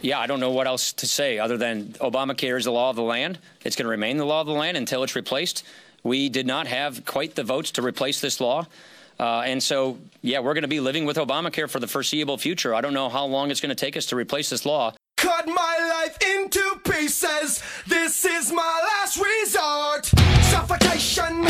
yeah, 0.00 0.18
I 0.18 0.26
don't 0.26 0.40
know 0.40 0.50
what 0.50 0.66
else 0.66 0.92
to 0.94 1.06
say 1.06 1.38
other 1.38 1.56
than 1.56 1.86
Obamacare 2.00 2.56
is 2.58 2.64
the 2.64 2.72
law 2.72 2.90
of 2.90 2.96
the 2.96 3.02
land. 3.02 3.38
It's 3.64 3.76
going 3.76 3.84
to 3.84 3.90
remain 3.90 4.16
the 4.16 4.26
law 4.26 4.40
of 4.40 4.46
the 4.46 4.52
land 4.52 4.76
until 4.76 5.02
it's 5.02 5.16
replaced. 5.16 5.64
We 6.02 6.28
did 6.28 6.46
not 6.46 6.66
have 6.66 7.04
quite 7.04 7.34
the 7.34 7.44
votes 7.44 7.72
to 7.72 7.82
replace 7.82 8.20
this 8.20 8.40
law. 8.40 8.66
Uh, 9.18 9.40
and 9.40 9.60
so, 9.60 9.98
yeah, 10.22 10.38
we're 10.38 10.54
going 10.54 10.62
to 10.62 10.68
be 10.68 10.80
living 10.80 11.04
with 11.04 11.16
Obamacare 11.16 11.68
for 11.68 11.80
the 11.80 11.88
foreseeable 11.88 12.38
future. 12.38 12.74
I 12.74 12.80
don't 12.80 12.94
know 12.94 13.08
how 13.08 13.26
long 13.26 13.50
it's 13.50 13.60
going 13.60 13.70
to 13.70 13.74
take 13.74 13.96
us 13.96 14.06
to 14.06 14.16
replace 14.16 14.48
this 14.48 14.64
law. 14.64 14.94
Cut 15.16 15.48
my 15.48 16.04
life 16.06 16.16
into 16.22 16.80
pieces. 16.84 17.60
This 17.88 18.24
is 18.24 18.52
my 18.52 18.88
last 18.92 19.20
resort. 19.20 20.06
Suffocation, 20.44 21.44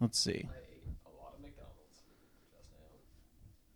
Let's 0.00 0.18
see. 0.18 0.48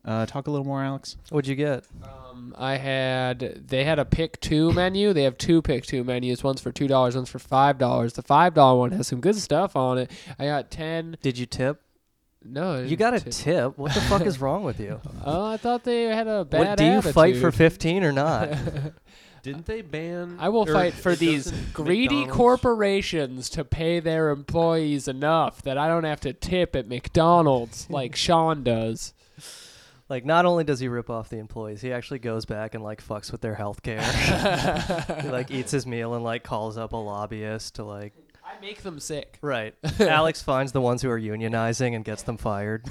Uh, 0.04 0.26
talk 0.26 0.46
a 0.46 0.50
little 0.50 0.66
more, 0.66 0.82
Alex. 0.82 1.16
What'd 1.30 1.48
you 1.48 1.54
get? 1.54 1.84
Um, 2.02 2.54
I 2.58 2.76
had 2.76 3.38
they 3.68 3.84
had 3.84 3.98
a 3.98 4.04
pick 4.04 4.38
two 4.38 4.70
menu. 4.72 5.14
They 5.14 5.22
have 5.22 5.38
two 5.38 5.62
pick 5.62 5.86
two 5.86 6.04
menus. 6.04 6.44
One's 6.44 6.60
for 6.60 6.70
two 6.72 6.86
dollars. 6.86 7.16
One's 7.16 7.30
for 7.30 7.38
five 7.38 7.78
dollars. 7.78 8.12
The 8.12 8.20
five 8.22 8.52
dollar 8.52 8.78
one 8.78 8.92
has 8.92 9.06
some 9.06 9.22
good 9.22 9.36
stuff 9.36 9.76
on 9.76 9.96
it. 9.96 10.10
I 10.38 10.44
got 10.44 10.70
ten. 10.70 11.16
Did 11.22 11.38
you 11.38 11.46
tip? 11.46 11.80
No, 12.44 12.74
I 12.74 12.80
You 12.82 12.88
didn't 12.90 12.98
got 12.98 13.14
a 13.14 13.20
tip. 13.20 13.32
tip. 13.32 13.78
What 13.78 13.94
the 13.94 14.02
fuck 14.02 14.26
is 14.26 14.38
wrong 14.42 14.62
with 14.64 14.78
you? 14.78 15.00
Oh, 15.24 15.46
I 15.46 15.56
thought 15.56 15.84
they 15.84 16.02
had 16.04 16.26
a 16.28 16.44
bad. 16.44 16.58
What, 16.68 16.76
do 16.78 16.84
you 16.84 17.00
fight 17.00 17.36
for 17.38 17.48
attitude. 17.48 17.54
15 17.54 18.04
or 18.04 18.12
not? 18.12 18.50
Didn't 19.44 19.66
they 19.66 19.82
ban? 19.82 20.36
I 20.40 20.48
will 20.48 20.68
or 20.68 20.72
fight 20.72 20.94
for 20.94 21.14
these 21.14 21.52
greedy 21.72 22.06
McDonald's- 22.26 22.36
corporations 22.36 23.48
to 23.50 23.64
pay 23.64 24.00
their 24.00 24.30
employees 24.30 25.06
enough 25.06 25.62
that 25.62 25.78
I 25.78 25.86
don't 25.86 26.04
have 26.04 26.20
to 26.22 26.32
tip 26.32 26.74
at 26.74 26.88
McDonald's 26.88 27.86
like 27.90 28.16
Sean 28.16 28.64
does. 28.64 29.14
like, 30.08 30.24
not 30.24 30.44
only 30.46 30.64
does 30.64 30.80
he 30.80 30.88
rip 30.88 31.10
off 31.10 31.28
the 31.28 31.38
employees, 31.38 31.80
he 31.80 31.92
actually 31.92 32.18
goes 32.20 32.44
back 32.46 32.74
and, 32.74 32.82
like, 32.82 33.06
fucks 33.06 33.30
with 33.32 33.40
their 33.42 33.54
health 33.54 33.82
care. 33.82 34.02
he, 35.22 35.28
like, 35.28 35.50
eats 35.50 35.70
his 35.70 35.86
meal 35.86 36.14
and, 36.14 36.24
like, 36.24 36.42
calls 36.42 36.76
up 36.76 36.92
a 36.92 36.96
lobbyist 36.96 37.76
to, 37.76 37.84
like, 37.84 38.12
I 38.44 38.60
make 38.60 38.82
them 38.82 39.00
sick. 39.00 39.38
right. 39.40 39.74
Alex 40.00 40.42
finds 40.42 40.72
the 40.72 40.80
ones 40.80 41.00
who 41.02 41.08
are 41.10 41.18
unionizing 41.20 41.94
and 41.96 42.04
gets 42.04 42.22
them 42.22 42.36
fired. 42.36 42.84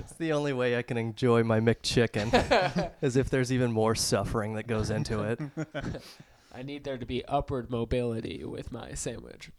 It's 0.00 0.14
the 0.14 0.32
only 0.32 0.54
way 0.54 0.78
I 0.78 0.82
can 0.82 0.96
enjoy 0.96 1.44
my 1.44 1.60
McChicken, 1.60 2.90
as 3.02 3.16
if 3.16 3.28
there's 3.28 3.52
even 3.52 3.70
more 3.70 3.94
suffering 3.94 4.54
that 4.54 4.66
goes 4.66 4.88
into 4.88 5.22
it. 5.22 5.38
I 6.54 6.62
need 6.62 6.84
there 6.84 6.96
to 6.96 7.04
be 7.04 7.22
upward 7.26 7.70
mobility 7.70 8.42
with 8.42 8.72
my 8.72 8.94
sandwich. 8.94 9.50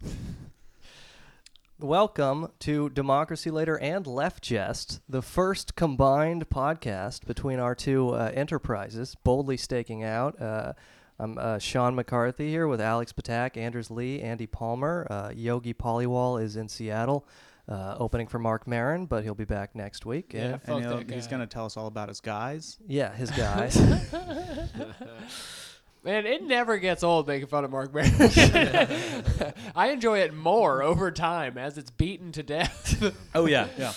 Welcome 1.79 2.47
to 2.59 2.89
Democracy 2.89 3.51
Later 3.51 3.77
and 3.77 4.07
Left 4.07 4.43
Jest, 4.43 4.99
the 5.07 5.21
first 5.21 5.75
combined 5.75 6.49
podcast 6.49 7.27
between 7.27 7.59
our 7.59 7.75
two 7.75 8.09
uh, 8.09 8.31
enterprises, 8.33 9.15
boldly 9.23 9.57
staking 9.57 10.03
out. 10.03 10.41
Uh, 10.41 10.73
I'm 11.19 11.37
uh, 11.37 11.59
Sean 11.59 11.93
McCarthy 11.93 12.49
here 12.49 12.67
with 12.67 12.81
Alex 12.81 13.13
Patak, 13.13 13.57
Anders 13.57 13.91
Lee, 13.91 14.19
Andy 14.21 14.47
Palmer. 14.47 15.05
Uh, 15.07 15.31
Yogi 15.35 15.75
Polywall 15.75 16.41
is 16.41 16.55
in 16.55 16.67
Seattle, 16.67 17.27
uh, 17.71 17.95
opening 17.99 18.27
for 18.27 18.37
Mark 18.39 18.67
Maron, 18.67 19.05
but 19.05 19.23
he'll 19.23 19.33
be 19.35 19.45
back 19.45 19.75
next 19.75 20.05
week. 20.05 20.33
Yeah, 20.33 20.57
fuck 20.57 20.67
and 20.69 20.83
he'll- 20.85 20.97
that 20.97 21.09
he's 21.11 21.27
going 21.27 21.39
to 21.41 21.47
tell 21.47 21.65
us 21.65 21.77
all 21.77 21.87
about 21.87 22.09
his 22.09 22.19
guys. 22.19 22.77
yeah, 22.87 23.13
his 23.15 23.31
guys. 23.45 23.75
Man, 26.03 26.25
it 26.25 26.43
never 26.43 26.77
gets 26.79 27.03
old 27.03 27.27
making 27.27 27.47
fun 27.47 27.63
of 27.63 27.69
Mark 27.69 27.93
Maron. 27.93 28.11
I 29.75 29.89
enjoy 29.91 30.19
it 30.19 30.33
more 30.33 30.81
over 30.81 31.11
time 31.11 31.59
as 31.59 31.77
it's 31.77 31.91
beaten 31.91 32.31
to 32.31 32.41
death. 32.43 33.13
Oh, 33.35 33.45
yeah. 33.45 33.67
Yeah. 33.77 33.93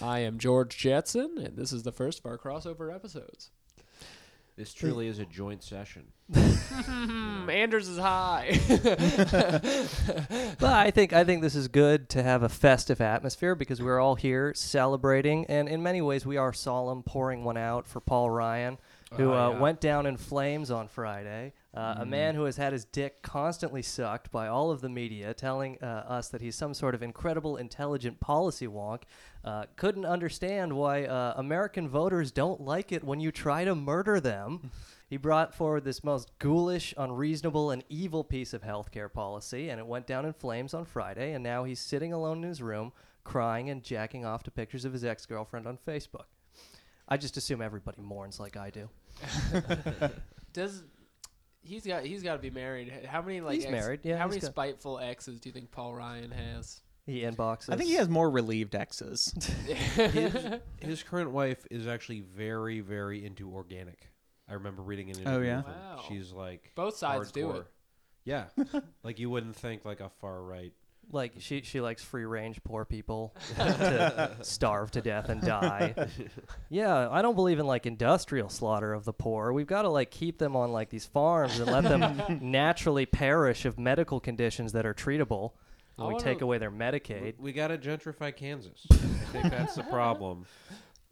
I 0.00 0.20
am 0.20 0.38
George 0.38 0.76
Jetson, 0.78 1.36
and 1.36 1.54
this 1.56 1.70
is 1.70 1.82
the 1.82 1.92
first 1.92 2.20
of 2.20 2.26
our 2.26 2.38
crossover 2.38 2.94
episodes. 2.94 3.50
This 4.56 4.72
truly 4.72 5.06
is 5.06 5.18
a 5.18 5.26
joint 5.26 5.62
session. 5.62 6.04
Hmm, 6.76 7.48
Anders 7.48 7.88
is 7.88 7.98
high. 7.98 8.58
but 10.58 10.62
I 10.72 10.90
think 10.90 11.12
I 11.12 11.24
think 11.24 11.40
this 11.42 11.54
is 11.54 11.68
good 11.68 12.08
to 12.10 12.22
have 12.22 12.42
a 12.42 12.48
festive 12.48 13.00
atmosphere 13.00 13.54
because 13.54 13.80
we're 13.80 14.00
all 14.00 14.14
here 14.16 14.52
celebrating, 14.54 15.46
and 15.46 15.68
in 15.68 15.82
many 15.82 16.02
ways 16.02 16.26
we 16.26 16.36
are 16.36 16.52
solemn, 16.52 17.02
pouring 17.02 17.44
one 17.44 17.56
out 17.56 17.86
for 17.86 18.00
Paul 18.00 18.30
Ryan, 18.30 18.78
who 19.14 19.32
Oh, 19.32 19.34
uh, 19.34 19.50
yeah. 19.52 19.58
went 19.60 19.80
down 19.80 20.06
in 20.06 20.16
flames 20.16 20.70
on 20.70 20.88
Friday. 20.88 21.52
Uh, 21.74 21.96
A 21.98 22.06
man 22.06 22.34
who 22.34 22.44
has 22.44 22.56
had 22.56 22.72
his 22.72 22.84
dick 22.84 23.22
constantly 23.22 23.82
sucked 23.82 24.30
by 24.32 24.48
all 24.48 24.70
of 24.70 24.80
the 24.80 24.88
media, 24.88 25.32
telling 25.34 25.78
uh, 25.82 25.86
us 26.08 26.28
that 26.28 26.40
he's 26.40 26.56
some 26.56 26.74
sort 26.74 26.94
of 26.94 27.02
incredible, 27.02 27.56
intelligent 27.56 28.18
policy 28.20 28.66
wonk, 28.66 29.02
uh, 29.46 29.64
couldn't 29.76 30.04
understand 30.04 30.72
why 30.74 31.04
uh, 31.04 31.34
American 31.36 31.88
voters 31.88 32.30
don't 32.32 32.60
like 32.60 32.92
it 32.92 33.02
when 33.04 33.20
you 33.20 33.30
try 33.32 33.64
to 33.64 33.74
murder 33.74 34.20
them. 34.20 34.70
He 35.08 35.16
brought 35.18 35.54
forward 35.54 35.84
this 35.84 36.02
most 36.02 36.36
ghoulish, 36.40 36.92
unreasonable, 36.98 37.70
and 37.70 37.84
evil 37.88 38.24
piece 38.24 38.52
of 38.52 38.62
healthcare 38.62 39.10
policy, 39.12 39.68
and 39.68 39.78
it 39.78 39.86
went 39.86 40.04
down 40.04 40.26
in 40.26 40.32
flames 40.32 40.74
on 40.74 40.84
Friday. 40.84 41.32
And 41.32 41.44
now 41.44 41.62
he's 41.62 41.78
sitting 41.78 42.12
alone 42.12 42.38
in 42.38 42.48
his 42.48 42.60
room, 42.60 42.90
crying 43.22 43.70
and 43.70 43.84
jacking 43.84 44.24
off 44.24 44.42
to 44.42 44.50
pictures 44.50 44.84
of 44.84 44.92
his 44.92 45.04
ex 45.04 45.24
girlfriend 45.24 45.68
on 45.68 45.78
Facebook. 45.86 46.24
I 47.08 47.18
just 47.18 47.36
assume 47.36 47.62
everybody 47.62 48.02
mourns 48.02 48.40
like 48.40 48.56
I 48.56 48.70
do. 48.70 48.88
Does 50.52 50.82
he's 51.62 51.86
got 51.86 52.04
he's 52.04 52.24
got 52.24 52.32
to 52.34 52.42
be 52.42 52.50
married? 52.50 52.92
How 53.06 53.22
many 53.22 53.40
like 53.40 53.54
He's 53.54 53.64
ex- 53.66 53.70
married, 53.72 54.00
yeah, 54.02 54.16
How 54.16 54.26
many 54.26 54.40
got- 54.40 54.50
spiteful 54.50 54.98
exes 54.98 55.38
do 55.38 55.48
you 55.48 55.52
think 55.52 55.70
Paul 55.70 55.94
Ryan 55.94 56.32
has? 56.32 56.80
He 57.06 57.20
inboxes. 57.20 57.72
I 57.72 57.76
think 57.76 57.88
he 57.88 57.94
has 57.96 58.08
more 58.08 58.28
relieved 58.28 58.74
exes. 58.74 59.32
his, 59.94 60.34
his 60.80 61.02
current 61.04 61.30
wife 61.30 61.64
is 61.70 61.86
actually 61.86 62.20
very, 62.20 62.80
very 62.80 63.24
into 63.24 63.48
organic. 63.52 64.10
I 64.48 64.54
remember 64.54 64.82
reading 64.82 65.10
an 65.10 65.16
oh, 65.18 65.20
interview. 65.20 65.38
Oh, 65.38 65.52
yeah? 65.52 65.56
with 65.58 65.66
him. 65.66 65.74
Wow. 65.74 66.04
She's 66.08 66.32
like 66.32 66.72
Both 66.74 66.96
sides 66.96 67.30
do 67.30 67.46
hardcore. 67.46 67.60
it. 67.60 67.66
Yeah, 68.24 68.44
like 69.04 69.20
you 69.20 69.30
wouldn't 69.30 69.54
think 69.54 69.84
like 69.84 70.00
a 70.00 70.10
far 70.20 70.42
right. 70.42 70.72
like 71.12 71.34
she 71.38 71.62
she 71.62 71.80
likes 71.80 72.02
free 72.02 72.24
range 72.24 72.60
poor 72.64 72.84
people 72.84 73.36
to 73.56 74.36
starve 74.42 74.90
to 74.92 75.00
death 75.00 75.28
and 75.28 75.40
die. 75.40 75.94
Yeah, 76.68 77.08
I 77.08 77.22
don't 77.22 77.36
believe 77.36 77.60
in 77.60 77.68
like 77.68 77.86
industrial 77.86 78.48
slaughter 78.48 78.92
of 78.92 79.04
the 79.04 79.12
poor. 79.12 79.52
We've 79.52 79.68
got 79.68 79.82
to 79.82 79.90
like 79.90 80.10
keep 80.10 80.38
them 80.38 80.56
on 80.56 80.72
like 80.72 80.90
these 80.90 81.06
farms 81.06 81.60
and 81.60 81.70
let 81.70 81.84
them 81.84 82.40
naturally 82.42 83.06
perish 83.06 83.64
of 83.64 83.78
medical 83.78 84.18
conditions 84.18 84.72
that 84.72 84.84
are 84.84 84.94
treatable. 84.94 85.52
I 85.98 86.02
we 86.06 86.12
wanna- 86.14 86.24
take 86.24 86.40
away 86.42 86.58
their 86.58 86.70
Medicaid. 86.70 87.38
We 87.38 87.52
got 87.52 87.68
to 87.68 87.78
gentrify 87.78 88.34
Kansas. 88.34 88.86
I 88.90 88.94
think 88.96 89.44
that's 89.50 89.74
the 89.76 89.82
problem. 89.84 90.46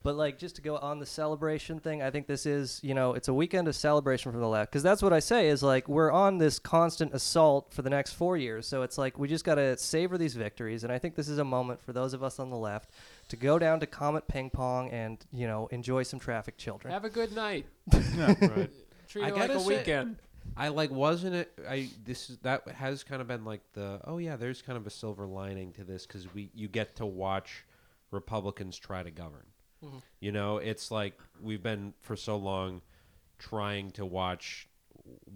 But 0.02 0.16
like 0.16 0.38
just 0.38 0.56
to 0.56 0.60
go 0.62 0.76
on 0.76 0.98
the 0.98 1.06
celebration 1.06 1.80
thing, 1.80 2.02
I 2.02 2.10
think 2.10 2.26
this 2.26 2.44
is, 2.44 2.78
you 2.82 2.92
know, 2.92 3.14
it's 3.14 3.28
a 3.28 3.32
weekend 3.32 3.68
of 3.68 3.74
celebration 3.74 4.32
from 4.32 4.42
the 4.42 4.46
left 4.46 4.70
because 4.70 4.82
that's 4.82 5.02
what 5.02 5.14
I 5.14 5.18
say 5.20 5.48
is 5.48 5.62
like 5.62 5.88
we're 5.88 6.10
on 6.12 6.36
this 6.36 6.58
constant 6.58 7.14
assault 7.14 7.72
for 7.72 7.80
the 7.80 7.88
next 7.88 8.12
4 8.12 8.36
years. 8.36 8.66
So 8.68 8.82
it's 8.82 8.98
like 8.98 9.18
we 9.18 9.28
just 9.28 9.46
got 9.46 9.54
to 9.54 9.78
savor 9.78 10.18
these 10.18 10.34
victories 10.34 10.84
and 10.84 10.92
I 10.92 10.98
think 10.98 11.14
this 11.14 11.26
is 11.30 11.38
a 11.38 11.44
moment 11.44 11.80
for 11.80 11.94
those 11.94 12.12
of 12.12 12.22
us 12.22 12.38
on 12.38 12.50
the 12.50 12.56
left 12.58 12.90
to 13.28 13.36
go 13.36 13.58
down 13.58 13.80
to 13.80 13.86
Comet 13.86 14.28
Ping 14.28 14.50
Pong 14.50 14.90
and, 14.90 15.24
you 15.32 15.46
know, 15.46 15.68
enjoy 15.68 16.02
some 16.02 16.20
traffic 16.20 16.58
children. 16.58 16.92
Have 16.92 17.06
a 17.06 17.10
good 17.10 17.34
night. 17.34 17.64
Right. 17.94 18.70
Treat 19.08 19.24
I 19.24 19.28
it 19.28 19.34
like 19.36 19.40
gotta 19.48 19.56
a 19.56 19.60
say- 19.60 19.78
weekend. 19.78 20.16
I 20.56 20.68
like 20.68 20.90
wasn't 20.90 21.34
it 21.34 21.52
I 21.68 21.88
this 22.04 22.30
is 22.30 22.38
that 22.38 22.66
has 22.68 23.02
kind 23.04 23.20
of 23.20 23.28
been 23.28 23.44
like 23.44 23.60
the 23.72 24.00
oh 24.04 24.18
yeah 24.18 24.36
there's 24.36 24.62
kind 24.62 24.76
of 24.76 24.86
a 24.86 24.90
silver 24.90 25.26
lining 25.26 25.72
to 25.72 25.84
this 25.84 26.06
cuz 26.06 26.32
we 26.34 26.50
you 26.54 26.68
get 26.68 26.96
to 26.96 27.06
watch 27.06 27.64
Republicans 28.10 28.78
try 28.78 29.02
to 29.02 29.10
govern. 29.10 29.46
You 30.18 30.32
know, 30.32 30.56
it's 30.56 30.90
like 30.90 31.18
we've 31.42 31.62
been 31.62 31.92
for 32.00 32.16
so 32.16 32.36
long 32.38 32.80
trying 33.38 33.90
to 33.92 34.06
watch 34.06 34.66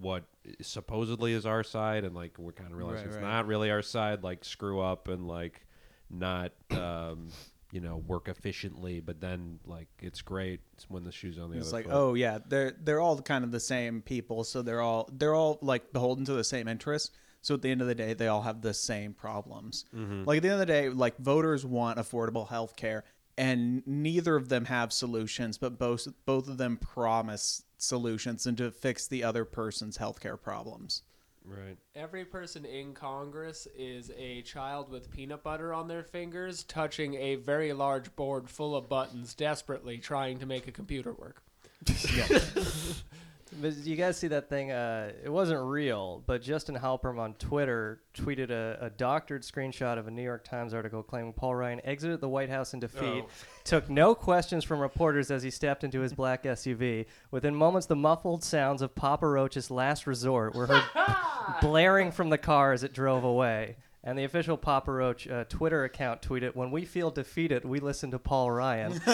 what 0.00 0.24
supposedly 0.62 1.34
is 1.34 1.44
our 1.44 1.62
side 1.62 2.04
and 2.04 2.14
like 2.14 2.38
we're 2.38 2.52
kind 2.52 2.70
of 2.72 2.78
realizing 2.78 3.00
Right, 3.04 3.06
it's 3.08 3.16
right. 3.16 3.30
not 3.30 3.46
really 3.46 3.70
our 3.70 3.82
side 3.82 4.22
like 4.22 4.44
screw 4.46 4.80
up 4.80 5.08
and 5.08 5.28
like 5.28 5.66
not 6.08 6.52
um 6.70 7.28
you 7.70 7.80
know 7.80 7.98
work 7.98 8.28
efficiently 8.28 9.00
but 9.00 9.20
then 9.20 9.58
like 9.66 9.88
it's 10.00 10.22
great 10.22 10.60
when 10.88 11.04
the 11.04 11.12
shoes 11.12 11.38
on 11.38 11.50
the 11.50 11.56
other 11.56 11.64
side. 11.64 11.66
It's 11.66 11.68
other 11.68 11.76
like, 11.76 11.84
foot. 11.86 11.94
oh 11.94 12.14
yeah, 12.14 12.38
they're 12.46 12.74
they're 12.82 13.00
all 13.00 13.20
kind 13.20 13.44
of 13.44 13.50
the 13.50 13.60
same 13.60 14.02
people, 14.02 14.44
so 14.44 14.62
they're 14.62 14.80
all 14.80 15.08
they're 15.12 15.34
all 15.34 15.58
like 15.62 15.92
beholden 15.92 16.24
to 16.26 16.32
the 16.32 16.44
same 16.44 16.68
interests. 16.68 17.10
So 17.40 17.54
at 17.54 17.62
the 17.62 17.70
end 17.70 17.80
of 17.80 17.86
the 17.86 17.94
day, 17.94 18.14
they 18.14 18.28
all 18.28 18.42
have 18.42 18.62
the 18.62 18.74
same 18.74 19.14
problems. 19.14 19.84
Mm-hmm. 19.94 20.24
Like 20.24 20.38
at 20.38 20.42
the 20.42 20.48
end 20.48 20.60
of 20.60 20.66
the 20.66 20.66
day, 20.66 20.88
like 20.88 21.16
voters 21.18 21.64
want 21.64 21.98
affordable 21.98 22.48
health 22.48 22.76
care, 22.76 23.04
and 23.36 23.82
neither 23.86 24.36
of 24.36 24.48
them 24.48 24.64
have 24.66 24.92
solutions, 24.92 25.58
but 25.58 25.78
both 25.78 26.08
both 26.26 26.48
of 26.48 26.58
them 26.58 26.76
promise 26.76 27.62
solutions 27.76 28.46
and 28.46 28.58
to 28.58 28.70
fix 28.70 29.06
the 29.06 29.24
other 29.24 29.44
person's 29.44 29.98
healthcare 29.98 30.40
problems. 30.40 31.02
Right 31.48 31.76
Every 31.94 32.24
person 32.24 32.64
in 32.64 32.94
Congress 32.94 33.66
is 33.76 34.10
a 34.16 34.42
child 34.42 34.90
with 34.90 35.10
peanut 35.10 35.42
butter 35.42 35.72
on 35.74 35.88
their 35.88 36.04
fingers, 36.04 36.62
touching 36.62 37.14
a 37.14 37.34
very 37.36 37.72
large 37.72 38.14
board 38.14 38.48
full 38.48 38.76
of 38.76 38.88
buttons, 38.88 39.34
desperately 39.34 39.98
trying 39.98 40.38
to 40.38 40.46
make 40.46 40.68
a 40.68 40.72
computer 40.72 41.12
work. 41.12 41.42
But 43.60 43.76
you 43.78 43.96
guys 43.96 44.16
see 44.16 44.28
that 44.28 44.48
thing? 44.48 44.70
Uh, 44.70 45.12
it 45.24 45.28
wasn't 45.28 45.60
real, 45.62 46.22
but 46.26 46.42
Justin 46.42 46.76
Halpern 46.76 47.18
on 47.18 47.34
Twitter 47.34 48.02
tweeted 48.14 48.50
a, 48.50 48.78
a 48.80 48.90
doctored 48.90 49.42
screenshot 49.42 49.98
of 49.98 50.06
a 50.06 50.10
New 50.10 50.22
York 50.22 50.44
Times 50.44 50.74
article 50.74 51.02
claiming 51.02 51.32
Paul 51.32 51.54
Ryan 51.54 51.80
exited 51.84 52.20
the 52.20 52.28
White 52.28 52.50
House 52.50 52.74
in 52.74 52.80
defeat, 52.80 53.24
took 53.64 53.88
no 53.88 54.14
questions 54.14 54.64
from 54.64 54.80
reporters 54.80 55.30
as 55.30 55.42
he 55.42 55.50
stepped 55.50 55.84
into 55.84 56.00
his 56.00 56.12
black 56.12 56.42
SUV. 56.44 57.06
Within 57.30 57.54
moments, 57.54 57.86
the 57.86 57.96
muffled 57.96 58.44
sounds 58.44 58.82
of 58.82 58.94
Papa 58.94 59.26
Roach's 59.26 59.70
last 59.70 60.06
resort 60.06 60.54
were 60.54 60.66
heard 60.66 60.84
blaring 61.60 62.10
from 62.10 62.30
the 62.30 62.38
car 62.38 62.72
as 62.72 62.82
it 62.82 62.92
drove 62.92 63.24
away. 63.24 63.76
And 64.08 64.18
the 64.18 64.24
official 64.24 64.56
Papa 64.56 64.90
Roach 64.90 65.28
uh, 65.28 65.44
Twitter 65.50 65.84
account 65.84 66.22
tweeted, 66.22 66.56
"When 66.56 66.70
we 66.70 66.86
feel 66.86 67.10
defeated, 67.10 67.66
we 67.66 67.78
listen 67.78 68.10
to 68.12 68.18
Paul 68.18 68.50
Ryan." 68.50 68.92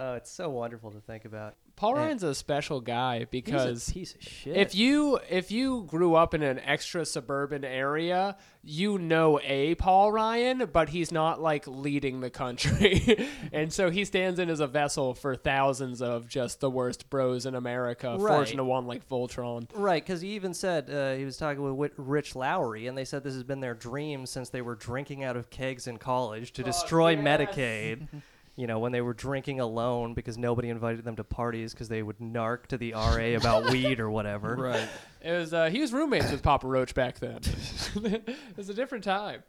Oh, 0.00 0.14
it's 0.14 0.32
so 0.32 0.48
wonderful 0.48 0.90
to 0.92 1.00
think 1.00 1.26
about. 1.26 1.56
Paul 1.76 1.96
Ryan's 1.96 2.22
a 2.22 2.34
special 2.34 2.80
guy 2.80 3.26
because 3.30 3.86
He's 3.86 3.88
a 3.88 3.92
piece 3.92 4.14
of 4.14 4.22
shit. 4.22 4.56
if 4.56 4.74
you 4.74 5.20
if 5.28 5.50
you 5.50 5.84
grew 5.84 6.14
up 6.14 6.32
in 6.32 6.42
an 6.42 6.58
extra 6.60 7.04
suburban 7.04 7.66
area, 7.66 8.38
you 8.64 8.96
know 8.98 9.40
a 9.42 9.74
Paul 9.74 10.12
Ryan, 10.12 10.68
but 10.72 10.88
he's 10.90 11.10
not 11.10 11.40
like 11.40 11.66
leading 11.66 12.20
the 12.20 12.30
country, 12.30 13.28
and 13.52 13.72
so 13.72 13.90
he 13.90 14.04
stands 14.04 14.38
in 14.38 14.48
as 14.48 14.60
a 14.60 14.66
vessel 14.66 15.14
for 15.14 15.34
thousands 15.34 16.00
of 16.00 16.28
just 16.28 16.60
the 16.60 16.70
worst 16.70 17.10
bros 17.10 17.44
in 17.46 17.54
America, 17.54 18.16
Right. 18.18 18.36
forging 18.36 18.58
to 18.58 18.64
one 18.64 18.86
like 18.86 19.08
Voltron. 19.08 19.68
Right, 19.74 20.02
because 20.04 20.20
he 20.20 20.30
even 20.30 20.54
said 20.54 20.88
uh, 20.90 21.14
he 21.14 21.24
was 21.24 21.36
talking 21.36 21.76
with 21.76 21.92
Rich 21.96 22.36
Lowry, 22.36 22.86
and 22.86 22.96
they 22.96 23.04
said 23.04 23.24
this 23.24 23.34
has 23.34 23.42
been 23.44 23.60
their 23.60 23.74
dream 23.74 24.26
since 24.26 24.48
they 24.48 24.62
were 24.62 24.76
drinking 24.76 25.24
out 25.24 25.36
of 25.36 25.50
kegs 25.50 25.86
in 25.86 25.98
college 25.98 26.52
to 26.52 26.62
destroy 26.62 27.16
Medicaid. 27.16 28.06
You 28.62 28.68
know, 28.68 28.78
when 28.78 28.92
they 28.92 29.00
were 29.00 29.12
drinking 29.12 29.58
alone 29.58 30.14
because 30.14 30.38
nobody 30.38 30.68
invited 30.68 31.04
them 31.04 31.16
to 31.16 31.24
parties 31.24 31.72
because 31.72 31.88
they 31.88 32.00
would 32.00 32.20
narc 32.20 32.66
to 32.66 32.78
the 32.78 32.92
RA 32.92 33.36
about 33.36 33.68
weed 33.72 33.98
or 33.98 34.08
whatever. 34.08 34.54
Right. 34.54 34.88
It 35.20 35.32
was 35.32 35.52
uh, 35.52 35.68
he 35.68 35.80
was 35.80 35.92
roommates 35.92 36.30
with 36.30 36.44
Papa 36.44 36.68
Roach 36.68 36.94
back 36.94 37.18
then. 37.18 37.40
it 37.96 38.36
was 38.56 38.68
a 38.68 38.74
different 38.74 39.02
time. 39.02 39.42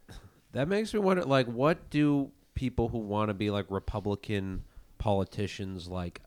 That 0.53 0.67
makes 0.67 0.95
me 0.95 0.99
wonder, 0.99 1.21
like, 1.25 1.45
what 1.45 1.91
do 1.91 2.31
people 2.55 2.87
who 2.87 2.97
want 2.97 3.29
to 3.29 3.35
be 3.35 3.51
like 3.51 3.67
Republican 3.69 4.63
politicians 4.97 5.87
like 5.87 6.19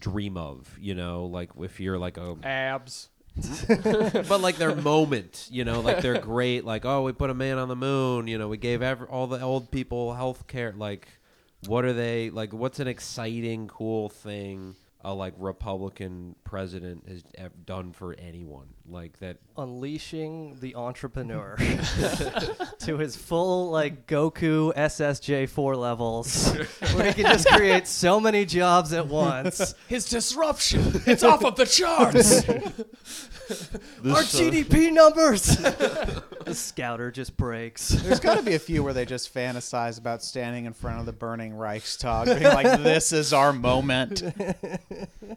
dream 0.00 0.36
of? 0.36 0.76
You 0.80 0.96
know, 0.96 1.26
like 1.26 1.50
if 1.60 1.78
you're 1.78 1.96
like 1.96 2.16
a, 2.16 2.34
Abs. 2.42 3.08
but 3.68 4.40
like 4.40 4.56
their 4.56 4.74
moment, 4.74 5.46
you 5.48 5.64
know, 5.64 5.78
like 5.78 6.00
they're 6.00 6.18
great. 6.18 6.64
Like, 6.64 6.84
oh, 6.84 7.04
we 7.04 7.12
put 7.12 7.30
a 7.30 7.34
man 7.34 7.58
on 7.58 7.68
the 7.68 7.76
moon. 7.76 8.26
You 8.26 8.36
know, 8.36 8.48
we 8.48 8.56
gave 8.56 8.82
ever, 8.82 9.06
all 9.06 9.28
the 9.28 9.40
old 9.40 9.70
people 9.70 10.14
health 10.14 10.48
care. 10.48 10.74
Like, 10.76 11.06
what 11.66 11.84
are 11.84 11.92
they 11.92 12.30
like? 12.30 12.52
What's 12.52 12.80
an 12.80 12.88
exciting, 12.88 13.68
cool 13.68 14.08
thing? 14.08 14.76
A 15.04 15.12
like 15.12 15.34
Republican 15.36 16.36
president 16.44 17.08
has 17.08 17.24
ev- 17.34 17.66
done 17.66 17.92
for 17.92 18.14
anyone 18.14 18.68
like 18.88 19.18
that. 19.18 19.38
Unleashing 19.56 20.58
the 20.60 20.76
entrepreneur 20.76 21.56
to 22.80 22.98
his 22.98 23.16
full, 23.16 23.70
like, 23.70 24.06
Goku 24.06 24.72
SSJ 24.74 25.48
4 25.48 25.76
levels, 25.76 26.52
where 26.94 27.06
he 27.12 27.22
can 27.22 27.32
just 27.32 27.48
create 27.48 27.88
so 27.88 28.20
many 28.20 28.44
jobs 28.44 28.92
at 28.92 29.08
once. 29.08 29.74
His 29.88 30.04
disruption. 30.04 31.02
It's 31.06 31.24
off 31.24 31.44
of 31.44 31.56
the 31.56 31.66
charts. 31.66 32.48
Our 32.48 34.18
uh, 34.18 34.22
GDP 34.22 34.92
numbers! 34.92 35.56
the 36.44 36.54
scouter 36.54 37.10
just 37.10 37.36
breaks. 37.36 37.88
There's 37.88 38.20
got 38.20 38.36
to 38.36 38.42
be 38.42 38.54
a 38.54 38.58
few 38.58 38.82
where 38.82 38.92
they 38.92 39.04
just 39.04 39.32
fantasize 39.34 39.98
about 39.98 40.22
standing 40.22 40.64
in 40.64 40.72
front 40.72 41.00
of 41.00 41.06
the 41.06 41.12
burning 41.12 41.54
Reichstag, 41.54 42.26
being 42.26 42.42
like, 42.42 42.82
"This 42.82 43.12
is 43.12 43.32
our 43.32 43.52
moment." 43.52 44.22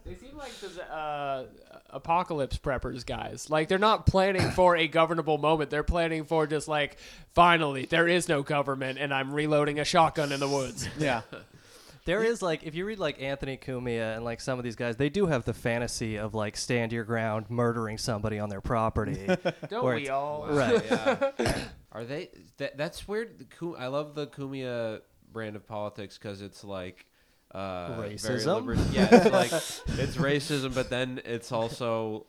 They 0.04 0.14
seem 0.14 0.36
like 0.36 0.52
the 0.60 0.92
uh, 0.92 1.44
apocalypse 1.90 2.58
preppers 2.58 3.04
guys. 3.06 3.48
Like 3.50 3.68
they're 3.68 3.78
not 3.78 4.06
planning 4.06 4.50
for 4.50 4.76
a 4.76 4.88
governable 4.88 5.38
moment. 5.38 5.70
They're 5.70 5.82
planning 5.82 6.24
for 6.24 6.46
just 6.46 6.68
like, 6.68 6.96
finally, 7.34 7.86
there 7.86 8.08
is 8.08 8.28
no 8.28 8.42
government, 8.42 8.98
and 8.98 9.12
I'm 9.12 9.32
reloading 9.32 9.78
a 9.80 9.84
shotgun 9.84 10.32
in 10.32 10.40
the 10.40 10.48
woods. 10.48 10.88
Yeah, 10.98 11.22
There 12.04 12.22
is 12.22 12.40
like 12.42 12.62
if 12.64 12.74
you 12.74 12.84
read 12.86 12.98
like 12.98 13.20
Anthony 13.20 13.56
Cumia 13.56 14.14
and 14.16 14.24
like 14.24 14.40
some 14.40 14.58
of 14.58 14.64
these 14.64 14.76
guys, 14.76 14.96
they 14.96 15.08
do 15.08 15.26
have 15.26 15.44
the 15.44 15.52
fantasy 15.54 16.16
of 16.16 16.34
like 16.34 16.56
stand 16.56 16.92
your 16.92 17.04
ground, 17.04 17.46
murdering 17.48 17.98
somebody 17.98 18.38
on 18.38 18.48
their 18.48 18.60
property. 18.60 19.26
Don't 19.68 19.84
Where 19.84 19.96
we 19.96 20.02
it's- 20.02 20.10
all? 20.14 20.46
right. 20.50 20.82
Are 21.92 22.04
they? 22.04 22.28
That, 22.58 22.76
that's 22.76 23.08
weird. 23.08 23.38
The 23.38 23.44
Ku- 23.44 23.76
I 23.76 23.86
love 23.88 24.14
the 24.14 24.26
Cumia 24.26 25.00
brand 25.32 25.56
of 25.56 25.66
politics 25.66 26.16
because 26.18 26.42
it's 26.42 26.62
like 26.62 27.06
uh, 27.52 27.94
very 27.96 28.14
Racism? 28.14 28.92
yeah, 28.92 29.08
it's 29.10 29.32
like 29.88 29.98
it's 29.98 30.16
racism, 30.16 30.74
but 30.74 30.90
then 30.90 31.20
it's 31.24 31.52
also 31.52 32.26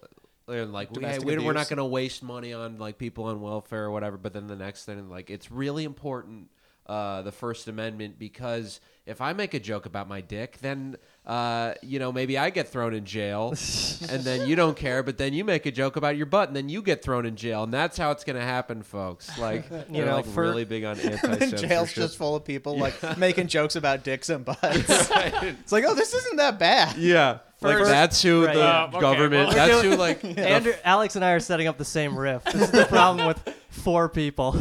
like 0.47 0.89
we, 0.91 0.95
Domestic 0.95 1.25
we, 1.25 1.37
we're 1.37 1.53
not 1.53 1.61
abuse. 1.61 1.69
going 1.69 1.77
to 1.77 1.85
waste 1.85 2.23
money 2.23 2.53
on 2.53 2.77
like 2.77 2.97
people 2.97 3.25
on 3.25 3.41
welfare 3.41 3.85
or 3.85 3.91
whatever. 3.91 4.17
But 4.17 4.33
then 4.33 4.47
the 4.47 4.55
next 4.55 4.85
thing, 4.85 5.09
like 5.09 5.29
it's 5.29 5.51
really 5.51 5.83
important. 5.83 6.49
Uh, 6.85 7.21
the 7.21 7.33
First 7.33 7.67
Amendment 7.67 8.17
because 8.17 8.79
if 9.05 9.19
I 9.19 9.33
make 9.33 9.53
a 9.53 9.59
joke 9.59 9.85
about 9.85 10.07
my 10.07 10.21
dick, 10.21 10.59
then 10.61 10.95
uh, 11.27 11.73
you 11.81 11.99
know 11.99 12.13
maybe 12.13 12.37
I 12.37 12.49
get 12.49 12.69
thrown 12.69 12.93
in 12.93 13.03
jail, 13.03 13.49
and 14.09 14.23
then 14.23 14.47
you 14.47 14.55
don't 14.55 14.77
care, 14.77 15.03
but 15.03 15.17
then 15.17 15.33
you 15.33 15.43
make 15.43 15.65
a 15.65 15.71
joke 15.71 15.97
about 15.97 16.15
your 16.15 16.25
butt, 16.25 16.47
and 16.47 16.55
then 16.55 16.69
you 16.69 16.81
get 16.81 17.03
thrown 17.03 17.25
in 17.25 17.35
jail, 17.35 17.63
and 17.63 17.73
that's 17.73 17.97
how 17.97 18.11
it's 18.11 18.23
gonna 18.23 18.41
happen, 18.41 18.81
folks. 18.81 19.37
Like 19.37 19.69
you 19.89 19.99
know, 19.99 20.05
know, 20.05 20.15
like 20.15 20.25
for- 20.25 20.43
really 20.43 20.63
big 20.63 20.85
on 20.85 20.97
anti-censorship. 20.99 21.69
jail's 21.69 21.93
just 21.93 22.17
full 22.17 22.35
of 22.35 22.45
people 22.45 22.77
like 22.77 23.17
making 23.17 23.47
jokes 23.47 23.75
about 23.75 24.05
dicks 24.05 24.29
and 24.29 24.45
butts. 24.45 24.61
It's 24.63 25.71
like, 25.71 25.83
oh, 25.85 25.95
this 25.95 26.13
isn't 26.13 26.37
that 26.37 26.57
bad. 26.59 26.95
yeah, 26.97 27.39
like 27.59 27.77
that's 27.83 28.21
who 28.21 28.45
right, 28.45 28.53
the 28.53 28.59
yeah. 28.59 28.85
okay, 28.85 28.99
government. 29.01 29.47
well, 29.49 29.67
that's 29.67 29.81
who 29.81 29.95
like 29.97 30.23
Andrew, 30.23 30.73
Alex 30.85 31.17
and 31.17 31.25
I 31.25 31.31
are 31.31 31.41
setting 31.41 31.67
up 31.67 31.77
the 31.77 31.85
same 31.85 32.17
riff. 32.17 32.45
This 32.45 32.61
is 32.61 32.71
the 32.71 32.85
problem 32.85 33.27
with 33.27 33.53
four 33.69 34.07
people. 34.07 34.55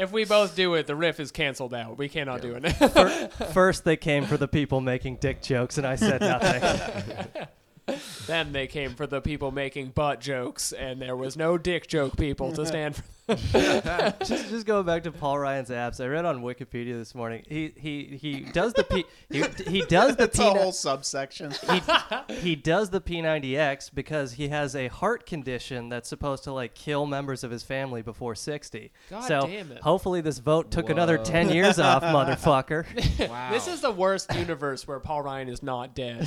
If 0.00 0.12
we 0.12 0.24
both 0.24 0.56
do 0.56 0.74
it, 0.76 0.86
the 0.86 0.96
riff 0.96 1.20
is 1.20 1.30
canceled 1.30 1.74
out. 1.74 1.98
We 1.98 2.08
cannot 2.08 2.40
do 2.40 2.54
it 2.54 2.62
now. 2.62 3.26
First, 3.52 3.84
they 3.84 3.98
came 3.98 4.24
for 4.24 4.38
the 4.38 4.48
people 4.48 4.80
making 4.80 5.16
dick 5.16 5.42
jokes, 5.42 5.76
and 5.76 5.86
I 5.86 5.96
said 5.96 6.22
nothing. 6.22 7.46
then 8.26 8.52
they 8.52 8.66
came 8.66 8.94
for 8.94 9.06
the 9.06 9.20
people 9.20 9.50
making 9.50 9.88
butt 9.90 10.18
jokes, 10.18 10.72
and 10.72 11.02
there 11.02 11.16
was 11.16 11.36
no 11.36 11.58
dick 11.58 11.86
joke 11.86 12.16
people 12.16 12.50
to 12.54 12.64
stand 12.64 12.96
for. 12.96 13.02
Just, 13.34 14.48
just 14.50 14.66
going 14.66 14.84
back 14.86 15.02
to 15.04 15.12
Paul 15.12 15.38
Ryan's 15.38 15.70
abs, 15.70 16.00
I 16.00 16.06
read 16.06 16.24
on 16.24 16.42
Wikipedia 16.42 16.96
this 16.98 17.14
morning. 17.14 17.44
He 17.48 17.72
he 17.76 18.18
he 18.20 18.40
does 18.40 18.72
the 18.72 18.84
P 18.84 19.04
he, 19.30 19.44
he 19.70 19.80
does 19.86 20.16
the 20.16 20.24
It's 20.24 20.38
P 20.38 20.44
a 20.46 20.50
whole 20.50 20.72
subsection. 20.72 21.52
he, 21.68 22.34
he 22.34 22.56
does 22.56 22.90
the 22.90 23.00
P90X 23.00 23.90
because 23.94 24.32
he 24.32 24.48
has 24.48 24.74
a 24.76 24.88
heart 24.88 25.26
condition 25.26 25.88
that's 25.88 26.08
supposed 26.08 26.44
to 26.44 26.52
like 26.52 26.74
kill 26.74 27.06
members 27.06 27.44
of 27.44 27.50
his 27.50 27.62
family 27.62 28.02
before 28.02 28.34
60. 28.34 28.90
God 29.08 29.20
so 29.22 29.40
damn 29.46 29.72
it. 29.72 29.82
hopefully 29.82 30.20
this 30.20 30.38
vote 30.38 30.70
took 30.70 30.90
another 30.90 31.18
10 31.18 31.50
years 31.50 31.78
off, 31.78 32.02
motherfucker. 32.04 33.28
wow. 33.28 33.50
This 33.60 33.66
is 33.68 33.80
the 33.80 33.90
worst 33.90 34.34
universe 34.34 34.86
where 34.86 35.00
Paul 35.00 35.22
Ryan 35.22 35.48
is 35.48 35.62
not 35.62 35.94
dead. 35.94 36.26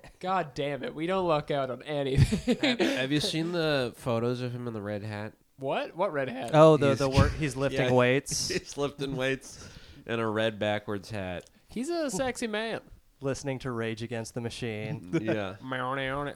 God 0.20 0.54
damn 0.54 0.82
it. 0.84 0.94
We 0.94 1.06
don't 1.06 1.26
luck 1.26 1.50
out 1.50 1.70
on 1.70 1.82
anything. 1.82 2.78
Have 2.78 3.10
you 3.12 3.20
seen 3.20 3.52
the 3.52 3.92
photos 3.96 4.40
of 4.40 4.52
him 4.52 4.66
in 4.66 4.74
the 4.74 4.80
red 4.82 5.02
hat? 5.02 5.32
What? 5.60 5.96
What 5.96 6.12
red 6.12 6.28
hat? 6.28 6.50
Oh, 6.54 6.76
the 6.76 6.86
He's- 6.88 6.98
the 6.98 7.08
work 7.08 7.32
he's 7.38 7.54
lifting 7.64 7.86
Yeah. 7.86 7.92
weights, 7.92 8.48
He's 8.52 8.76
lifting 8.76 9.14
weights 9.16 9.68
in 10.06 10.18
a 10.18 10.28
red 10.28 10.58
backwards 10.58 11.10
hat. 11.10 11.44
He's 11.68 11.88
a 11.88 12.10
sexy 12.10 12.46
man. 12.48 12.80
listening 13.20 13.58
to 13.60 13.70
Rage 13.70 14.02
Against 14.02 14.34
the 14.34 14.40
Machine. 14.40 15.10
Yeah. 15.22 15.54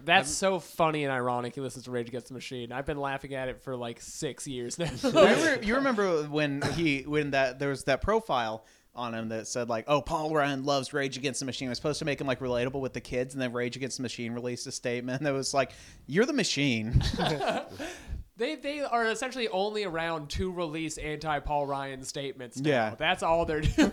That's 0.05 0.31
so 0.31 0.61
funny 0.61 1.05
and 1.05 1.13
ironic. 1.13 1.55
He 1.55 1.61
listens 1.63 1.87
to 1.87 1.91
Rage 1.91 2.09
Against 2.09 2.29
the 2.29 2.35
Machine. 2.35 2.71
I've 2.73 2.85
been 2.87 3.01
laughing 3.01 3.35
at 3.35 3.49
it 3.49 3.63
for 3.63 3.75
like 3.75 4.01
six 4.03 4.47
years 4.47 4.79
now. 4.79 4.91
Remember, 5.03 5.65
you 5.65 5.75
remember 5.77 6.23
when 6.25 6.61
he 6.77 7.03
when 7.03 7.31
that 7.33 7.59
there 7.59 7.71
was 7.71 7.85
that 7.85 8.01
profile 8.03 8.65
on 8.95 9.13
him 9.15 9.31
that 9.31 9.49
said 9.49 9.69
like, 9.69 9.87
"Oh, 9.89 10.01
Paul 10.03 10.33
Ryan 10.33 10.65
loves 10.65 10.93
Rage 10.93 11.17
Against 11.17 11.41
the 11.41 11.47
Machine." 11.47 11.67
It 11.67 11.71
was 11.71 11.79
supposed 11.79 11.99
to 11.99 12.05
make 12.05 12.21
him 12.21 12.27
like 12.29 12.39
relatable 12.41 12.81
with 12.81 12.93
the 12.93 13.01
kids, 13.01 13.35
and 13.35 13.43
then 13.43 13.53
Rage 13.53 13.75
Against 13.77 13.97
the 13.97 14.03
Machine 14.03 14.33
released 14.33 14.67
a 14.69 14.73
statement 14.73 15.23
that 15.23 15.33
was 15.33 15.53
like, 15.55 15.73
"You're 16.07 16.27
the 16.27 16.33
machine." 16.35 17.03
They 18.37 18.57
they 18.57 18.81
are 18.81 19.07
essentially 19.07 19.47
only 19.49 19.85
around 19.85 20.29
to 20.31 20.51
release 20.51 20.99
anti 20.99 21.39
Paul 21.41 21.67
Ryan 21.67 22.03
statements. 22.03 22.59
Now. 22.59 22.71
Yeah. 22.71 22.95
that's 22.99 23.23
all 23.23 23.45
they're 23.45 23.61
doing. 23.61 23.93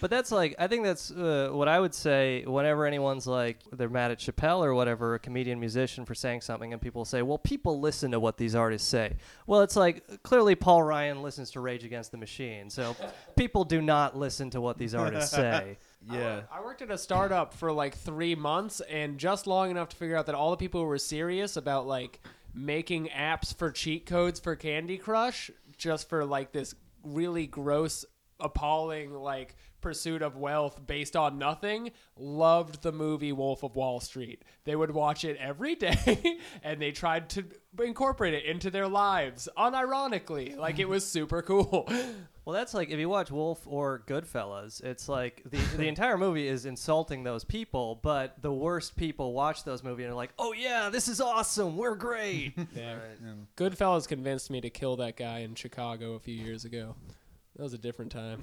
But 0.00 0.10
that's 0.10 0.32
like 0.32 0.56
I 0.58 0.66
think 0.66 0.84
that's 0.84 1.10
uh, 1.10 1.50
what 1.52 1.68
I 1.68 1.78
would 1.78 1.94
say 1.94 2.44
whenever 2.44 2.84
anyone's 2.84 3.26
like 3.26 3.58
they're 3.72 3.88
mad 3.88 4.10
at 4.10 4.18
Chappelle 4.18 4.64
or 4.64 4.74
whatever, 4.74 5.14
a 5.14 5.18
comedian 5.18 5.60
musician 5.60 6.04
for 6.04 6.14
saying 6.14 6.40
something, 6.40 6.72
and 6.72 6.82
people 6.82 7.04
say, 7.04 7.22
"Well, 7.22 7.38
people 7.38 7.80
listen 7.80 8.10
to 8.10 8.18
what 8.18 8.36
these 8.36 8.54
artists 8.54 8.88
say." 8.88 9.16
Well, 9.46 9.60
it's 9.62 9.76
like 9.76 10.22
clearly 10.22 10.54
Paul 10.56 10.82
Ryan 10.82 11.22
listens 11.22 11.52
to 11.52 11.60
Rage 11.60 11.84
Against 11.84 12.10
the 12.10 12.18
Machine, 12.18 12.70
so 12.70 12.96
people 13.36 13.64
do 13.64 13.80
not 13.80 14.16
listen 14.16 14.50
to 14.50 14.60
what 14.60 14.78
these 14.78 14.94
artists 14.94 15.30
say. 15.34 15.78
Yeah. 16.10 16.42
I 16.50 16.62
worked 16.62 16.82
at 16.82 16.90
a 16.90 16.98
startup 16.98 17.52
for 17.52 17.70
like 17.72 17.94
three 17.94 18.34
months 18.34 18.80
and 18.80 19.18
just 19.18 19.46
long 19.46 19.70
enough 19.70 19.90
to 19.90 19.96
figure 19.96 20.16
out 20.16 20.26
that 20.26 20.34
all 20.34 20.50
the 20.50 20.56
people 20.56 20.80
who 20.80 20.86
were 20.86 20.98
serious 20.98 21.56
about 21.56 21.86
like 21.86 22.20
making 22.54 23.08
apps 23.08 23.54
for 23.54 23.70
cheat 23.70 24.06
codes 24.06 24.40
for 24.40 24.56
Candy 24.56 24.98
Crush 24.98 25.50
just 25.76 26.08
for 26.08 26.24
like 26.24 26.52
this 26.52 26.74
really 27.02 27.46
gross, 27.46 28.04
appalling 28.38 29.12
like 29.12 29.56
pursuit 29.80 30.22
of 30.22 30.36
wealth 30.36 30.86
based 30.86 31.16
on 31.16 31.38
nothing 31.38 31.90
loved 32.16 32.82
the 32.82 32.92
movie 32.92 33.32
Wolf 33.32 33.62
of 33.62 33.76
Wall 33.76 34.00
Street. 34.00 34.44
They 34.64 34.76
would 34.76 34.90
watch 34.90 35.24
it 35.24 35.36
every 35.38 35.74
day 35.76 36.38
and 36.62 36.80
they 36.80 36.92
tried 36.92 37.30
to 37.30 37.44
incorporate 37.82 38.34
it 38.34 38.44
into 38.44 38.70
their 38.70 38.88
lives 38.88 39.48
unironically. 39.56 40.56
Like 40.56 40.78
it 40.78 40.88
was 40.88 41.06
super 41.06 41.42
cool. 41.42 41.88
Well, 42.50 42.58
that's 42.58 42.74
like 42.74 42.90
if 42.90 42.98
you 42.98 43.08
watch 43.08 43.30
Wolf 43.30 43.64
or 43.64 44.02
Goodfellas, 44.08 44.82
it's 44.82 45.08
like 45.08 45.40
the 45.48 45.58
the 45.76 45.86
entire 45.86 46.18
movie 46.18 46.48
is 46.48 46.66
insulting 46.66 47.22
those 47.22 47.44
people, 47.44 48.00
but 48.02 48.42
the 48.42 48.52
worst 48.52 48.96
people 48.96 49.32
watch 49.32 49.62
those 49.62 49.84
movies 49.84 50.06
and 50.06 50.14
are 50.14 50.16
like, 50.16 50.32
"Oh 50.36 50.52
yeah, 50.52 50.90
this 50.90 51.06
is 51.06 51.20
awesome. 51.20 51.76
We're 51.76 51.94
great." 51.94 52.54
Yeah. 52.74 52.96
Goodfellas 53.56 54.08
convinced 54.08 54.50
me 54.50 54.60
to 54.62 54.70
kill 54.70 54.96
that 54.96 55.16
guy 55.16 55.40
in 55.40 55.54
Chicago 55.54 56.14
a 56.14 56.18
few 56.18 56.34
years 56.34 56.64
ago. 56.64 56.96
That 57.54 57.62
was 57.62 57.72
a 57.72 57.78
different 57.78 58.10
time. 58.10 58.42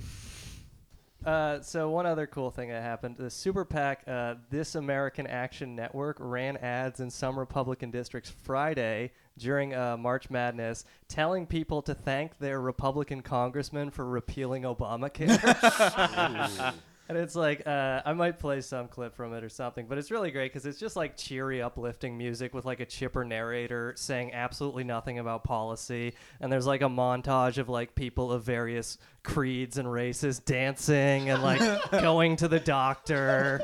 Uh, 1.26 1.60
so 1.62 1.90
one 1.90 2.06
other 2.06 2.28
cool 2.28 2.50
thing 2.50 2.70
that 2.70 2.84
happened: 2.84 3.18
the 3.18 3.30
Super 3.30 3.66
PAC, 3.66 4.04
uh, 4.08 4.36
This 4.50 4.76
American 4.76 5.28
Action 5.28 5.76
Network, 5.76 6.16
ran 6.22 6.56
ads 6.56 7.02
in 7.02 7.10
some 7.10 7.38
Republican 7.38 7.92
districts 7.92 8.30
Friday 8.30 9.12
during 9.38 9.74
uh, 9.74 9.98
March 9.98 10.30
Madness, 10.30 10.86
telling 11.08 11.46
people 11.46 11.82
to 11.84 11.94
thank 11.94 12.38
their 12.40 12.60
Republican 12.60 13.22
congressman 13.22 13.90
for 13.90 14.06
repealing 14.06 14.64
Obamacare. 14.64 15.38
And 17.10 17.18
it's 17.18 17.36
like 17.36 17.66
uh, 17.66 18.02
I 18.06 18.14
might 18.14 18.38
play 18.38 18.60
some 18.62 18.88
clip 18.88 19.16
from 19.16 19.34
it 19.34 19.44
or 19.44 19.50
something, 19.50 19.86
but 19.88 19.98
it's 19.98 20.12
really 20.12 20.30
great 20.30 20.52
because 20.52 20.66
it's 20.66 20.80
just 20.80 20.96
like 20.96 21.16
cheery, 21.16 21.62
uplifting 21.62 22.18
music 22.18 22.54
with 22.54 22.66
like 22.66 22.82
a 22.82 22.86
chipper 22.86 23.24
narrator 23.24 23.94
saying 23.96 24.34
absolutely 24.34 24.84
nothing 24.84 25.18
about 25.20 25.44
policy, 25.44 26.16
and 26.42 26.52
there's 26.52 26.68
like 26.68 26.82
a 26.82 26.90
montage 26.90 27.58
of 27.58 27.70
like 27.70 27.96
people 27.96 28.32
of 28.32 28.44
various 28.44 28.98
creeds 29.28 29.78
and 29.78 29.92
races 29.92 30.40
dancing 30.40 31.30
and 31.30 31.44
like 31.44 31.60
going 31.92 32.38
to 32.38 32.48
the 32.48 32.60
doctor, 32.60 33.62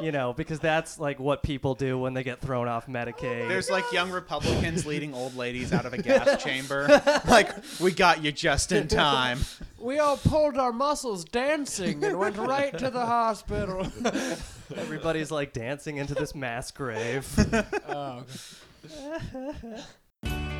you 0.00 0.10
know, 0.10 0.32
because 0.32 0.58
that's 0.58 0.98
like 0.98 1.20
what 1.20 1.42
people 1.42 1.74
do 1.74 1.98
when 1.98 2.14
they 2.14 2.22
get 2.24 2.40
thrown 2.40 2.66
off 2.66 2.86
Medicaid. 2.86 3.46
There's 3.46 3.70
like 3.70 3.84
young 3.92 4.10
Republicans 4.10 4.86
leading 4.86 5.12
old 5.12 5.36
ladies 5.36 5.72
out 5.72 5.84
of 5.84 5.92
a 5.92 5.98
gas 5.98 6.42
chamber. 6.42 6.88
Like, 7.28 7.50
we 7.78 7.92
got 7.92 8.24
you 8.24 8.32
just 8.32 8.72
in 8.72 8.88
time. 8.88 9.38
We 9.82 9.98
all 9.98 10.16
pulled 10.16 10.58
our 10.58 10.72
muscles 10.72 11.24
dancing 11.24 12.04
and 12.04 12.16
went 12.16 12.36
right 12.36 12.78
to 12.78 12.88
the 12.88 13.04
hospital. 13.04 13.84
Everybody's 14.76 15.32
like 15.32 15.52
dancing 15.52 15.96
into 15.96 16.14
this 16.14 16.36
mass 16.36 16.70
grave. 16.70 17.26
Oh, 17.88 18.22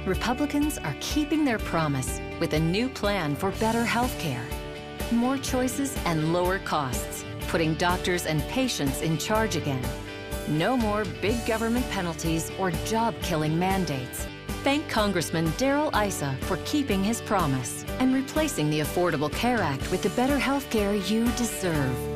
Republicans 0.06 0.78
are 0.78 0.97
keeping 0.99 1.44
their 1.44 1.59
promise 1.61 2.21
with 2.40 2.54
a 2.54 2.59
new 2.59 2.88
plan 2.88 3.37
for 3.37 3.52
better 3.52 3.85
health 3.85 4.18
care. 4.18 4.44
More 5.12 5.38
choices 5.38 5.97
and 6.06 6.32
lower 6.32 6.59
costs, 6.59 7.25
putting 7.49 7.75
doctors 7.75 8.26
and 8.26 8.42
patients 8.49 9.00
in 9.00 9.16
charge 9.16 9.54
again. 9.54 9.82
No 10.49 10.76
more 10.76 11.04
big 11.21 11.47
government 11.47 11.88
penalties 11.90 12.50
or 12.59 12.73
job 12.85 13.14
killing 13.23 13.56
mandates. 13.56 14.26
Thank 14.64 14.88
Congressman 14.88 15.52
Darrell 15.56 15.94
Issa 15.97 16.37
for 16.42 16.56
keeping 16.64 17.04
his 17.04 17.21
promise 17.21 17.85
and 18.00 18.12
replacing 18.12 18.71
the 18.71 18.80
Affordable 18.80 19.32
Care 19.32 19.61
Act 19.62 19.88
with 19.92 20.02
the 20.02 20.11
better 20.11 20.38
health 20.38 20.68
care 20.71 20.94
you 20.94 21.26
deserve. 21.32 22.12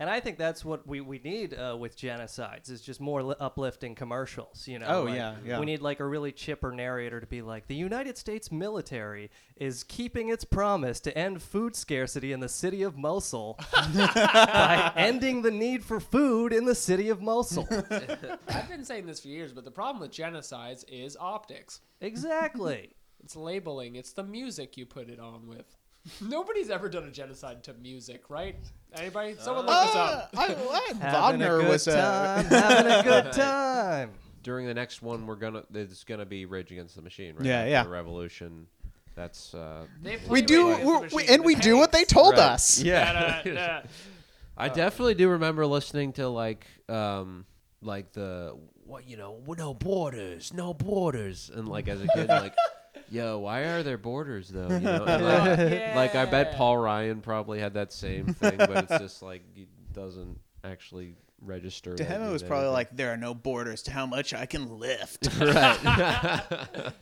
And 0.00 0.08
I 0.08 0.20
think 0.20 0.38
that's 0.38 0.64
what 0.64 0.86
we, 0.86 1.00
we 1.00 1.18
need 1.24 1.54
uh, 1.54 1.76
with 1.76 1.98
genocides 1.98 2.70
is 2.70 2.80
just 2.80 3.00
more 3.00 3.20
li- 3.22 3.34
uplifting 3.40 3.96
commercials. 3.96 4.68
You 4.68 4.78
know, 4.78 4.86
Oh, 4.88 5.02
like, 5.04 5.16
yeah, 5.16 5.34
yeah. 5.44 5.58
We 5.58 5.66
need 5.66 5.80
like 5.82 5.98
a 5.98 6.04
really 6.06 6.30
chipper 6.30 6.70
narrator 6.70 7.20
to 7.20 7.26
be 7.26 7.42
like, 7.42 7.66
the 7.66 7.74
United 7.74 8.16
States 8.16 8.52
military 8.52 9.28
is 9.56 9.82
keeping 9.82 10.28
its 10.28 10.44
promise 10.44 11.00
to 11.00 11.18
end 11.18 11.42
food 11.42 11.74
scarcity 11.74 12.30
in 12.32 12.38
the 12.38 12.48
city 12.48 12.82
of 12.82 12.96
Mosul 12.96 13.58
by 13.72 14.92
ending 14.94 15.42
the 15.42 15.50
need 15.50 15.84
for 15.84 15.98
food 16.00 16.52
in 16.52 16.64
the 16.64 16.74
city 16.76 17.08
of 17.08 17.20
Mosul. 17.20 17.66
I've 18.48 18.68
been 18.68 18.84
saying 18.84 19.06
this 19.06 19.20
for 19.20 19.28
years, 19.28 19.52
but 19.52 19.64
the 19.64 19.70
problem 19.72 20.00
with 20.00 20.12
genocides 20.12 20.84
is 20.88 21.16
optics. 21.18 21.80
exactly. 22.00 22.92
It's 23.24 23.34
labeling. 23.34 23.96
It's 23.96 24.12
the 24.12 24.22
music 24.22 24.76
you 24.76 24.86
put 24.86 25.08
it 25.10 25.18
on 25.18 25.48
with. 25.48 25.76
Nobody's 26.20 26.70
ever 26.70 26.88
done 26.88 27.02
a 27.02 27.10
genocide 27.10 27.64
to 27.64 27.74
music, 27.74 28.30
right? 28.30 28.54
Anybody? 28.96 29.36
Someone 29.38 29.66
look 29.66 29.86
this 29.86 29.94
up. 29.96 30.30
I, 30.36 30.46
I, 30.46 30.92
Wagner 31.30 31.58
a 31.58 31.60
good 31.62 31.68
was 31.68 31.86
a. 31.88 32.42
having 32.42 32.90
a 32.92 33.02
good 33.02 33.32
time. 33.32 34.10
During 34.42 34.66
the 34.66 34.74
next 34.74 35.02
one, 35.02 35.26
we're 35.26 35.36
gonna 35.36 35.62
it's 35.74 36.04
gonna 36.04 36.24
be 36.26 36.46
Rage 36.46 36.70
Against 36.72 36.96
the 36.96 37.02
Machine, 37.02 37.34
right? 37.36 37.44
Yeah, 37.44 37.58
After 37.60 37.70
yeah. 37.70 37.82
The 37.84 37.88
Revolution. 37.90 38.66
That's 39.14 39.52
uh, 39.52 39.84
They 40.02 40.12
We 40.16 40.18
play 40.18 40.40
do, 40.42 40.68
Rage 40.68 40.78
Against 40.78 40.80
the 40.82 40.86
we're, 40.88 40.98
we, 41.00 41.04
Machine 41.22 41.34
and 41.34 41.44
we 41.44 41.54
with 41.54 41.62
do 41.64 41.76
what 41.76 41.92
they 41.92 42.04
told 42.04 42.34
Right. 42.34 42.40
us. 42.50 42.80
yeah. 42.80 43.82
I 44.56 44.68
definitely 44.68 45.14
do 45.14 45.28
remember 45.28 45.66
listening 45.66 46.12
to 46.14 46.28
like 46.28 46.66
um 46.88 47.44
like 47.82 48.12
the 48.12 48.56
what 48.84 49.06
you 49.08 49.16
know 49.16 49.38
no 49.56 49.72
borders 49.74 50.52
no 50.52 50.74
borders 50.74 51.48
and 51.54 51.68
like 51.68 51.86
as 51.86 52.00
a 52.02 52.08
kid 52.08 52.28
like 52.28 52.54
yo 53.10 53.38
why 53.38 53.60
are 53.60 53.82
there 53.82 53.98
borders 53.98 54.48
though 54.48 54.68
you 54.68 54.80
know 54.80 55.04
and, 55.04 55.24
like, 55.94 55.94
like 55.94 56.14
I 56.14 56.24
bet 56.24 56.54
Paul 56.54 56.76
Ryan 56.76 57.20
probably 57.20 57.58
had 57.60 57.74
that 57.74 57.92
same 57.92 58.26
thing 58.26 58.56
but 58.56 58.90
it's 58.90 58.98
just 58.98 59.22
like 59.22 59.42
he 59.54 59.66
doesn't 59.92 60.38
actually 60.64 61.14
register 61.40 61.94
To 61.94 62.04
him, 62.04 62.22
it 62.22 62.30
was 62.30 62.42
probably 62.42 62.66
anything. 62.66 62.74
like, 62.74 62.96
there 62.96 63.12
are 63.12 63.16
no 63.16 63.34
borders 63.34 63.82
to 63.84 63.90
how 63.90 64.06
much 64.06 64.34
I 64.34 64.46
can 64.46 64.78
lift. 64.78 65.28
right. 65.40 66.92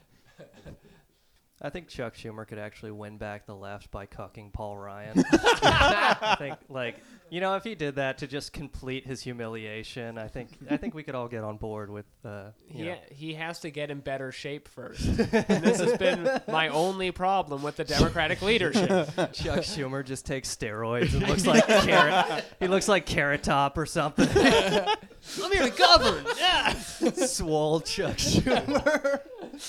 I 1.62 1.70
think 1.70 1.88
Chuck 1.88 2.14
Schumer 2.14 2.46
could 2.46 2.58
actually 2.58 2.92
win 2.92 3.16
back 3.16 3.46
the 3.46 3.54
left 3.54 3.90
by 3.90 4.06
cucking 4.06 4.52
Paul 4.52 4.76
Ryan. 4.76 5.24
I 5.32 6.36
think, 6.38 6.58
like, 6.68 6.96
you 7.30 7.40
know, 7.40 7.56
if 7.56 7.64
he 7.64 7.74
did 7.74 7.96
that 7.96 8.18
to 8.18 8.26
just 8.26 8.52
complete 8.52 9.06
his 9.06 9.20
humiliation, 9.22 10.16
I 10.18 10.28
think, 10.28 10.50
I 10.70 10.76
think 10.76 10.94
we 10.94 11.02
could 11.02 11.14
all 11.14 11.28
get 11.28 11.42
on 11.44 11.56
board 11.56 11.90
with, 11.90 12.06
uh, 12.24 12.50
you 12.68 12.76
He, 12.76 12.84
know. 12.84 12.96
he 13.10 13.34
has 13.34 13.60
to 13.60 13.70
get 13.70 13.90
in 13.90 14.00
better 14.00 14.30
shape 14.32 14.68
first. 14.68 15.04
and 15.06 15.18
this 15.64 15.80
has 15.80 15.96
been 15.98 16.28
my 16.48 16.68
only 16.68 17.10
problem 17.10 17.62
with 17.62 17.76
the 17.76 17.84
Democratic 17.84 18.42
leadership. 18.42 18.88
Chuck 19.32 19.60
Schumer 19.60 20.04
just 20.04 20.24
takes 20.26 20.54
steroids 20.54 21.14
and 21.14 21.26
looks 21.28 21.46
like 21.46 21.66
carrot. 21.66 22.44
He 22.60 22.68
looks 22.68 22.88
like 22.88 23.06
Carrot 23.06 23.42
Top 23.42 23.76
or 23.78 23.86
something. 23.86 24.28
I'm 25.42 25.52
here 25.52 25.68
to 25.68 25.76
govern. 25.76 26.24
Yeah. 26.38 26.72
Swole 27.26 27.80
Chuck 27.80 28.16
Schumer. 28.16 29.20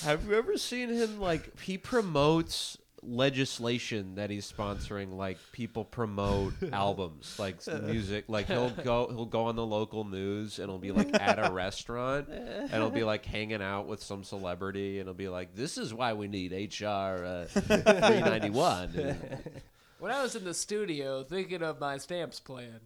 Have 0.03 0.25
you 0.27 0.33
ever 0.35 0.57
seen 0.57 0.89
him 0.89 1.19
like 1.19 1.59
he 1.61 1.77
promotes 1.77 2.77
legislation 3.03 4.15
that 4.15 4.29
he's 4.29 4.51
sponsoring 4.51 5.15
like 5.15 5.37
people 5.51 5.85
promote 5.85 6.53
albums 6.73 7.35
like 7.37 7.55
music 7.83 8.25
like 8.27 8.47
he'll 8.47 8.69
go 8.83 9.07
he'll 9.09 9.25
go 9.25 9.45
on 9.45 9.55
the 9.55 9.65
local 9.65 10.03
news 10.03 10.57
and 10.59 10.69
he'll 10.69 10.79
be 10.79 10.91
like 10.91 11.13
at 11.21 11.37
a 11.37 11.51
restaurant 11.53 12.27
and 12.27 12.71
he'll 12.71 12.89
be 12.89 13.03
like 13.03 13.23
hanging 13.25 13.61
out 13.61 13.87
with 13.87 14.01
some 14.01 14.23
celebrity 14.23 14.99
and 14.99 15.07
he'll 15.07 15.13
be 15.13 15.29
like 15.29 15.55
this 15.55 15.77
is 15.77 15.93
why 15.93 16.13
we 16.13 16.27
need 16.27 16.51
HR 16.51 16.85
uh, 16.85 17.45
391 17.45 18.89
And 18.95 19.61
When 19.99 20.11
I 20.11 20.21
was 20.21 20.35
in 20.35 20.43
the 20.43 20.53
studio 20.53 21.23
thinking 21.23 21.63
of 21.63 21.79
my 21.79 21.97
stamps 21.97 22.39
plan, 22.39 22.79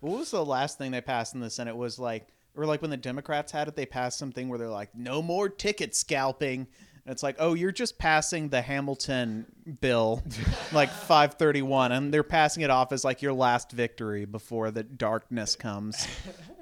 What 0.00 0.18
was 0.18 0.30
the 0.30 0.44
last 0.44 0.78
thing 0.78 0.92
they 0.92 1.00
passed 1.00 1.34
in 1.34 1.40
the 1.40 1.50
Senate? 1.50 1.76
Was 1.76 1.98
like, 1.98 2.28
or 2.56 2.64
like 2.64 2.80
when 2.80 2.90
the 2.90 2.96
Democrats 2.96 3.52
had 3.52 3.68
it, 3.68 3.76
they 3.76 3.86
passed 3.86 4.18
something 4.18 4.48
where 4.48 4.58
they're 4.58 4.68
like, 4.68 4.94
no 4.94 5.20
more 5.20 5.48
ticket 5.48 5.94
scalping. 5.94 6.66
And 7.04 7.12
it's 7.12 7.22
like, 7.22 7.36
oh, 7.38 7.54
you're 7.54 7.72
just 7.72 7.98
passing 7.98 8.48
the 8.50 8.60
Hamilton 8.62 9.46
bill, 9.80 10.22
like 10.72 10.90
531, 10.90 11.92
and 11.92 12.12
they're 12.12 12.22
passing 12.22 12.62
it 12.62 12.70
off 12.70 12.92
as 12.92 13.04
like 13.04 13.22
your 13.22 13.32
last 13.32 13.72
victory 13.72 14.24
before 14.24 14.70
the 14.70 14.82
darkness 14.82 15.56
comes. 15.56 16.06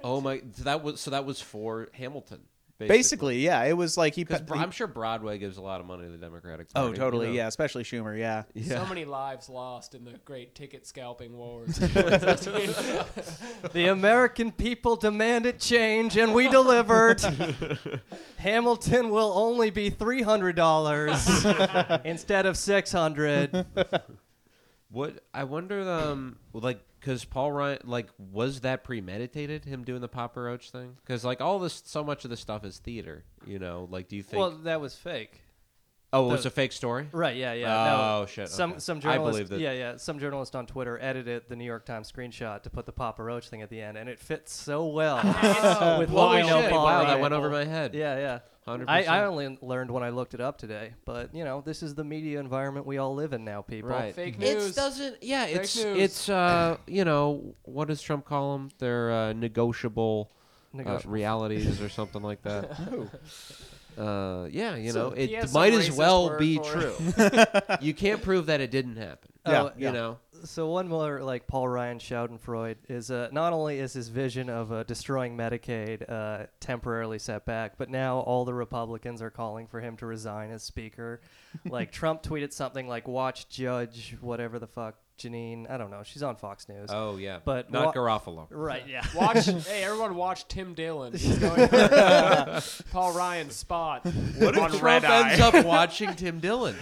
oh 0.05 0.21
my 0.21 0.41
that 0.59 0.83
was 0.83 1.01
so 1.01 1.11
that 1.11 1.25
was 1.25 1.41
for 1.41 1.89
Hamilton 1.93 2.41
Basically, 2.79 3.41
yeah, 3.41 3.65
it 3.65 3.77
was 3.77 3.97
like 3.97 4.15
he. 4.15 4.23
because 4.23 4.43
pa- 4.43 4.55
he- 4.55 4.61
I'm 4.61 4.71
sure 4.71 4.87
Broadway 4.87 5.39
gives 5.39 5.57
a 5.57 5.61
lot 5.61 5.81
of 5.81 5.87
money 5.87 6.05
to 6.05 6.11
the 6.13 6.19
Democratic 6.19 6.69
oh, 6.77 6.83
Party. 6.83 6.91
you 6.91 6.97
totally, 6.97 7.27
know. 7.27 7.33
yeah, 7.33 7.49
especially 7.49 7.83
Schumer, 7.83 8.17
yeah. 8.17 8.45
so 8.63 8.87
many 8.87 9.05
lives 9.05 9.49
lost 9.49 9.97
in 9.97 10.05
the 10.05 10.13
great 10.25 10.55
ticket 10.55 10.87
scalping 10.87 11.37
wars. 11.37 11.79
The 13.73 13.89
American 13.89 14.53
people 14.53 14.97
demanded 14.97 15.59
change, 15.59 16.17
and 16.17 16.33
we 16.33 16.49
delivered. 16.49 17.21
Hamilton 18.37 19.11
will 19.11 19.33
only 19.35 19.71
be 19.71 19.91
three 19.91 20.23
hundred 20.23 20.55
dollars 20.55 21.45
instead 22.05 22.47
of 22.47 22.57
six 22.57 22.93
hundred. 22.93 23.67
What 24.91 25.23
I 25.35 25.45
wonder, 25.45 25.89
um, 25.89 26.37
like, 26.53 26.81
because 26.99 27.25
Paul 27.25 27.53
Ryan, 27.53 27.79
like, 27.85 28.09
was 28.19 28.61
that 28.61 28.85
premeditated? 28.85 29.65
Him 29.65 29.85
doing 29.85 30.01
the 30.01 30.09
Papa 30.09 30.41
Roach 30.41 30.71
thing? 30.71 30.97
Because 31.05 31.25
like 31.25 31.41
all 31.41 31.59
this, 31.59 31.83
so 31.85 32.03
much 32.03 32.25
of 32.25 32.31
this 32.31 32.41
stuff 32.41 32.65
is 32.65 32.79
theater. 32.79 33.25
You 33.47 33.59
know, 33.59 33.87
like, 33.91 34.09
do 34.09 34.17
you 34.17 34.23
think? 34.23 34.41
Well, 34.41 34.51
that 34.65 34.81
was 34.81 34.95
fake. 34.95 35.43
Oh, 36.11 36.29
it 36.31 36.33
was 36.33 36.47
a 36.47 36.51
fake 36.51 36.73
story. 36.73 37.07
Right. 37.13 37.37
Yeah. 37.37 37.53
Yeah. 37.53 37.95
Oh, 37.95 38.21
no, 38.21 38.27
shit, 38.27 38.49
Some 38.49 38.71
okay. 38.73 38.81
some 38.81 38.97
I 38.99 39.01
journalist. 39.01 39.33
believed 39.33 39.53
it. 39.53 39.61
Yeah. 39.61 39.73
Yeah. 39.73 39.97
Some 39.99 40.19
journalist 40.19 40.57
on 40.57 40.67
Twitter 40.67 40.99
edited 41.03 41.43
the 41.49 41.57
New 41.57 41.65
York 41.67 41.85
Times 41.85 42.11
screenshot 42.11 42.63
to 42.63 42.71
put 42.71 42.87
the 42.87 42.93
Papa 42.93 43.23
Roach 43.23 43.49
thing 43.51 43.61
at 43.61 43.69
the 43.69 43.81
end, 43.81 43.99
and 43.99 44.09
it 44.09 44.19
fits 44.19 44.53
so 44.55 44.87
well 44.87 45.17
with 45.99 46.09
what 46.11 46.31
we 46.35 46.41
Holy 46.41 46.43
know. 46.43 46.63
shit, 46.63 46.71
Paul 46.71 46.85
wow, 46.85 47.05
that 47.05 47.21
went 47.21 47.35
over 47.35 47.51
my 47.51 47.65
head. 47.65 47.95
Yeah. 47.95 48.17
Yeah. 48.17 48.39
100%. 48.67 48.85
I, 48.87 49.05
I 49.05 49.25
only 49.25 49.57
learned 49.63 49.91
when 49.91 50.03
I 50.03 50.11
looked 50.11 50.35
it 50.35 50.43
up 50.43 50.59
today, 50.59 50.93
but 51.07 51.35
you 51.35 51.43
know, 51.43 51.63
this 51.65 51.83
is 51.83 51.95
the 51.95 52.05
media 52.05 52.39
environment 52.39 52.85
we 52.85 52.99
all 52.99 53.15
live 53.15 53.33
in 53.33 53.43
now, 53.43 53.63
people. 53.63 53.89
Right. 53.89 54.15
Fake 54.15 54.35
It 54.41 54.59
news. 54.59 54.75
doesn't. 54.75 55.23
Yeah, 55.23 55.47
it's 55.47 55.75
news. 55.83 55.99
it's 55.99 56.29
uh 56.29 56.77
you 56.87 57.05
know 57.07 57.55
what 57.63 57.89
does 57.89 58.03
Trump 58.03 58.27
call 58.27 58.53
them? 58.59 58.69
They're 58.79 59.11
uh, 59.11 59.33
negotiable, 59.33 60.31
Negotiable. 60.75 61.11
Uh, 61.11 61.13
realities 61.15 61.81
or 61.81 61.89
something 61.89 62.23
like 62.23 62.43
that. 62.43 62.79
Uh, 63.99 64.47
yeah, 64.51 64.77
you 64.77 64.93
know, 64.93 65.09
it 65.11 65.31
has 65.33 65.53
might 65.53 65.73
some 65.73 65.81
as 65.81 65.89
racist 65.89 65.97
well 65.97 66.29
word 66.29 66.39
be 66.39 66.57
for 66.59 66.65
true. 66.65 66.95
you 67.81 67.95
can't 67.95 68.23
prove 68.23 68.47
that 68.47 68.61
it 68.61 68.71
didn't 68.71 68.97
happen. 68.97 69.33
Yeah, 69.47 69.63
Oh, 69.63 69.73
You 69.77 69.93
know, 69.93 70.19
So 70.45 70.69
one 70.69 70.89
more 70.89 71.21
like 71.23 71.47
Paul 71.47 71.67
Ryan 71.69 71.99
Schadenfreude 71.99 72.77
is 72.89 73.11
uh, 73.11 73.29
not 73.33 73.53
only 73.53 73.79
is 73.81 73.95
his 73.95 74.09
vision 74.09 74.49
of 74.51 74.71
uh, 74.71 74.83
destroying 74.85 75.37
Medicaid 75.37 76.09
uh, 76.09 76.47
temporarily 76.61 77.19
set 77.19 77.45
back, 77.45 77.79
but 77.79 77.89
now 77.91 78.19
all 78.21 78.45
the 78.45 78.55
Republicans 78.55 79.21
are 79.23 79.31
calling 79.31 79.67
for 79.67 79.81
him 79.81 79.97
to 79.97 80.07
resign 80.07 80.51
as 80.51 80.63
Speaker. 80.63 81.21
like 81.65 81.91
Trump 82.01 82.23
tweeted 82.23 82.53
something 82.53 82.87
like 82.87 83.09
"Watch 83.09 83.49
Judge 83.49 84.17
whatever 84.21 84.59
the 84.59 84.67
fuck 84.69 84.97
Janine." 85.19 85.71
I 85.71 85.77
don't 85.77 85.91
know. 85.91 86.03
She's 86.05 86.23
on 86.23 86.37
Fox 86.37 86.69
News. 86.69 86.89
oh 86.93 87.17
yeah, 87.17 87.39
But 87.45 87.71
not 87.71 87.87
wa- 87.87 87.93
Garofalo. 87.93 88.47
Right. 88.51 88.85
Yeah. 88.89 89.05
Watch, 89.15 89.45
hey 89.67 89.83
everyone, 89.85 90.15
watch 90.17 90.49
Tim 90.49 90.75
Dillon. 90.75 91.13
He's 91.17 91.39
going 91.39 91.69
for 91.69 91.77
uh, 91.77 92.61
Paul 92.93 93.13
Ryan's 93.15 93.55
spot 93.57 94.05
What 94.39 94.57
on 94.57 94.75
if 94.75 94.83
Red 94.83 95.03
Trump 95.03 95.05
Eye. 95.27 95.31
ends 95.33 95.41
up 95.43 95.65
watching 95.67 96.15
Tim 96.15 96.39
Dillon? 96.41 96.77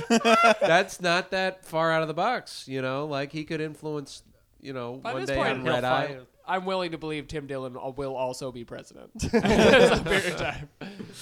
That's 0.60 1.00
not 1.00 1.30
that 1.32 1.64
far 1.64 1.90
out 1.92 2.02
of 2.02 2.08
the 2.08 2.14
box, 2.14 2.68
you 2.68 2.82
know. 2.82 3.06
Like 3.06 3.32
he 3.32 3.44
could 3.44 3.60
influence, 3.60 4.22
you 4.60 4.72
know, 4.72 4.94
By 4.96 5.12
one 5.12 5.22
this 5.22 5.28
day 5.30 5.36
point, 5.36 5.48
on 5.50 5.64
Red 5.64 5.84
Eye. 5.84 6.06
find- 6.08 6.20
I'm 6.48 6.64
willing 6.64 6.92
to 6.92 6.98
believe 6.98 7.26
Tim 7.26 7.48
Dillon 7.48 7.76
will 7.96 8.14
also 8.14 8.52
be 8.52 8.62
president 8.64 9.10
at 9.34 9.88
some 9.88 10.04
period 10.04 10.34
of 10.34 10.36
time 10.38 10.68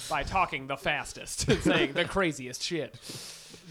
by 0.07 0.21
talking 0.21 0.67
the 0.67 0.77
fastest 0.77 1.47
and 1.47 1.59
saying 1.63 1.93
the 1.93 2.05
craziest 2.05 2.61
shit. 2.61 2.93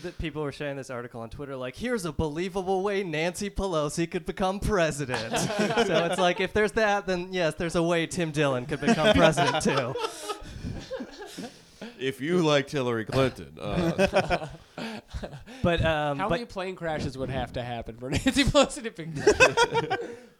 That 0.02 0.18
people 0.18 0.42
were 0.42 0.52
sharing 0.52 0.76
this 0.76 0.90
article 0.90 1.20
on 1.20 1.30
Twitter, 1.30 1.56
like, 1.56 1.76
here's 1.76 2.04
a 2.04 2.12
believable 2.12 2.82
way 2.82 3.02
Nancy 3.02 3.50
Pelosi 3.50 4.10
could 4.10 4.26
become 4.26 4.60
president. 4.60 5.36
so 5.38 6.06
it's 6.06 6.18
like, 6.18 6.40
if 6.40 6.52
there's 6.52 6.72
that, 6.72 7.06
then 7.06 7.28
yes, 7.32 7.54
there's 7.54 7.76
a 7.76 7.82
way 7.82 8.06
Tim 8.06 8.30
Dillon 8.30 8.66
could 8.66 8.80
become 8.80 9.14
president 9.14 9.62
too. 9.62 9.94
If 11.98 12.20
you 12.20 12.42
liked 12.42 12.70
Hillary 12.70 13.04
Clinton, 13.04 13.56
uh, 13.60 14.48
But 15.62 15.84
um, 15.84 16.18
How 16.18 16.28
but, 16.28 16.34
many 16.34 16.44
plane 16.44 16.76
crashes 16.76 17.16
would 17.16 17.30
have 17.30 17.52
to 17.54 17.62
happen 17.62 17.96
for 17.96 18.10
Nancy 18.10 18.44
Pelosi 18.44 18.82
to 18.82 18.90
be? 18.90 20.06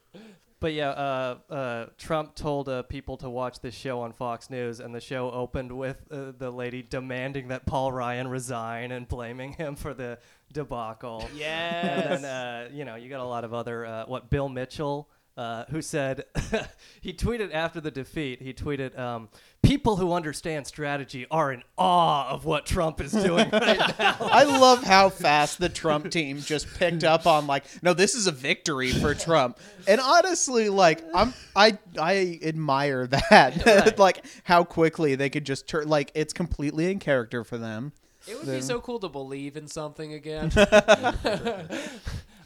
but 0.64 0.72
yeah, 0.72 0.88
uh, 0.92 1.36
uh, 1.50 1.86
Trump 1.98 2.34
told 2.34 2.70
uh, 2.70 2.82
people 2.84 3.18
to 3.18 3.28
watch 3.28 3.60
this 3.60 3.74
show 3.74 4.00
on 4.00 4.14
Fox 4.14 4.48
News, 4.48 4.80
and 4.80 4.94
the 4.94 5.00
show 5.00 5.30
opened 5.30 5.70
with 5.70 6.06
uh, 6.10 6.32
the 6.38 6.50
lady 6.50 6.80
demanding 6.80 7.48
that 7.48 7.66
Paul 7.66 7.92
Ryan 7.92 8.28
resign 8.28 8.90
and 8.90 9.06
blaming 9.06 9.52
him 9.52 9.76
for 9.76 9.92
the 9.92 10.18
debacle. 10.54 11.28
Yes. 11.36 11.84
And 12.14 12.24
then, 12.24 12.24
uh, 12.24 12.68
you 12.72 12.86
know, 12.86 12.94
you 12.94 13.10
got 13.10 13.20
a 13.20 13.26
lot 13.26 13.44
of 13.44 13.52
other, 13.52 13.84
uh, 13.84 14.06
what, 14.06 14.30
Bill 14.30 14.48
Mitchell, 14.48 15.10
uh, 15.36 15.66
who 15.66 15.82
said, 15.82 16.24
he 17.02 17.12
tweeted 17.12 17.52
after 17.52 17.82
the 17.82 17.90
defeat, 17.90 18.40
he 18.40 18.54
tweeted, 18.54 18.98
um, 18.98 19.28
people 19.64 19.96
who 19.96 20.12
understand 20.12 20.66
strategy 20.66 21.26
are 21.30 21.52
in 21.52 21.62
awe 21.76 22.28
of 22.28 22.44
what 22.44 22.66
Trump 22.66 23.00
is 23.00 23.12
doing 23.12 23.48
right 23.50 23.78
now. 23.98 24.16
I 24.20 24.44
love 24.44 24.82
how 24.84 25.08
fast 25.08 25.58
the 25.58 25.68
Trump 25.68 26.10
team 26.10 26.40
just 26.40 26.72
picked 26.74 27.04
up 27.04 27.26
on 27.26 27.46
like, 27.46 27.64
no, 27.82 27.94
this 27.94 28.14
is 28.14 28.26
a 28.26 28.32
victory 28.32 28.90
for 28.92 29.14
Trump. 29.14 29.58
And 29.88 30.00
honestly, 30.00 30.68
like 30.68 31.02
I'm 31.14 31.34
I 31.56 31.78
I 32.00 32.38
admire 32.42 33.06
that. 33.30 33.94
like 33.98 34.24
how 34.44 34.64
quickly 34.64 35.14
they 35.14 35.30
could 35.30 35.44
just 35.44 35.66
turn 35.66 35.88
like 35.88 36.10
it's 36.14 36.32
completely 36.32 36.90
in 36.90 36.98
character 36.98 37.44
for 37.44 37.58
them. 37.58 37.92
It 38.26 38.38
would 38.38 38.46
be 38.46 38.62
so 38.62 38.80
cool 38.80 38.98
to 39.00 39.08
believe 39.10 39.54
in 39.54 39.68
something 39.68 40.14
again. 40.14 40.50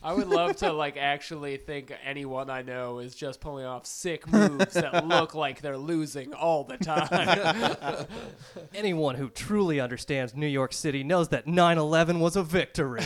I 0.03 0.13
would 0.13 0.29
love 0.29 0.57
to 0.57 0.73
like 0.73 0.97
actually 0.97 1.57
think 1.57 1.93
anyone 2.05 2.51
I 2.51 2.63
know 2.63 2.99
is 2.99 3.15
just 3.15 3.41
pulling 3.41 3.65
off 3.65 3.87
sick 3.87 4.31
moves 4.31 4.75
that 4.75 5.07
look 5.07 5.35
like 5.35 5.61
they're 5.61 5.77
losing 5.77 6.33
all 6.35 6.65
the 6.65 6.77
time. 6.77 8.07
Anyone 8.75 9.17
who 9.17 9.29
truly 9.29 9.81
understands 9.81 10.35
New 10.35 10.47
York 10.47 10.73
City 10.73 11.03
knows 11.03 11.29
that 11.29 11.47
9 11.47 11.79
11 11.79 12.21
was 12.21 12.37
a 12.37 12.43
victory. 12.43 13.03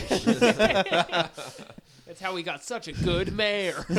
It's 2.13 2.21
how 2.21 2.33
we 2.33 2.43
got 2.43 2.63
such 2.63 2.87
a 2.87 2.93
good 2.93 3.33
mayor. 3.33 3.85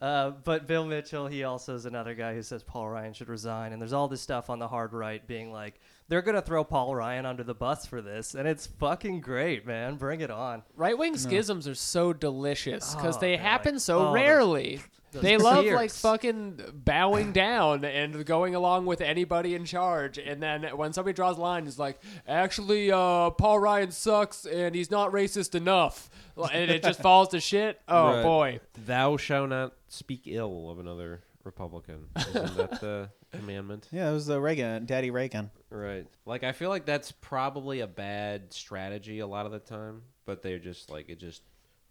Uh, 0.00 0.30
but 0.44 0.68
Bill 0.68 0.84
Mitchell, 0.86 1.26
he 1.26 1.42
also 1.42 1.74
is 1.74 1.84
another 1.84 2.14
guy 2.14 2.32
who 2.32 2.42
says 2.42 2.62
Paul 2.62 2.88
Ryan 2.88 3.12
should 3.12 3.28
resign. 3.28 3.72
And 3.72 3.82
there's 3.82 3.92
all 3.92 4.06
this 4.06 4.20
stuff 4.20 4.48
on 4.48 4.60
the 4.60 4.68
hard 4.68 4.92
right 4.92 5.26
being 5.26 5.52
like, 5.52 5.80
they're 6.08 6.22
going 6.22 6.34
to 6.34 6.42
throw 6.42 6.64
Paul 6.64 6.94
Ryan 6.94 7.26
under 7.26 7.42
the 7.44 7.54
bus 7.54 7.84
for 7.86 8.00
this. 8.00 8.34
And 8.34 8.48
it's 8.48 8.66
fucking 8.66 9.20
great, 9.20 9.66
man. 9.66 9.96
Bring 9.96 10.20
it 10.20 10.30
on. 10.30 10.62
Right 10.76 10.96
wing 10.96 11.16
schisms 11.16 11.68
are 11.68 11.74
so 11.74 12.12
delicious 12.12 12.94
because 12.94 13.16
Oh, 13.16 13.20
they 13.20 13.36
they're 13.36 13.38
happen 13.44 13.74
like- 13.74 13.80
so 13.82 13.98
oh, 13.98 14.04
those- 14.06 14.14
rarely. 14.14 14.80
those 15.12 15.22
They 15.22 15.36
love 15.38 15.64
tears. 15.64 15.74
like 15.76 15.90
fucking 15.90 16.60
bowing 16.74 17.32
down 17.32 17.84
and 17.84 18.24
going 18.26 18.54
along 18.54 18.84
with 18.86 19.00
anybody 19.00 19.54
in 19.54 19.64
charge, 19.64 20.18
and 20.18 20.42
then 20.42 20.64
when 20.76 20.92
somebody 20.92 21.14
draws 21.14 21.38
a 21.38 21.40
line, 21.40 21.66
it's 21.66 21.78
like, 21.78 21.98
actually, 22.26 22.92
uh, 22.92 23.30
Paul 23.30 23.58
Ryan 23.58 23.90
sucks 23.90 24.44
and 24.44 24.74
he's 24.74 24.90
not 24.90 25.12
racist 25.12 25.54
enough, 25.54 26.10
and 26.52 26.70
it 26.70 26.82
just 26.82 27.00
falls 27.00 27.28
to 27.28 27.40
shit. 27.40 27.80
Oh 27.88 28.06
Right. 28.16 28.22
boy, 28.22 28.60
thou 28.84 29.16
shalt 29.16 29.48
not 29.48 29.72
speak 29.88 30.22
ill 30.26 30.70
of 30.70 30.78
another 30.78 31.20
Republican. 31.48 32.04
Isn't 32.16 32.56
that 32.58 32.80
the 32.80 33.08
commandment? 33.32 33.88
Yeah, 33.90 34.10
it 34.10 34.12
was 34.12 34.26
the 34.26 34.38
Reagan, 34.38 34.84
Daddy 34.84 35.10
Reagan. 35.10 35.50
Right. 35.70 36.06
Like 36.26 36.44
I 36.44 36.52
feel 36.52 36.68
like 36.68 36.84
that's 36.84 37.10
probably 37.10 37.80
a 37.80 37.86
bad 37.86 38.52
strategy 38.52 39.20
a 39.20 39.26
lot 39.26 39.46
of 39.46 39.52
the 39.52 39.58
time, 39.58 40.02
but 40.26 40.42
they're 40.42 40.58
just 40.58 40.90
like 40.90 41.08
it 41.08 41.18
just 41.18 41.40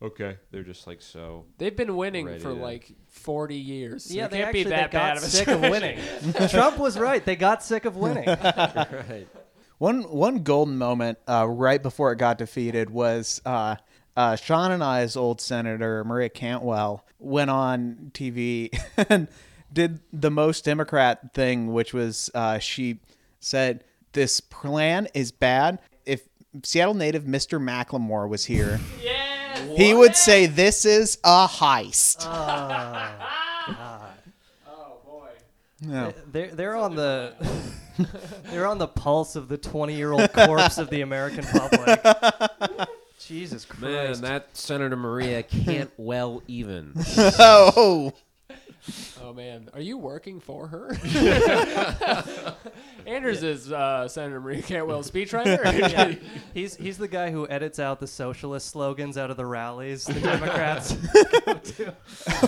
okay. 0.02 0.38
They're 0.52 0.62
just 0.64 0.86
like 0.86 1.02
so. 1.02 1.46
they've 1.58 1.76
been 1.76 1.96
winning 1.98 2.28
Ready 2.28 2.40
for 2.40 2.50
to- 2.54 2.62
like 2.62 2.92
forty 3.10 3.56
years. 3.56 4.06
So 4.06 4.14
yeah, 4.14 4.26
it 4.26 4.32
they 4.32 4.38
can't 4.38 4.48
actually 4.50 4.64
be 4.66 4.70
that 4.70 4.92
they 4.92 4.98
got 4.98 5.16
bad 5.16 5.18
of 5.18 5.24
a 5.24 5.26
sick 5.26 5.48
of 5.48 5.62
winning. 5.62 6.00
Trump 6.50 6.78
was 6.78 7.00
right. 7.00 7.26
They 7.26 7.36
got 7.36 7.64
sick 7.64 7.86
of 7.86 7.96
winning. 7.98 8.28
Right. 8.38 9.28
One 9.80 10.04
one 10.04 10.44
golden 10.44 10.78
moment 10.78 11.18
uh, 11.28 11.48
right 11.48 11.82
before 11.82 12.12
it 12.12 12.18
got 12.18 12.38
defeated 12.38 12.90
was 12.90 13.42
uh, 13.46 13.76
uh, 14.16 14.36
Sean 14.36 14.72
and 14.72 14.84
I's 14.84 15.16
old 15.16 15.40
senator 15.42 16.04
Maria 16.04 16.30
Cantwell 16.30 17.06
went 17.20 17.50
on 17.52 18.12
TV 18.14 18.70
and 19.10 19.28
did 19.72 20.00
the 20.14 20.32
most 20.32 20.66
Democrat 20.66 21.34
thing, 21.34 21.74
which 21.74 21.94
was 21.94 22.30
uh, 22.34 22.60
she 22.60 23.00
said 23.40 23.84
this 24.14 24.40
plan 24.40 25.08
is 25.14 25.32
bad. 25.32 25.80
If 26.06 26.28
Seattle 26.64 26.94
native 26.94 27.24
Mr. 27.24 27.62
Macklemore 27.62 28.28
was 28.28 28.46
here, 28.46 28.80
he 29.76 29.94
would 29.94 30.16
say 30.16 30.46
this 30.46 30.86
is 30.86 31.18
a 31.24 31.48
heist. 31.48 32.26
Oh 34.66 35.00
boy. 35.06 35.30
No. 35.82 36.14
they're 36.32 36.48
they're 36.56 36.76
on 36.76 36.96
the 36.96 37.34
they're 38.46 38.66
on 38.66 38.78
the 38.78 38.88
pulse 38.88 39.36
of 39.36 39.50
the 39.50 39.58
20 39.58 39.94
year 39.94 40.12
old 40.14 40.32
corpse 40.32 40.78
of 40.78 40.90
the 40.90 41.02
American 41.02 41.44
public. 41.46 42.00
Jesus 43.20 43.66
Christ. 43.66 43.82
Man, 43.82 44.22
that 44.22 44.56
Senator 44.56 44.96
Maria 44.96 45.44
can't 45.44 45.92
well 45.98 46.42
even. 46.48 46.94
Oh, 47.18 48.14
Oh 49.22 49.34
man, 49.34 49.70
are 49.74 49.82
you 49.82 49.98
working 49.98 50.40
for 50.40 50.68
her? 50.68 50.98
Anders 53.06 53.44
is 53.44 53.72
uh, 53.72 54.08
Senator 54.08 54.40
Marie 54.40 54.62
Cantwell's 54.62 55.10
speechwriter. 55.10 55.64
yeah, 55.92 56.16
he's 56.54 56.76
he's 56.76 56.98
the 56.98 57.08
guy 57.08 57.32
who 57.32 57.48
edits 57.50 57.80
out 57.80 58.00
the 58.00 58.08
socialist 58.08 58.70
slogans 58.70 59.18
out 59.18 59.32
of 59.32 59.38
the 59.38 59.46
rallies. 59.46 60.06
The 60.06 60.20
Democrats. 60.20 60.96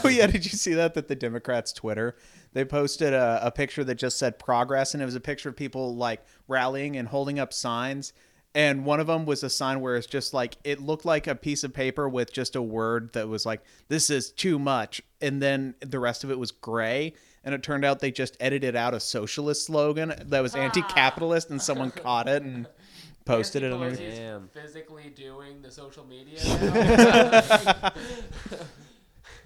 oh 0.03 0.07
yeah, 0.07 0.27
did 0.27 0.45
you 0.45 0.57
see 0.57 0.73
that? 0.73 0.93
That 0.93 1.07
the 1.07 1.15
Democrats' 1.15 1.73
Twitter 1.73 2.15
they 2.53 2.65
posted 2.65 3.13
a, 3.13 3.39
a 3.43 3.51
picture 3.51 3.83
that 3.83 3.95
just 3.95 4.17
said 4.17 4.39
progress, 4.39 4.93
and 4.93 5.03
it 5.03 5.05
was 5.05 5.15
a 5.15 5.19
picture 5.19 5.49
of 5.49 5.55
people 5.55 5.95
like 5.95 6.23
rallying 6.47 6.97
and 6.97 7.07
holding 7.07 7.39
up 7.39 7.53
signs. 7.53 8.13
And 8.55 8.83
one 8.83 8.99
of 8.99 9.05
them 9.05 9.27
was 9.27 9.43
a 9.43 9.49
sign 9.49 9.79
where 9.79 9.95
it's 9.95 10.07
just 10.07 10.33
like 10.33 10.57
it 10.63 10.81
looked 10.81 11.05
like 11.05 11.27
a 11.27 11.35
piece 11.35 11.63
of 11.63 11.71
paper 11.71 12.09
with 12.09 12.33
just 12.33 12.55
a 12.55 12.61
word 12.61 13.13
that 13.13 13.27
was 13.27 13.45
like 13.45 13.61
"this 13.89 14.09
is 14.09 14.31
too 14.31 14.57
much," 14.57 15.03
and 15.21 15.41
then 15.41 15.75
the 15.81 15.99
rest 15.99 16.23
of 16.23 16.31
it 16.31 16.39
was 16.39 16.51
gray. 16.51 17.13
And 17.43 17.55
it 17.55 17.63
turned 17.63 17.85
out 17.85 17.99
they 17.99 18.11
just 18.11 18.35
edited 18.39 18.75
out 18.75 18.93
a 18.93 18.99
socialist 18.99 19.65
slogan 19.65 20.13
that 20.25 20.41
was 20.41 20.55
anti-capitalist, 20.55 21.49
and 21.49 21.61
someone 21.61 21.93
ah. 21.97 22.01
caught 22.01 22.27
it 22.27 22.43
and 22.43 22.67
posted 23.25 23.63
it 23.63 23.69
Nancy 23.69 23.85
underneath. 23.85 24.13
Pelosi 24.13 24.17
Damn. 24.17 24.47
physically 24.49 25.13
doing 25.15 25.61
the 25.61 25.71
social 25.71 26.05
media 26.05 26.39
now. 27.81 27.91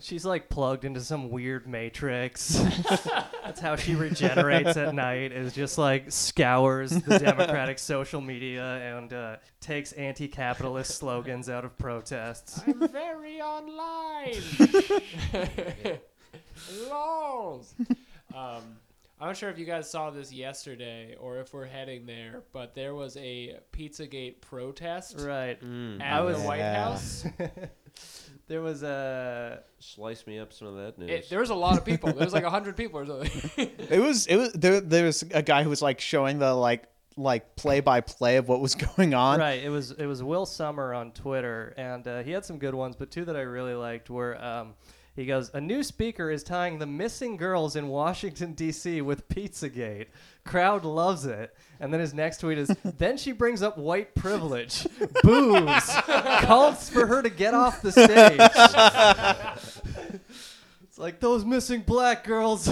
She's 0.03 0.25
like 0.25 0.49
plugged 0.49 0.83
into 0.83 0.99
some 0.99 1.29
weird 1.29 1.65
matrix. 1.65 2.55
That's 3.43 3.61
how 3.61 3.77
she 3.77 3.95
regenerates 3.95 4.75
at 4.75 4.93
night. 4.93 5.31
Is 5.31 5.53
just 5.53 5.77
like 5.77 6.11
scours 6.11 6.91
the 6.91 7.19
Democratic 7.23 7.79
social 7.79 8.19
media 8.19 8.63
and 8.97 9.13
uh, 9.13 9.35
takes 9.61 9.93
anti-capitalist 9.93 10.95
slogans 10.97 11.47
out 11.49 11.63
of 11.63 11.77
protests. 11.77 12.61
I'm 12.67 12.85
very 12.89 13.41
online. 13.41 14.35
Lols. 16.89 17.73
Um, 18.35 18.61
I'm 19.21 19.27
not 19.29 19.37
sure 19.37 19.49
if 19.49 19.57
you 19.57 19.65
guys 19.65 19.89
saw 19.89 20.09
this 20.09 20.33
yesterday 20.33 21.15
or 21.17 21.37
if 21.39 21.53
we're 21.53 21.65
heading 21.65 22.05
there, 22.05 22.43
but 22.51 22.75
there 22.75 22.93
was 22.93 23.15
a 23.15 23.57
Pizzagate 23.71 24.41
protest 24.41 25.15
Right. 25.19 25.57
at 26.01 26.19
was- 26.25 26.41
the 26.41 26.47
White 26.47 26.57
Yeah. 26.59 26.83
House. 26.83 27.25
There 28.47 28.61
was 28.61 28.83
a 28.83 29.63
Slice 29.79 30.27
me 30.27 30.39
up 30.39 30.51
some 30.53 30.67
of 30.67 30.75
that 30.75 30.97
news. 30.99 31.09
It, 31.09 31.29
there 31.29 31.39
was 31.39 31.49
a 31.49 31.55
lot 31.55 31.77
of 31.77 31.85
people. 31.85 32.11
There 32.11 32.25
was 32.25 32.33
like 32.33 32.43
hundred 32.57 32.75
people 32.75 32.99
or 32.99 33.05
something. 33.05 33.69
It 33.89 33.99
was 33.99 34.27
it 34.27 34.35
was 34.35 34.51
there. 34.53 34.81
There 34.81 35.05
was 35.05 35.23
a 35.33 35.41
guy 35.41 35.63
who 35.63 35.69
was 35.69 35.81
like 35.81 35.99
showing 36.01 36.39
the 36.39 36.53
like 36.53 36.85
like 37.15 37.55
play 37.55 37.79
by 37.79 38.01
play 38.01 38.37
of 38.37 38.47
what 38.47 38.59
was 38.59 38.75
going 38.75 39.13
on. 39.13 39.39
Right. 39.39 39.63
It 39.63 39.69
was 39.69 39.91
it 39.91 40.05
was 40.05 40.21
Will 40.21 40.45
Sommer 40.45 40.93
on 40.93 41.11
Twitter, 41.11 41.73
and 41.77 42.07
uh, 42.07 42.23
he 42.23 42.31
had 42.31 42.45
some 42.45 42.57
good 42.57 42.75
ones, 42.75 42.95
but 42.97 43.11
two 43.11 43.25
that 43.25 43.35
I 43.35 43.41
really 43.41 43.75
liked 43.75 44.09
were. 44.09 44.41
Um, 44.43 44.73
he 45.15 45.25
goes, 45.27 45.51
a 45.53 45.61
new 45.61 45.83
speaker 45.83 46.31
is 46.31 46.43
tying 46.43 46.79
the 46.79 46.87
missing 46.87 47.37
girls 47.37 47.75
in 47.75 47.87
Washington 47.87 48.53
D.C. 48.55 49.01
with 49.01 49.27
Pizzagate. 49.29 50.07
Crowd 50.43 50.85
loves 50.85 51.25
it. 51.25 51.55
And 51.79 51.93
then 51.93 51.99
his 51.99 52.13
next 52.13 52.37
tweet 52.39 52.57
is, 52.57 52.67
then 52.83 53.17
she 53.17 53.31
brings 53.31 53.61
up 53.61 53.77
white 53.77 54.15
privilege, 54.15 54.87
booze, 55.21 55.85
calls 56.41 56.89
for 56.89 57.05
her 57.05 57.21
to 57.21 57.29
get 57.29 57.53
off 57.53 57.81
the 57.81 57.91
stage. 57.91 58.39
it's 60.83 60.97
like 60.97 61.19
those 61.19 61.45
missing 61.45 61.81
black 61.81 62.23
girls, 62.23 62.67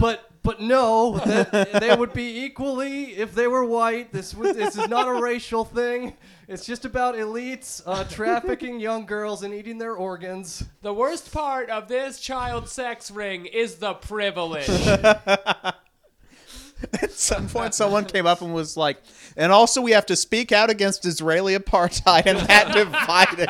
but 0.00 0.30
but 0.42 0.60
no, 0.60 1.18
that 1.24 1.80
they 1.80 1.96
would 1.96 2.12
be 2.12 2.44
equally 2.44 3.16
if 3.16 3.34
they 3.34 3.46
were 3.46 3.64
white. 3.64 4.12
This 4.12 4.34
was, 4.34 4.54
this 4.54 4.76
is 4.76 4.88
not 4.88 5.08
a 5.08 5.22
racial 5.22 5.64
thing. 5.64 6.12
It's 6.46 6.66
just 6.66 6.84
about 6.84 7.14
elites 7.14 7.82
uh, 7.86 8.04
trafficking 8.10 8.78
young 8.78 9.06
girls 9.06 9.42
and 9.42 9.54
eating 9.54 9.78
their 9.78 9.94
organs. 9.94 10.64
the 10.82 10.92
worst 10.92 11.32
part 11.32 11.70
of 11.70 11.88
this 11.88 12.20
child 12.20 12.68
sex 12.68 13.10
ring 13.10 13.46
is 13.46 13.76
the 13.76 13.94
privilege. 13.94 14.68
At 17.00 17.12
some 17.12 17.48
point, 17.48 17.72
someone 17.72 18.04
came 18.04 18.26
up 18.26 18.42
and 18.42 18.52
was 18.52 18.76
like, 18.76 18.98
and 19.38 19.50
also 19.50 19.80
we 19.80 19.92
have 19.92 20.04
to 20.06 20.16
speak 20.16 20.52
out 20.52 20.68
against 20.68 21.06
Israeli 21.06 21.56
apartheid, 21.56 22.26
and 22.26 22.38
that 22.40 22.74
divided 22.74 23.48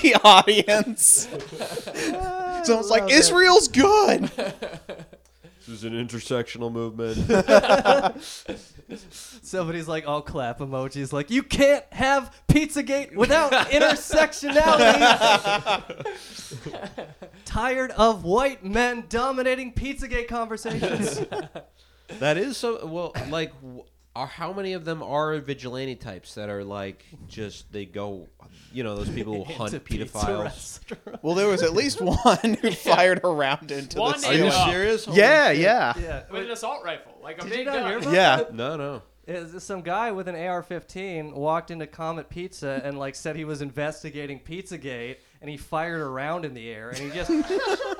the 0.00 0.18
audience. 0.24 1.28
So 2.66 2.78
it's 2.78 2.88
like 2.88 3.02
love 3.02 3.10
it. 3.10 3.16
Israel's 3.16 3.68
good. 3.68 4.30
This 5.66 5.68
is 5.68 5.84
an 5.84 5.92
intersectional 5.94 6.70
movement. 6.70 7.16
Somebody's 9.42 9.88
like, 9.88 10.06
all 10.06 10.22
clap 10.22 10.60
emojis, 10.60 11.12
like, 11.12 11.28
you 11.30 11.42
can't 11.42 11.84
have 11.92 12.32
Pizzagate 12.48 13.14
without 13.16 13.50
intersectionality. 13.52 16.06
Tired 17.44 17.90
of 17.92 18.24
white 18.24 18.64
men 18.64 19.04
dominating 19.08 19.72
Pizzagate 19.72 20.28
conversations. 20.28 21.20
that 22.20 22.36
is 22.36 22.56
so. 22.56 22.86
Well, 22.86 23.12
like, 23.28 23.52
w- 23.60 23.84
are 24.16 24.26
how 24.26 24.52
many 24.52 24.72
of 24.72 24.84
them 24.84 25.02
are 25.02 25.38
vigilante 25.38 25.94
types 25.94 26.34
that 26.34 26.48
are 26.48 26.64
like 26.64 27.04
just 27.28 27.70
they 27.72 27.84
go, 27.84 28.28
you 28.72 28.82
know, 28.82 28.96
those 28.96 29.08
people 29.10 29.44
who 29.44 29.52
hunt 29.54 29.72
pedophiles. 29.84 30.80
Well, 31.22 31.34
there 31.34 31.48
was 31.48 31.62
at 31.62 31.72
least 31.74 32.00
one 32.24 32.54
who 32.60 32.70
fired 32.70 33.20
a 33.24 33.28
round 33.28 33.70
into 33.70 33.98
One 34.00 34.20
the 34.20 34.26
Are 34.28 34.34
you 34.34 34.44
Yeah. 34.46 34.70
serious? 34.70 35.04
Holy 35.04 35.18
Yeah, 35.18 35.48
shit. 35.52 35.58
yeah, 35.60 35.92
Yeah. 35.98 36.22
With 36.30 36.42
an 36.44 36.50
assault 36.50 36.82
rifle, 36.84 37.12
like 37.22 37.38
a 37.38 37.42
Did 37.42 37.50
big 37.50 37.66
gun. 37.66 38.12
yeah. 38.14 38.44
No, 38.52 38.76
no. 38.76 39.02
Is 39.28 39.64
some 39.64 39.82
guy 39.82 40.12
with 40.12 40.28
an 40.28 40.36
AR-15 40.36 41.34
walked 41.34 41.72
into 41.72 41.88
Comet 41.88 42.28
Pizza 42.28 42.80
and 42.84 42.96
like 42.96 43.16
said 43.16 43.34
he 43.34 43.44
was 43.44 43.60
investigating 43.60 44.38
Pizzagate, 44.38 45.16
and 45.40 45.50
he 45.50 45.56
fired 45.56 46.00
a 46.00 46.04
round 46.04 46.44
in 46.44 46.54
the 46.54 46.68
air, 46.70 46.90
and 46.90 46.98
he 46.98 47.10
just 47.10 47.28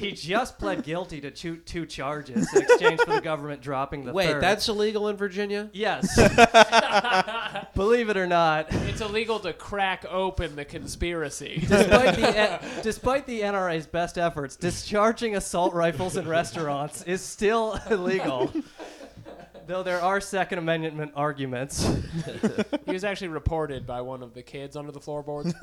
he 0.00 0.12
just 0.12 0.58
pled 0.58 0.82
guilty 0.82 1.20
to 1.20 1.30
two, 1.30 1.56
two 1.58 1.86
charges 1.86 2.52
in 2.54 2.62
exchange 2.62 3.00
for 3.02 3.12
the 3.12 3.20
government 3.20 3.60
dropping 3.62 4.04
the 4.04 4.12
Wait, 4.12 4.26
third. 4.28 4.42
that's 4.42 4.68
illegal 4.68 5.08
in 5.08 5.16
Virginia. 5.16 5.68
yes. 5.72 6.06
Believe 7.74 8.08
it 8.08 8.16
or 8.16 8.26
not, 8.26 8.66
It's 8.88 9.00
illegal 9.00 9.38
to 9.40 9.52
crack 9.52 10.04
open 10.10 10.56
the 10.56 10.64
conspiracy. 10.64 11.64
despite 11.66 12.16
the 12.16 12.60
despite 12.82 13.26
the 13.26 13.40
NRA's 13.42 13.86
best 13.86 14.18
efforts, 14.18 14.56
discharging 14.56 15.36
assault 15.36 15.72
rifles 15.74 16.16
in 16.16 16.26
restaurants 16.28 17.02
is 17.04 17.20
still 17.22 17.78
illegal. 17.90 18.50
Though 19.70 19.84
there 19.84 20.02
are 20.02 20.20
Second 20.20 20.58
Amendment 20.58 21.12
arguments. 21.14 21.88
he 22.86 22.90
was 22.90 23.04
actually 23.04 23.28
reported 23.28 23.86
by 23.86 24.00
one 24.00 24.20
of 24.20 24.34
the 24.34 24.42
kids 24.42 24.74
under 24.74 24.90
the 24.90 24.98
floorboards. 24.98 25.54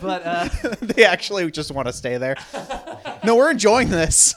But 0.00 0.22
uh, 0.24 0.48
they 0.82 1.04
actually 1.04 1.50
just 1.50 1.72
want 1.72 1.88
to 1.88 1.92
stay 1.92 2.16
there. 2.16 2.36
No, 3.24 3.34
we're 3.34 3.50
enjoying 3.50 3.88
this. 3.88 4.36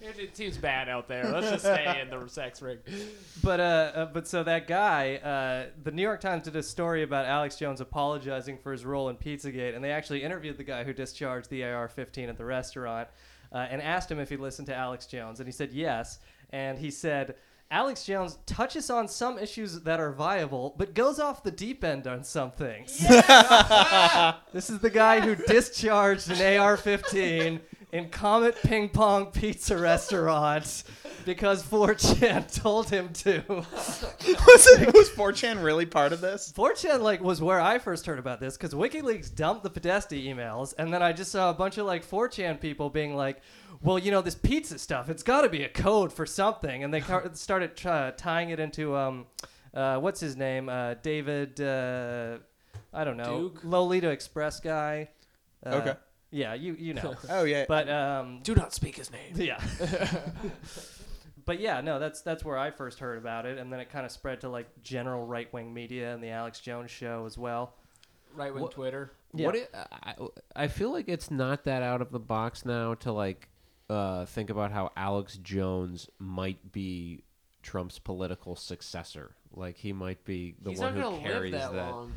it, 0.00 0.18
it 0.18 0.36
seems 0.36 0.56
bad 0.56 0.88
out 0.88 1.06
there. 1.06 1.30
Let's 1.30 1.50
just 1.50 1.64
stay 1.64 2.00
in 2.00 2.08
the 2.08 2.26
sex 2.28 2.62
ring. 2.62 2.78
But 3.42 3.60
uh, 3.60 3.62
uh, 3.62 4.04
but 4.06 4.26
so 4.26 4.42
that 4.44 4.66
guy, 4.66 5.16
uh, 5.16 5.70
the 5.82 5.90
New 5.90 6.02
York 6.02 6.20
Times 6.20 6.44
did 6.44 6.56
a 6.56 6.62
story 6.62 7.02
about 7.02 7.26
Alex 7.26 7.56
Jones 7.56 7.82
apologizing 7.82 8.56
for 8.56 8.72
his 8.72 8.86
role 8.86 9.10
in 9.10 9.16
Pizzagate, 9.16 9.74
and 9.74 9.84
they 9.84 9.90
actually 9.90 10.22
interviewed 10.22 10.56
the 10.56 10.64
guy 10.64 10.82
who 10.82 10.94
discharged 10.94 11.50
the 11.50 11.62
AR-15 11.64 12.28
at 12.28 12.38
the 12.38 12.44
restaurant, 12.44 13.08
uh, 13.52 13.66
and 13.70 13.82
asked 13.82 14.10
him 14.10 14.18
if 14.18 14.30
he 14.30 14.36
listened 14.36 14.66
to 14.66 14.74
Alex 14.74 15.06
Jones, 15.06 15.40
and 15.40 15.46
he 15.46 15.52
said 15.52 15.72
yes, 15.72 16.20
and 16.50 16.78
he 16.78 16.90
said. 16.90 17.36
Alex 17.70 18.04
Jones 18.04 18.38
touches 18.46 18.88
on 18.88 19.08
some 19.08 19.36
issues 19.36 19.80
that 19.80 19.98
are 19.98 20.12
viable, 20.12 20.76
but 20.78 20.94
goes 20.94 21.18
off 21.18 21.42
the 21.42 21.50
deep 21.50 21.82
end 21.82 22.06
on 22.06 22.22
some 22.22 22.52
things. 22.52 22.98
this 24.52 24.70
is 24.70 24.78
the 24.78 24.90
guy 24.92 25.18
who 25.20 25.34
discharged 25.34 26.30
an 26.30 26.58
AR-15 26.60 27.60
in 27.90 28.08
Comet 28.10 28.56
Ping 28.62 28.90
Pong 28.90 29.26
Pizza 29.26 29.76
Restaurant 29.76 30.84
because 31.24 31.62
4chan 31.62 32.52
told 32.62 32.88
him 32.90 33.12
to. 33.12 33.42
Was 33.48 34.66
it 34.66 34.92
was 34.94 35.10
4chan 35.10 35.62
really 35.62 35.86
part 35.86 36.12
of 36.12 36.20
this? 36.20 36.52
4chan 36.56 37.00
like 37.00 37.22
was 37.22 37.40
where 37.42 37.60
I 37.60 37.78
first 37.78 38.06
heard 38.06 38.18
about 38.18 38.40
this 38.40 38.56
because 38.56 38.72
WikiLeaks 38.74 39.34
dumped 39.34 39.62
the 39.62 39.70
Podesta 39.70 40.14
emails, 40.14 40.74
and 40.78 40.92
then 40.92 41.02
I 41.02 41.12
just 41.12 41.30
saw 41.32 41.50
a 41.50 41.54
bunch 41.54 41.78
of 41.78 41.86
like 41.86 42.06
4chan 42.08 42.60
people 42.60 42.90
being 42.90 43.14
like, 43.16 43.40
"Well, 43.82 43.98
you 43.98 44.10
know 44.10 44.22
this 44.22 44.34
pizza 44.34 44.78
stuff, 44.78 45.08
it's 45.08 45.22
got 45.22 45.42
to 45.42 45.48
be 45.48 45.62
a 45.64 45.68
code 45.68 46.12
for 46.12 46.26
something," 46.26 46.84
and 46.84 46.92
they 46.92 47.00
car- 47.00 47.28
started 47.34 47.72
uh, 47.86 48.12
tying 48.16 48.50
it 48.50 48.60
into 48.60 48.96
um, 48.96 49.26
uh, 49.74 49.98
what's 49.98 50.20
his 50.20 50.36
name, 50.36 50.68
uh, 50.68 50.94
David, 51.02 51.60
uh, 51.60 52.38
I 52.92 53.04
don't 53.04 53.16
know, 53.16 53.48
Duke? 53.48 53.60
Lolita 53.64 54.10
Express 54.10 54.60
guy. 54.60 55.08
Uh, 55.64 55.70
Okay. 55.76 55.94
Yeah, 56.30 56.54
you 56.54 56.74
you 56.76 56.94
know, 56.94 57.14
Oh 57.30 57.44
yeah. 57.44 57.64
but 57.68 57.88
um, 57.88 58.40
Do 58.42 58.56
not 58.56 58.74
speak 58.74 58.96
his 58.96 59.10
name. 59.12 59.34
yeah. 59.36 59.60
But 61.46 61.60
yeah, 61.60 61.80
no, 61.80 61.98
that's 61.98 62.22
that's 62.22 62.44
where 62.44 62.58
I 62.58 62.70
first 62.70 62.98
heard 62.98 63.18
about 63.18 63.46
it, 63.46 63.58
and 63.58 63.72
then 63.72 63.80
it 63.80 63.90
kind 63.90 64.06
of 64.06 64.12
spread 64.12 64.40
to 64.42 64.48
like 64.48 64.66
general 64.82 65.26
right 65.26 65.52
wing 65.52 65.72
media 65.72 66.14
and 66.14 66.22
the 66.22 66.30
Alex 66.30 66.60
Jones 66.60 66.90
show 66.90 67.24
as 67.26 67.36
well. 67.36 67.74
Right 68.34 68.54
wing 68.54 68.68
Twitter. 68.68 69.12
Yeah. 69.32 69.46
What 69.46 69.56
i 69.74 69.86
I, 70.02 70.14
I 70.56 70.68
feel 70.68 70.92
like 70.92 71.08
it's 71.08 71.30
not 71.30 71.64
that 71.64 71.82
out 71.82 72.00
of 72.00 72.10
the 72.10 72.18
box 72.20 72.64
now 72.64 72.94
to 72.94 73.12
like 73.12 73.48
uh, 73.90 74.26
think 74.26 74.50
about 74.50 74.72
how 74.72 74.92
Alex 74.96 75.38
Jones 75.42 76.08
might 76.18 76.72
be 76.72 77.22
Trump's 77.62 77.98
political 77.98 78.56
successor. 78.56 79.34
Like 79.52 79.76
he 79.76 79.92
might 79.92 80.24
be 80.24 80.54
the 80.62 80.70
He's 80.70 80.80
one 80.80 80.94
not 80.94 81.04
who 81.04 81.10
gonna 81.10 81.22
live 81.22 81.32
carries 81.32 81.52
that, 81.52 81.72
that. 81.72 81.90
long. 81.90 82.12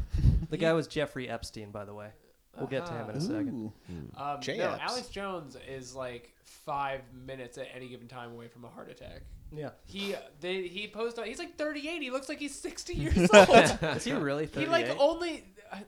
The 0.50 0.58
guy 0.58 0.74
was 0.74 0.88
Jeffrey 0.88 1.30
Epstein, 1.30 1.72
by 1.72 1.86
the 1.86 1.94
way. 1.94 2.10
We'll 2.58 2.68
get 2.68 2.86
to 2.88 2.94
him 2.94 3.10
in 3.10 3.16
a 3.18 3.22
second. 3.22 3.72
Um, 4.18 4.42
J 4.42 4.58
no, 4.58 4.78
Alex 4.82 5.10
Jones 5.10 5.58
is 5.68 5.96
like 5.96 6.34
five 6.44 7.02
minutes 7.26 7.58
at 7.58 7.68
any 7.74 7.88
given 7.88 8.08
time 8.08 8.32
away 8.32 8.48
from 8.48 8.66
a 8.66 8.70
heart 8.70 8.90
attack. 8.90 9.22
Yeah. 9.56 9.70
He 9.86 10.16
they, 10.42 10.68
he 10.68 10.88
posted. 10.88 11.26
He's 11.26 11.40
like 11.40 11.56
38. 11.58 12.02
He 12.02 12.12
looks 12.12 12.30
like 12.30 12.40
he's 12.40 12.56
60 12.56 12.94
years 12.96 13.30
old. 13.34 13.50
Is 13.50 14.04
he 14.04 14.14
really 14.14 14.48
he 14.48 14.66
like 14.66 14.90
only. 15.00 15.46
I, 15.72 15.84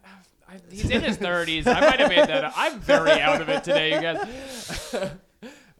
I, 0.47 0.57
he's 0.69 0.89
in 0.89 1.01
his 1.01 1.17
30s. 1.17 1.67
I 1.67 1.79
might 1.79 1.99
have 1.99 2.09
made 2.09 2.27
that. 2.27 2.45
up. 2.45 2.53
I'm 2.55 2.79
very 2.79 3.21
out 3.21 3.41
of 3.41 3.49
it 3.49 3.63
today, 3.63 3.95
you 3.95 4.01
guys. 4.01 4.95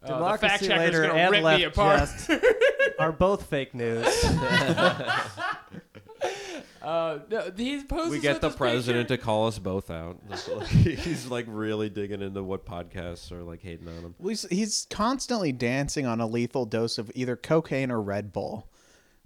Uh, 0.02 0.06
the 0.06 0.14
Democracy 0.14 0.48
fact 0.48 0.64
checker's 0.64 0.78
later 0.78 1.02
gonna 1.08 1.14
and 1.18 1.30
rip 1.30 1.42
left 1.42 1.58
me 1.58 1.64
apart. 1.64 1.98
just 2.00 2.30
are 2.98 3.12
both 3.12 3.44
fake 3.50 3.74
news. 3.74 4.06
Uh, 6.82 7.18
no, 7.30 7.50
he's 7.56 7.84
posted. 7.84 8.10
We 8.10 8.20
get 8.20 8.40
the 8.40 8.50
president 8.50 9.08
to 9.08 9.18
call 9.18 9.48
us 9.48 9.58
both 9.58 9.90
out. 9.90 10.18
He's 10.68 11.26
like 11.26 11.44
really 11.46 11.90
digging 11.90 12.22
into 12.22 12.42
what 12.42 12.64
podcasts 12.64 13.30
are 13.32 13.42
like 13.42 13.60
hating 13.60 13.86
on 13.86 13.94
him. 13.96 14.14
Well, 14.18 14.30
he's, 14.30 14.42
he's 14.48 14.86
constantly 14.88 15.52
dancing 15.52 16.06
on 16.06 16.20
a 16.20 16.26
lethal 16.26 16.64
dose 16.64 16.96
of 16.96 17.10
either 17.14 17.36
cocaine 17.36 17.90
or 17.90 18.00
Red 18.00 18.32
Bull. 18.32 18.66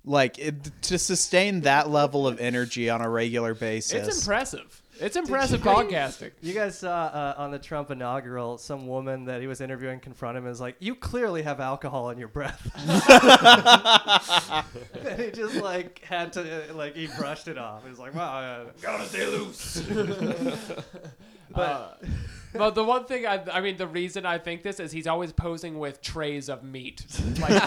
Like 0.05 0.39
it, 0.39 0.83
to 0.83 0.99
sustain 0.99 1.61
that 1.63 1.89
level 1.91 2.27
of 2.27 2.41
energy 2.41 2.91
on 2.91 3.01
a 3.01 3.09
regular 3.09 3.55
basis. 3.55 4.09
It's 4.09 4.19
impressive. 4.19 4.83
It's 5.01 5.17
impressive 5.17 5.61
podcasting. 5.61 6.31
You 6.41 6.55
guys 6.55 6.79
saw 6.79 7.07
uh, 7.07 7.35
on 7.37 7.51
the 7.51 7.59
Trump 7.59 7.91
inaugural, 7.91 8.59
some 8.59 8.87
woman 8.87 9.25
that 9.25 9.41
he 9.41 9.47
was 9.47 9.61
interviewing 9.61 10.01
confront 10.01 10.37
him 10.37 10.45
and 10.45 10.51
was 10.51 10.61
like, 10.61 10.77
"You 10.79 10.95
clearly 10.95 11.43
have 11.43 11.61
alcohol 11.61 12.11
in 12.11 12.19
your 12.19 12.29
breath." 12.29 12.71
and 15.07 15.21
he 15.21 15.31
just 15.31 15.57
like 15.57 16.05
had 16.05 16.33
to 16.35 16.71
uh, 16.71 16.75
like 16.75 16.95
he 16.95 17.09
brushed 17.19 17.49
it 17.49 17.59
off. 17.59 17.83
He 17.85 17.91
was 17.91 17.99
like, 17.99 18.15
"Wow, 18.15 18.67
gotta 18.81 19.07
stay 19.07 19.27
loose." 19.27 19.83
but 21.55 22.03
Well, 22.55 22.71
the 22.71 22.85
one 22.85 23.05
thing 23.05 23.27
I, 23.27 23.43
I 23.53 23.61
mean, 23.61 23.77
the 23.77 23.87
reason 23.89 24.25
I 24.25 24.39
think 24.39 24.63
this 24.63 24.79
is 24.79 24.93
he's 24.93 25.09
always 25.09 25.33
posing 25.33 25.79
with 25.79 26.01
trays 26.01 26.49
of 26.49 26.63
meat. 26.63 27.05
Like, 27.41 27.51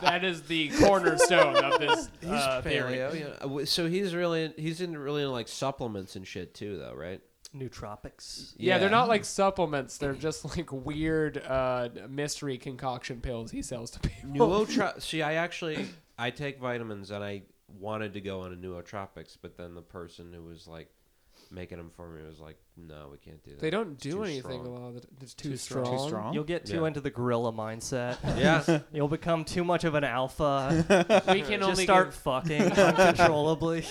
that 0.00 0.20
is 0.22 0.42
the 0.42 0.68
cornerstone 0.70 1.56
of 1.56 1.80
this 1.80 2.10
uh, 2.28 2.60
theory. 2.60 2.94
Paleo, 2.96 3.18
yeah. 3.18 3.46
Uh, 3.62 3.64
So 3.64 3.88
he's 3.88 4.14
really 4.14 4.52
he's 4.56 4.80
in 4.82 4.96
really 4.96 5.22
into 5.22 5.32
like 5.32 5.48
supplements 5.48 6.14
and 6.14 6.26
shit 6.26 6.54
too, 6.54 6.76
though, 6.78 6.94
right? 6.94 7.20
nootropics. 7.56 8.54
Yeah, 8.56 8.78
they're 8.78 8.88
not 8.88 9.08
like 9.08 9.24
supplements. 9.26 9.98
They're 9.98 10.14
just 10.14 10.56
like 10.56 10.72
weird 10.72 11.36
uh, 11.38 11.90
mystery 12.08 12.56
concoction 12.58 13.20
pills 13.20 13.50
he 13.50 13.60
sells 13.62 13.90
to 13.92 14.00
people. 14.00 14.48
Nuotro- 14.48 15.00
See, 15.00 15.20
I 15.22 15.34
actually 15.34 15.86
I 16.18 16.30
take 16.30 16.60
vitamins 16.60 17.10
and 17.10 17.22
I 17.22 17.42
wanted 17.78 18.14
to 18.14 18.20
go 18.20 18.40
on 18.40 18.52
a 18.52 18.56
nootropics, 18.56 19.36
but 19.40 19.56
then 19.56 19.74
the 19.74 19.82
person 19.82 20.32
who 20.32 20.42
was 20.44 20.66
like 20.66 20.88
making 21.52 21.78
them 21.78 21.90
for 21.94 22.08
me 22.08 22.22
was 22.26 22.40
like, 22.40 22.56
"No, 22.76 23.08
we 23.12 23.18
can't 23.18 23.42
do 23.44 23.50
that. 23.52 23.60
They 23.60 23.70
don't 23.70 23.92
It's 23.92 24.02
do 24.02 24.12
too 24.12 24.24
anything 24.24 24.62
strong." 24.62 24.66
a 24.66 24.70
lot 24.70 24.88
of 24.88 24.94
the 25.02 25.08
It's 25.20 25.34
too, 25.34 25.50
Too 25.50 25.56
strong. 25.56 25.84
strong. 25.84 25.98
Too 25.98 26.08
strong? 26.08 26.34
You'll 26.34 26.44
get 26.44 26.64
too 26.66 26.80
Yeah. 26.80 26.86
into 26.86 27.00
the 27.00 27.10
gorilla 27.10 27.52
mindset. 27.52 28.16
Yeah, 28.38 28.80
You'll 28.92 29.08
become 29.08 29.44
too 29.44 29.62
much 29.64 29.84
of 29.84 29.94
an 29.94 30.04
alpha. 30.04 31.22
We 31.32 31.42
can 31.42 31.60
Just 31.60 31.70
only 31.70 31.84
start 31.84 32.06
give, 32.08 32.14
fucking 32.16 32.72
uncontrollably. 32.72 33.84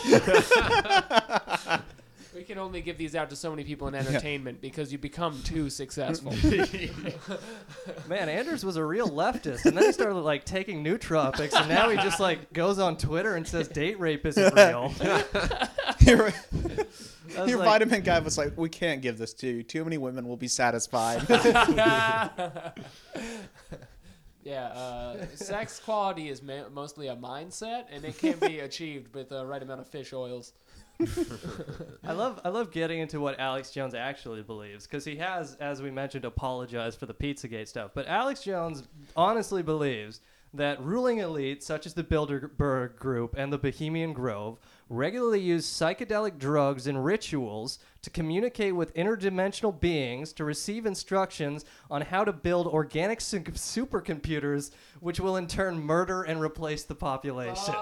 We 2.51 2.55
can 2.55 2.63
only 2.65 2.81
give 2.81 2.97
these 2.97 3.15
out 3.15 3.29
to 3.29 3.35
so 3.37 3.49
many 3.49 3.63
people 3.63 3.87
in 3.87 3.95
entertainment 4.07 4.59
because 4.59 4.91
you 4.91 4.97
become 4.97 5.41
too 5.43 5.69
successful. 5.81 6.33
Man, 8.09 8.27
Anders 8.27 8.65
was 8.65 8.75
a 8.75 8.83
real 8.83 9.07
leftist, 9.09 9.65
and 9.65 9.77
then 9.77 9.85
he 9.85 9.93
started 9.93 10.15
like 10.15 10.43
taking 10.43 10.83
nootropics, 10.83 11.53
and 11.53 11.69
now 11.69 11.89
he 11.89 11.95
just 11.97 12.19
like 12.19 12.51
goes 12.51 12.77
on 12.77 12.97
Twitter 12.97 13.35
and 13.35 13.47
says 13.47 13.69
date 13.69 13.97
rape 14.01 14.25
isn't 14.25 14.53
real. 14.53 14.93
your 16.01 16.33
your 17.47 17.57
like, 17.59 17.65
vitamin 17.65 18.01
guy 18.01 18.19
was 18.19 18.37
like, 18.37 18.57
"We 18.57 18.67
can't 18.67 19.01
give 19.01 19.17
this 19.17 19.33
to 19.35 19.47
you. 19.47 19.63
Too 19.63 19.85
many 19.85 19.97
women 19.97 20.27
will 20.27 20.35
be 20.35 20.49
satisfied." 20.49 21.23
yeah, 24.43 24.65
uh, 24.67 25.25
sex 25.35 25.79
quality 25.79 26.27
is 26.27 26.43
ma- 26.43 26.67
mostly 26.73 27.07
a 27.07 27.15
mindset, 27.15 27.85
and 27.91 28.03
it 28.03 28.17
can 28.17 28.37
be 28.39 28.59
achieved 28.59 29.15
with 29.15 29.29
the 29.29 29.45
right 29.45 29.63
amount 29.63 29.79
of 29.79 29.87
fish 29.87 30.11
oils. 30.11 30.51
I 32.03 32.13
love 32.13 32.39
I 32.43 32.49
love 32.49 32.71
getting 32.71 32.99
into 32.99 33.19
what 33.19 33.39
Alex 33.39 33.71
Jones 33.71 33.93
actually 33.93 34.41
believes 34.43 34.85
because 34.85 35.05
he 35.05 35.15
has, 35.17 35.55
as 35.55 35.81
we 35.81 35.91
mentioned, 35.91 36.25
apologized 36.25 36.99
for 36.99 37.05
the 37.05 37.13
Pizzagate 37.13 37.67
stuff. 37.67 37.91
But 37.93 38.07
Alex 38.07 38.43
Jones 38.43 38.83
honestly 39.15 39.63
believes 39.63 40.21
that 40.53 40.81
ruling 40.83 41.19
elites 41.19 41.63
such 41.63 41.85
as 41.85 41.93
the 41.93 42.03
Bilderberg 42.03 42.97
Group 42.97 43.35
and 43.37 43.53
the 43.53 43.57
Bohemian 43.57 44.11
Grove 44.11 44.59
regularly 44.89 45.39
use 45.39 45.65
psychedelic 45.65 46.37
drugs 46.37 46.87
and 46.87 47.05
rituals 47.05 47.79
to 48.01 48.09
communicate 48.09 48.75
with 48.75 48.93
interdimensional 48.93 49.79
beings 49.79 50.33
to 50.33 50.43
receive 50.43 50.85
instructions 50.85 51.63
on 51.89 52.01
how 52.01 52.25
to 52.25 52.33
build 52.33 52.67
organic 52.67 53.21
su- 53.21 53.39
supercomputers, 53.39 54.71
which 54.99 55.21
will 55.21 55.37
in 55.37 55.47
turn 55.47 55.79
murder 55.79 56.23
and 56.23 56.41
replace 56.41 56.83
the 56.83 56.95
population. 56.95 57.73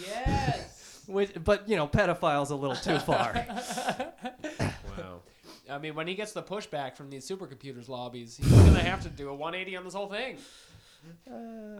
yes. 0.00 0.65
Which, 1.06 1.32
but 1.42 1.68
you 1.68 1.76
know, 1.76 1.86
pedophiles 1.86 2.50
a 2.50 2.54
little 2.54 2.76
too 2.76 2.98
far. 2.98 3.32
wow. 4.98 5.20
I 5.68 5.78
mean, 5.78 5.94
when 5.94 6.06
he 6.06 6.14
gets 6.14 6.32
the 6.32 6.42
pushback 6.42 6.96
from 6.96 7.10
these 7.10 7.28
supercomputers 7.28 7.88
lobbies, 7.88 8.36
he's 8.36 8.50
gonna 8.50 8.80
have 8.80 9.02
to 9.02 9.08
do 9.08 9.28
a 9.28 9.34
180 9.34 9.76
on 9.76 9.84
this 9.84 9.94
whole 9.94 10.08
thing. 10.08 10.38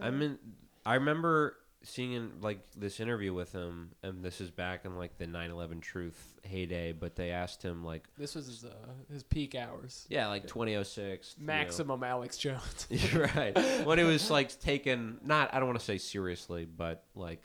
I 0.02 0.10
mean, 0.10 0.38
I 0.84 0.94
remember 0.94 1.56
seeing 1.82 2.12
in, 2.12 2.32
like 2.40 2.58
this 2.76 3.00
interview 3.00 3.32
with 3.32 3.52
him, 3.52 3.90
and 4.02 4.24
this 4.24 4.40
is 4.40 4.50
back 4.50 4.84
in 4.84 4.96
like 4.96 5.18
the 5.18 5.26
9/11 5.26 5.80
Truth 5.80 6.34
heyday. 6.42 6.92
But 6.92 7.16
they 7.16 7.30
asked 7.30 7.62
him 7.62 7.84
like, 7.84 8.08
This 8.18 8.34
was 8.34 8.46
his, 8.46 8.64
uh, 8.64 8.70
his 9.12 9.22
peak 9.22 9.54
hours. 9.54 10.06
yeah, 10.08 10.28
like 10.28 10.46
2006, 10.46 11.36
you 11.38 11.46
know. 11.46 11.52
Maximum 11.52 12.02
Alex 12.02 12.36
Jones. 12.38 12.86
You're 12.90 13.30
right. 13.36 13.56
When 13.84 13.98
it 13.98 14.04
was 14.04 14.30
like 14.30 14.58
taken, 14.60 15.18
not 15.24 15.54
I 15.54 15.58
don't 15.58 15.68
want 15.68 15.78
to 15.78 15.84
say 15.84 15.98
seriously, 15.98 16.64
but 16.66 17.04
like 17.14 17.42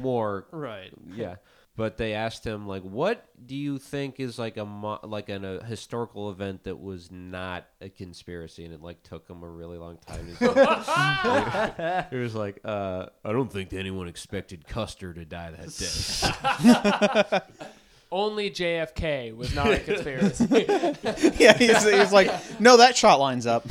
more 0.00 0.46
right. 0.52 0.92
yeah. 1.14 1.36
But 1.74 1.96
they 1.96 2.12
asked 2.12 2.44
him 2.46 2.66
like, 2.68 2.82
"What 2.82 3.24
do 3.46 3.56
you 3.56 3.78
think 3.78 4.20
is 4.20 4.38
like 4.38 4.58
a 4.58 4.64
mo- 4.66 5.00
like 5.02 5.30
an, 5.30 5.42
a 5.42 5.64
historical 5.64 6.30
event 6.30 6.64
that 6.64 6.78
was 6.78 7.10
not 7.10 7.66
a 7.80 7.88
conspiracy?" 7.88 8.66
And 8.66 8.74
it 8.74 8.82
like 8.82 9.02
took 9.02 9.26
him 9.26 9.42
a 9.42 9.48
really 9.48 9.78
long 9.78 9.96
time. 10.06 10.26
to 10.26 10.34
say. 10.36 12.06
It 12.12 12.16
was 12.22 12.34
like, 12.34 12.60
uh, 12.62 13.06
"I 13.24 13.32
don't 13.32 13.50
think 13.50 13.72
anyone 13.72 14.06
expected 14.06 14.66
Custer 14.68 15.14
to 15.14 15.24
die 15.24 15.50
that 15.50 17.40
day." 17.54 17.66
Only 18.12 18.50
JFK 18.50 19.34
was 19.34 19.54
not 19.54 19.72
a 19.72 19.78
conspiracy. 19.78 20.46
yeah, 21.42 21.56
he's, 21.56 21.82
he's 21.90 22.12
like, 22.12 22.30
"No, 22.60 22.76
that 22.76 22.98
shot 22.98 23.18
lines 23.18 23.46
up." 23.46 23.66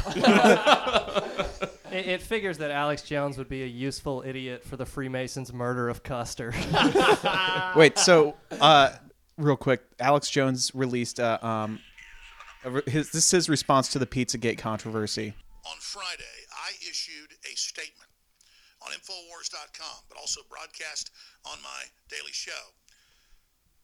It, 1.92 2.08
it 2.08 2.22
figures 2.22 2.58
that 2.60 2.72
Alex 2.72 3.02
Jones 3.04 3.38
would 3.38 3.50
be 3.50 3.64
a 3.64 3.68
useful 3.68 4.24
idiot 4.26 4.64
for 4.64 4.78
the 4.78 4.86
Freemasons' 4.86 5.52
murder 5.52 5.90
of 5.90 6.04
Custer. 6.04 6.54
Wait, 7.76 7.98
so 7.98 8.36
uh, 8.60 8.94
real 9.38 9.58
quick, 9.58 9.82
Alex 10.00 10.30
Jones 10.30 10.72
released 10.74 11.20
uh, 11.20 11.38
um, 11.42 11.80
a 12.64 12.70
re- 12.72 12.82
his 12.86 13.12
this 13.12 13.26
is 13.26 13.32
his 13.32 13.50
response 13.50 13.90
to 13.90 14.00
the 14.00 14.06
Pizzagate 14.08 14.58
controversy. 14.58 15.34
On 15.66 15.78
Friday, 15.80 16.24
I 16.52 16.72
issued 16.90 17.34
a 17.52 17.56
statement 17.56 18.10
on 18.82 18.92
Infowars.com, 18.94 20.04
but 20.10 20.18
also 20.18 20.42
broadcast 20.50 21.12
on 21.46 21.58
my 21.62 21.84
daily 22.10 22.32
show, 22.32 22.74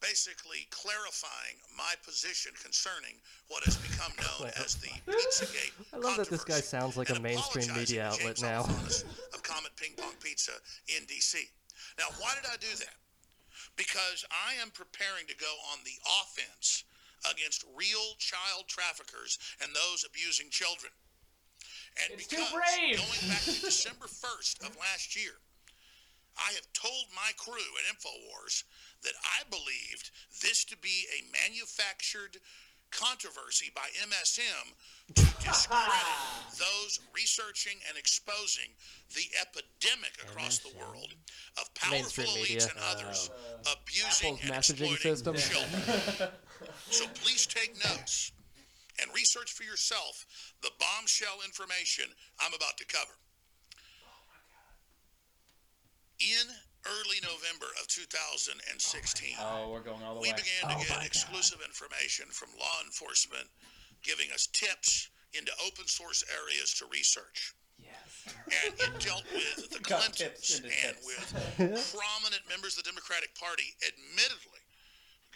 basically 0.01 0.67
clarifying 0.69 1.57
my 1.75 1.93
position 2.05 2.51
concerning 2.61 3.17
what 3.49 3.63
has 3.63 3.77
become 3.77 4.11
known 4.17 4.51
as 4.63 4.75
the 4.75 4.89
Pizzagate 5.11 5.73
I 5.93 5.97
love 5.97 6.17
that 6.17 6.29
this 6.29 6.43
guy 6.43 6.61
controversy, 6.61 6.67
sounds 6.67 6.97
like 6.97 7.09
a 7.09 7.19
mainstream 7.19 7.73
media 7.75 8.07
outlet 8.13 8.41
now. 8.41 8.61
Of 9.33 9.43
Comet 9.43 9.71
Ping 9.75 9.93
Pong 9.97 10.13
Pizza 10.19 10.53
in 10.87 11.05
D.C. 11.05 11.39
Now, 11.97 12.05
why 12.19 12.33
did 12.35 12.49
I 12.49 12.57
do 12.57 12.73
that? 12.79 12.95
Because 13.75 14.25
I 14.29 14.59
am 14.61 14.69
preparing 14.71 15.25
to 15.27 15.35
go 15.37 15.49
on 15.73 15.79
the 15.85 15.97
offense 16.21 16.83
against 17.29 17.65
real 17.75 18.13
child 18.17 18.65
traffickers 18.67 19.37
and 19.61 19.73
those 19.73 20.05
abusing 20.05 20.49
children. 20.49 20.91
And 22.03 22.13
It's 22.19 22.27
too 22.27 22.43
brave. 22.53 22.97
going 23.01 23.25
back 23.29 23.41
to 23.49 23.57
December 23.65 24.05
1st 24.05 24.61
of 24.69 24.77
last 24.77 25.17
year, 25.17 25.41
I 26.37 26.53
have 26.53 26.69
told 26.73 27.09
my 27.17 27.33
crew 27.37 27.57
at 27.81 27.89
InfoWars 27.89 28.63
that 29.03 29.13
I 29.23 29.43
believed 29.49 30.11
this 30.41 30.65
to 30.65 30.77
be 30.77 31.05
a 31.17 31.25
manufactured 31.47 32.37
controversy 32.91 33.71
by 33.75 33.87
MSM 34.03 35.15
to 35.15 35.25
discredit 35.45 35.91
those 36.57 36.99
researching 37.13 37.77
and 37.87 37.97
exposing 37.97 38.71
the 39.15 39.27
epidemic 39.41 40.13
across 40.23 40.59
the 40.59 40.71
world 40.77 41.13
of 41.59 41.73
powerful 41.73 42.23
elites 42.23 42.49
media. 42.49 42.63
and 42.63 42.79
oh. 42.79 42.91
others 42.91 43.29
abusing 43.71 44.35
Apple's 44.35 44.69
and 44.69 44.79
messaging 44.79 44.97
system. 44.97 45.35
children. 45.35 46.31
so 46.89 47.05
please 47.15 47.45
take 47.45 47.75
notes 47.85 48.31
and 49.01 49.13
research 49.13 49.51
for 49.51 49.63
yourself 49.63 50.25
the 50.61 50.71
bombshell 50.79 51.39
information 51.45 52.05
I'm 52.39 52.53
about 52.53 52.77
to 52.77 52.85
cover. 52.85 53.13
Oh 54.03 54.23
In 56.19 56.47
early 56.87 57.19
November 57.23 57.67
of 57.81 57.87
2016, 57.87 59.35
Oh, 59.39 59.69
we're 59.71 59.81
going 59.83 60.01
all 60.03 60.15
the 60.15 60.21
we 60.21 60.31
way. 60.31 60.39
began 60.39 60.79
to 60.79 60.87
get 60.87 61.05
exclusive 61.05 61.59
information 61.65 62.27
from 62.31 62.49
law 62.59 62.79
enforcement 62.85 63.47
giving 64.03 64.31
us 64.31 64.47
tips 64.47 65.09
into 65.33 65.51
open 65.65 65.87
source 65.87 66.23
areas 66.31 66.73
to 66.79 66.85
research. 66.91 67.53
Yes. 67.77 68.33
And 68.65 68.73
it 68.73 68.93
dealt 68.99 69.23
with 69.33 69.69
the 69.69 69.79
Clintons 69.83 70.61
and 70.63 70.95
with 71.05 71.27
prominent 71.93 72.43
members 72.49 72.77
of 72.77 72.83
the 72.83 72.89
Democratic 72.89 73.35
Party, 73.35 73.75
admittedly 73.85 74.63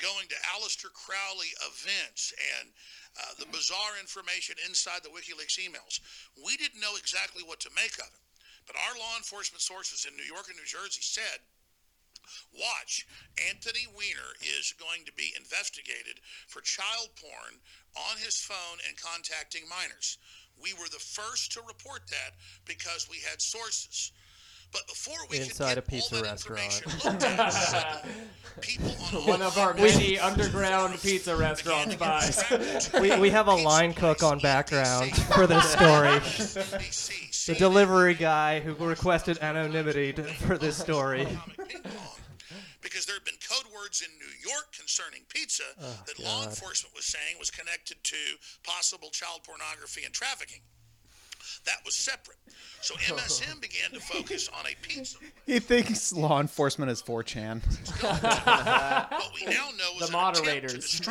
going 0.01 0.25
to 0.29 0.37
Aleister 0.57 0.89
Crowley 0.89 1.51
events 1.61 2.33
and 2.59 2.71
uh, 3.19 3.35
the 3.37 3.45
bizarre 3.53 3.99
information 3.99 4.55
inside 4.65 5.03
the 5.03 5.13
WikiLeaks 5.13 5.59
emails. 5.61 5.99
We 6.41 6.57
didn't 6.57 6.81
know 6.81 6.95
exactly 6.97 7.43
what 7.45 7.59
to 7.61 7.69
make 7.75 7.93
of 7.99 8.09
it. 8.09 8.23
But 8.71 8.79
our 8.87 8.95
law 8.99 9.17
enforcement 9.17 9.61
sources 9.61 10.05
in 10.07 10.15
New 10.15 10.23
York 10.23 10.47
and 10.47 10.55
New 10.55 10.63
Jersey 10.63 11.01
said 11.01 11.43
Watch, 12.55 13.05
Anthony 13.49 13.85
Weiner 13.87 14.31
is 14.39 14.73
going 14.79 15.03
to 15.03 15.11
be 15.11 15.33
investigated 15.35 16.21
for 16.47 16.61
child 16.61 17.09
porn 17.19 17.59
on 17.97 18.17
his 18.17 18.39
phone 18.39 18.79
and 18.87 18.95
contacting 18.95 19.67
minors. 19.67 20.17
We 20.55 20.71
were 20.71 20.87
the 20.87 21.03
first 21.03 21.51
to 21.53 21.61
report 21.67 22.07
that 22.07 22.39
because 22.63 23.09
we 23.09 23.19
had 23.19 23.41
sources. 23.41 24.13
But 24.71 24.87
before 24.87 25.17
we 25.29 25.39
Inside 25.39 25.75
could 25.75 25.77
a 25.79 25.81
pizza 25.81 26.15
all 26.15 26.21
that 26.23 26.49
restaurant. 26.49 27.05
at, 27.05 28.05
people 28.61 28.91
on 29.13 29.27
One 29.27 29.41
of 29.41 29.57
our 29.57 29.73
many 29.73 30.17
underground 30.17 30.99
pizza 31.01 31.35
restaurants 31.35 31.95
by. 31.95 32.31
We, 33.01 33.17
we 33.19 33.29
have 33.31 33.47
a 33.47 33.55
line 33.55 33.93
cook 33.93 34.23
on 34.23 34.39
background 34.39 35.13
for 35.33 35.45
this 35.47 35.65
story. 35.65 36.19
The 37.47 37.55
delivery 37.57 38.13
guy 38.13 38.61
who 38.61 38.73
requested 38.75 39.39
anonymity 39.39 40.13
to, 40.13 40.23
for 40.23 40.57
this 40.57 40.77
story. 40.77 41.27
Because 42.81 43.05
there 43.05 43.15
have 43.15 43.25
been 43.25 43.35
code 43.47 43.71
words 43.73 44.01
in 44.01 44.09
New 44.17 44.49
York 44.49 44.71
concerning 44.77 45.21
pizza 45.27 45.63
oh, 45.81 45.99
that 46.07 46.19
law 46.19 46.43
enforcement 46.43 46.95
was 46.95 47.05
saying 47.05 47.35
was 47.39 47.51
connected 47.51 48.03
to 48.03 48.15
possible 48.63 49.09
child 49.09 49.41
pornography 49.43 50.03
and 50.03 50.13
trafficking. 50.13 50.61
That 51.65 51.77
was 51.85 51.95
separate. 51.95 52.37
So 52.81 52.95
MSM 52.95 53.61
began 53.61 53.91
to 53.93 53.99
focus 53.99 54.49
on 54.49 54.65
a 54.65 54.75
pizza. 54.81 55.19
He 55.45 55.59
thinks 55.59 56.11
law 56.11 56.41
enforcement 56.41 56.89
is 56.89 56.99
4chan. 56.99 57.61
What 58.01 59.31
we 59.39 59.45
now 59.45 59.69
know 59.77 59.99
The 59.99 60.05
is 60.05 60.09
an 60.09 60.15
attempt 60.15 60.35
to 60.37 60.41
moderators. 60.41 61.01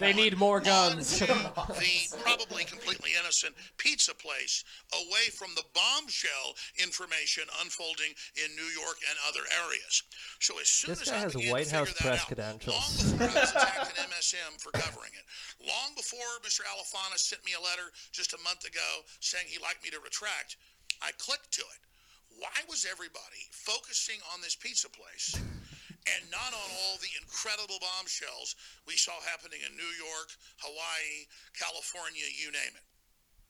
They 0.00 0.14
need 0.14 0.38
more 0.38 0.60
guns. 0.60 1.18
the 1.18 2.16
probably 2.24 2.64
completely 2.64 3.10
innocent 3.20 3.54
pizza 3.76 4.14
place 4.14 4.64
away 4.94 5.28
from 5.34 5.50
the 5.56 5.62
bombshell 5.74 6.56
information 6.82 7.44
unfolding 7.62 8.16
in 8.42 8.56
New 8.56 8.70
York 8.80 8.96
and 9.04 9.18
other 9.28 9.44
areas. 9.66 10.02
So 10.40 10.58
as 10.58 10.68
soon 10.68 10.92
This 10.92 11.02
as 11.02 11.10
guy 11.10 11.16
I 11.16 11.20
has 11.20 11.34
began 11.34 11.50
White 11.52 11.70
House 11.70 11.92
press 12.00 12.20
out, 12.22 12.26
credentials. 12.28 13.12
long 13.20 13.20
before 13.20 13.28
I 13.28 13.40
was 13.40 13.50
attacking 13.50 14.04
MSM 14.08 14.56
for 14.56 14.72
covering 14.72 15.12
it, 15.12 15.24
long 15.68 15.92
before 15.94 16.40
Mr. 16.40 16.64
Alefantis 16.64 17.28
sent 17.28 17.44
me 17.44 17.52
a 17.52 17.60
letter 17.60 17.92
just 18.10 18.32
a 18.32 18.38
month 18.42 18.64
ago 18.64 19.04
saying 19.20 19.44
he 19.48 19.60
liked 19.60 19.84
me 19.84 19.89
to 19.90 20.00
retract, 20.00 20.56
I 21.02 21.10
clicked 21.18 21.52
to 21.54 21.62
it. 21.62 21.80
Why 22.38 22.56
was 22.68 22.86
everybody 22.90 23.42
focusing 23.50 24.16
on 24.32 24.40
this 24.40 24.56
pizza 24.56 24.88
place 24.88 25.34
and 25.36 26.22
not 26.30 26.54
on 26.56 26.68
all 26.86 26.96
the 27.02 27.12
incredible 27.20 27.76
bombshells 27.80 28.56
we 28.86 28.96
saw 28.96 29.12
happening 29.28 29.60
in 29.68 29.76
New 29.76 29.92
York, 30.00 30.28
Hawaii, 30.58 31.28
California, 31.58 32.24
you 32.40 32.50
name 32.52 32.72
it? 32.74 32.82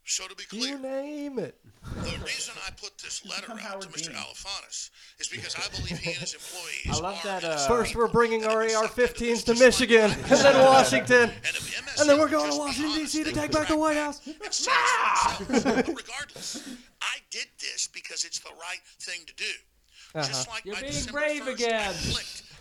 So 0.06 0.26
to 0.26 0.34
be 0.34 0.42
clear, 0.44 0.70
You 0.76 0.78
name 0.78 1.38
it. 1.38 1.60
the 2.02 2.18
reason 2.24 2.54
I 2.66 2.70
put 2.72 2.98
this 2.98 3.24
letter 3.24 3.52
out 3.62 3.82
to 3.82 3.88
Mr. 3.88 4.10
Alefantis 4.12 4.90
is 5.20 5.28
because 5.28 5.54
I 5.54 5.68
believe 5.76 5.98
he 5.98 6.10
and 6.10 6.18
his 6.18 6.34
employees 6.34 6.98
I 6.98 7.00
love 7.00 7.20
are 7.24 7.40
that, 7.40 7.44
uh, 7.44 7.68
First, 7.68 7.94
we're 7.94 8.08
bringing 8.08 8.44
our 8.44 8.62
AR-15s 8.62 9.44
to 9.44 9.54
Michigan, 9.54 10.10
I 10.10 10.14
and 10.14 10.24
then 10.24 10.64
Washington, 10.64 11.30
And, 11.30 11.54
if 11.54 11.69
MSM 11.69 11.69
and 12.00 12.08
then 12.08 12.18
we're 12.18 12.28
going 12.28 12.50
to 12.50 12.58
Washington 12.58 12.94
D.C. 12.98 13.24
to 13.24 13.32
take 13.32 13.52
back 13.52 13.68
the 13.68 13.76
White 13.76 13.96
House. 13.96 14.20
and 14.26 14.36
say 14.52 14.70
it 14.72 15.36
for 15.36 15.44
themselves. 15.44 15.82
But 15.82 15.88
regardless, 15.88 16.68
I 17.02 17.18
did 17.30 17.46
this 17.60 17.88
because 17.92 18.24
it's 18.24 18.40
the 18.40 18.50
right 18.50 18.80
thing 18.98 19.20
to 19.26 19.34
do. 19.34 19.44
Uh-huh. 20.14 20.26
Just 20.26 20.48
like 20.48 20.64
You're 20.64 20.74
being 20.76 20.86
December 20.86 21.18
brave 21.20 21.42
1st, 21.42 21.52
again. 21.54 21.94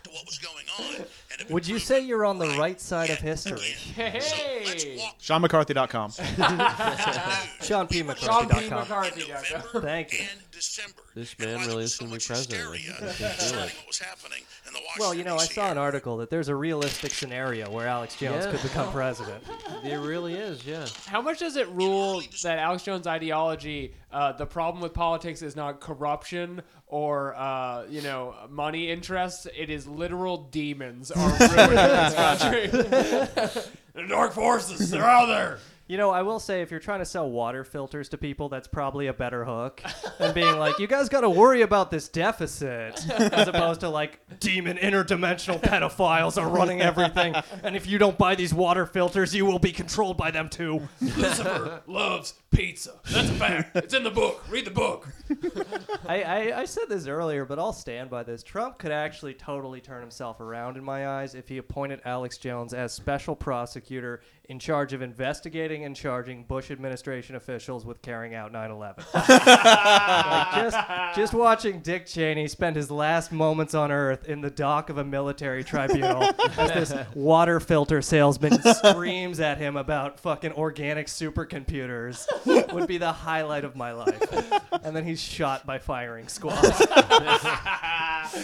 To 0.03 0.09
what 0.11 0.25
was 0.25 0.37
going 0.37 0.65
on. 0.79 1.05
and 1.39 1.49
Would 1.53 1.67
you 1.67 1.77
say 1.79 1.99
you're 1.99 2.23
on 2.25 2.37
the 2.39 2.47
right 2.47 2.57
right 2.59 2.79
side 2.81 3.09
of 3.09 3.17
history? 3.19 3.75
again. 3.95 4.21
So 4.21 4.35
Hey! 4.35 4.99
SeanMcCarthy.com. 5.19 6.11
Sean 7.63 7.87
P. 7.87 8.03
McCarthy.com. 8.03 9.81
Thank 9.81 10.13
you. 10.13 10.19
December. 10.51 11.01
This 11.15 11.37
man 11.39 11.59
really 11.67 11.83
is 11.85 11.95
so 11.95 12.05
gonna 12.05 12.11
be 12.11 12.15
much 12.15 12.27
president. 12.27 12.61
I 13.53 13.69
hysteria 14.95 14.97
think 14.97 14.97
he 14.97 14.97
can 14.97 14.97
do 14.97 14.97
concerning 14.97 14.97
it. 14.97 14.97
what 14.97 14.97
was 14.97 14.97
happening 14.97 14.97
in 14.97 14.97
the 14.97 14.99
Well, 14.99 15.13
you 15.13 15.23
know, 15.23 15.35
I 15.35 15.45
saw 15.45 15.71
an 15.71 15.77
article 15.77 16.17
that 16.17 16.29
there's 16.29 16.47
a 16.47 16.55
realistic 16.55 17.13
scenario 17.13 17.69
where 17.69 17.87
Alex 17.87 18.15
Jones 18.15 18.45
Yeah. 18.45 18.51
could 18.51 18.61
become 18.63 18.91
president. 18.93 19.43
It 19.83 19.95
really 19.99 20.33
is, 20.35 20.65
yeah. 20.65 20.85
How 21.07 21.21
much 21.21 21.39
does 21.39 21.55
it 21.55 21.67
rule 21.69 22.21
that 22.43 22.59
Alex 22.59 22.83
Jones' 22.83 23.07
ideology, 23.07 23.93
uh, 24.11 24.31
the 24.33 24.45
problem 24.45 24.81
with 24.81 24.93
politics 24.93 25.41
is 25.41 25.55
not 25.55 25.79
corruption 25.79 26.61
or, 26.87 27.35
uh, 27.35 27.85
you 27.89 28.01
know, 28.01 28.35
money 28.49 28.89
interests? 28.91 29.47
It 29.57 29.69
is 29.69 29.87
literal 29.87 30.37
demons 30.51 31.11
are 31.11 31.29
ruining 31.39 31.75
this 31.75 32.13
country. 32.15 32.67
the 33.93 34.07
dark 34.07 34.33
forces, 34.33 34.89
they're 34.91 35.03
out 35.05 35.27
there. 35.27 35.59
You 35.89 35.97
know, 35.97 36.11
I 36.11 36.21
will 36.21 36.39
say 36.39 36.61
if 36.61 36.69
you're 36.69 36.79
trying 36.79 36.99
to 36.99 37.05
sell 37.05 37.27
water 37.27 37.63
filters 37.63 38.09
to 38.09 38.17
people, 38.19 38.47
that's 38.47 38.67
probably 38.67 39.07
a 39.07 39.13
better 39.13 39.43
hook 39.43 39.81
than 40.19 40.35
being 40.35 40.59
like, 40.59 40.77
you 40.77 40.85
guys 40.85 41.09
got 41.09 41.21
to 41.21 41.29
worry 41.31 41.63
about 41.63 41.89
this 41.89 42.07
deficit, 42.07 43.09
as 43.09 43.47
opposed 43.47 43.79
to 43.79 43.89
like, 43.89 44.19
demon 44.39 44.77
interdimensional 44.77 45.59
pedophiles 45.59 46.39
are 46.39 46.47
running 46.47 46.79
everything, 46.79 47.33
and 47.63 47.75
if 47.75 47.87
you 47.87 47.97
don't 47.97 48.19
buy 48.19 48.35
these 48.35 48.53
water 48.53 48.85
filters, 48.85 49.33
you 49.33 49.47
will 49.47 49.57
be 49.57 49.71
controlled 49.71 50.15
by 50.15 50.29
them 50.29 50.47
too. 50.47 50.87
Lucifer 51.01 51.81
loves 51.87 52.35
pizza. 52.51 52.99
That's 53.11 53.29
a 53.29 53.33
fact. 53.33 53.75
It's 53.75 53.93
in 53.93 54.03
the 54.03 54.11
book. 54.11 54.43
Read 54.49 54.65
the 54.65 54.71
book. 54.71 55.07
I, 56.07 56.23
I, 56.23 56.59
I 56.61 56.65
said 56.65 56.85
this 56.89 57.07
earlier, 57.07 57.45
but 57.45 57.59
I'll 57.59 57.73
stand 57.73 58.09
by 58.09 58.23
this. 58.23 58.43
Trump 58.43 58.77
could 58.77 58.91
actually 58.91 59.33
totally 59.33 59.81
turn 59.81 60.01
himself 60.01 60.39
around 60.39 60.77
in 60.77 60.83
my 60.83 61.07
eyes 61.07 61.35
if 61.35 61.47
he 61.47 61.57
appointed 61.57 62.01
Alex 62.05 62.37
Jones 62.37 62.73
as 62.73 62.93
special 62.93 63.35
prosecutor 63.35 64.21
in 64.49 64.57
charge 64.57 64.93
of 64.93 65.03
investigating 65.03 65.85
and 65.85 65.95
charging 65.95 66.43
Bush 66.43 66.71
administration 66.71 67.35
officials 67.35 67.85
with 67.85 68.01
carrying 68.01 68.33
out 68.33 68.51
9/11. 68.51 68.97
like 69.13 70.51
just 70.55 71.15
just 71.15 71.33
watching 71.35 71.81
Dick 71.81 72.07
Cheney 72.07 72.47
spend 72.47 72.75
his 72.75 72.89
last 72.89 73.31
moments 73.31 73.75
on 73.75 73.91
Earth 73.91 74.27
in 74.27 74.41
the 74.41 74.49
dock 74.49 74.89
of 74.89 74.97
a 74.97 75.03
military 75.03 75.63
tribunal 75.63 76.23
as 76.57 76.89
this 76.89 76.93
water 77.13 77.59
filter 77.59 78.01
salesman 78.01 78.59
screams 78.73 79.39
at 79.39 79.59
him 79.59 79.77
about 79.77 80.19
fucking 80.19 80.53
organic 80.53 81.05
supercomputers 81.05 82.25
would 82.73 82.87
be 82.87 82.97
the 82.97 83.11
highlight 83.11 83.63
of 83.63 83.75
my 83.75 83.91
life. 83.91 84.21
And 84.83 84.95
then 84.95 85.03
he's 85.05 85.21
shot 85.21 85.65
by 85.65 85.77
firing 85.79 86.27
squad. 86.29 86.63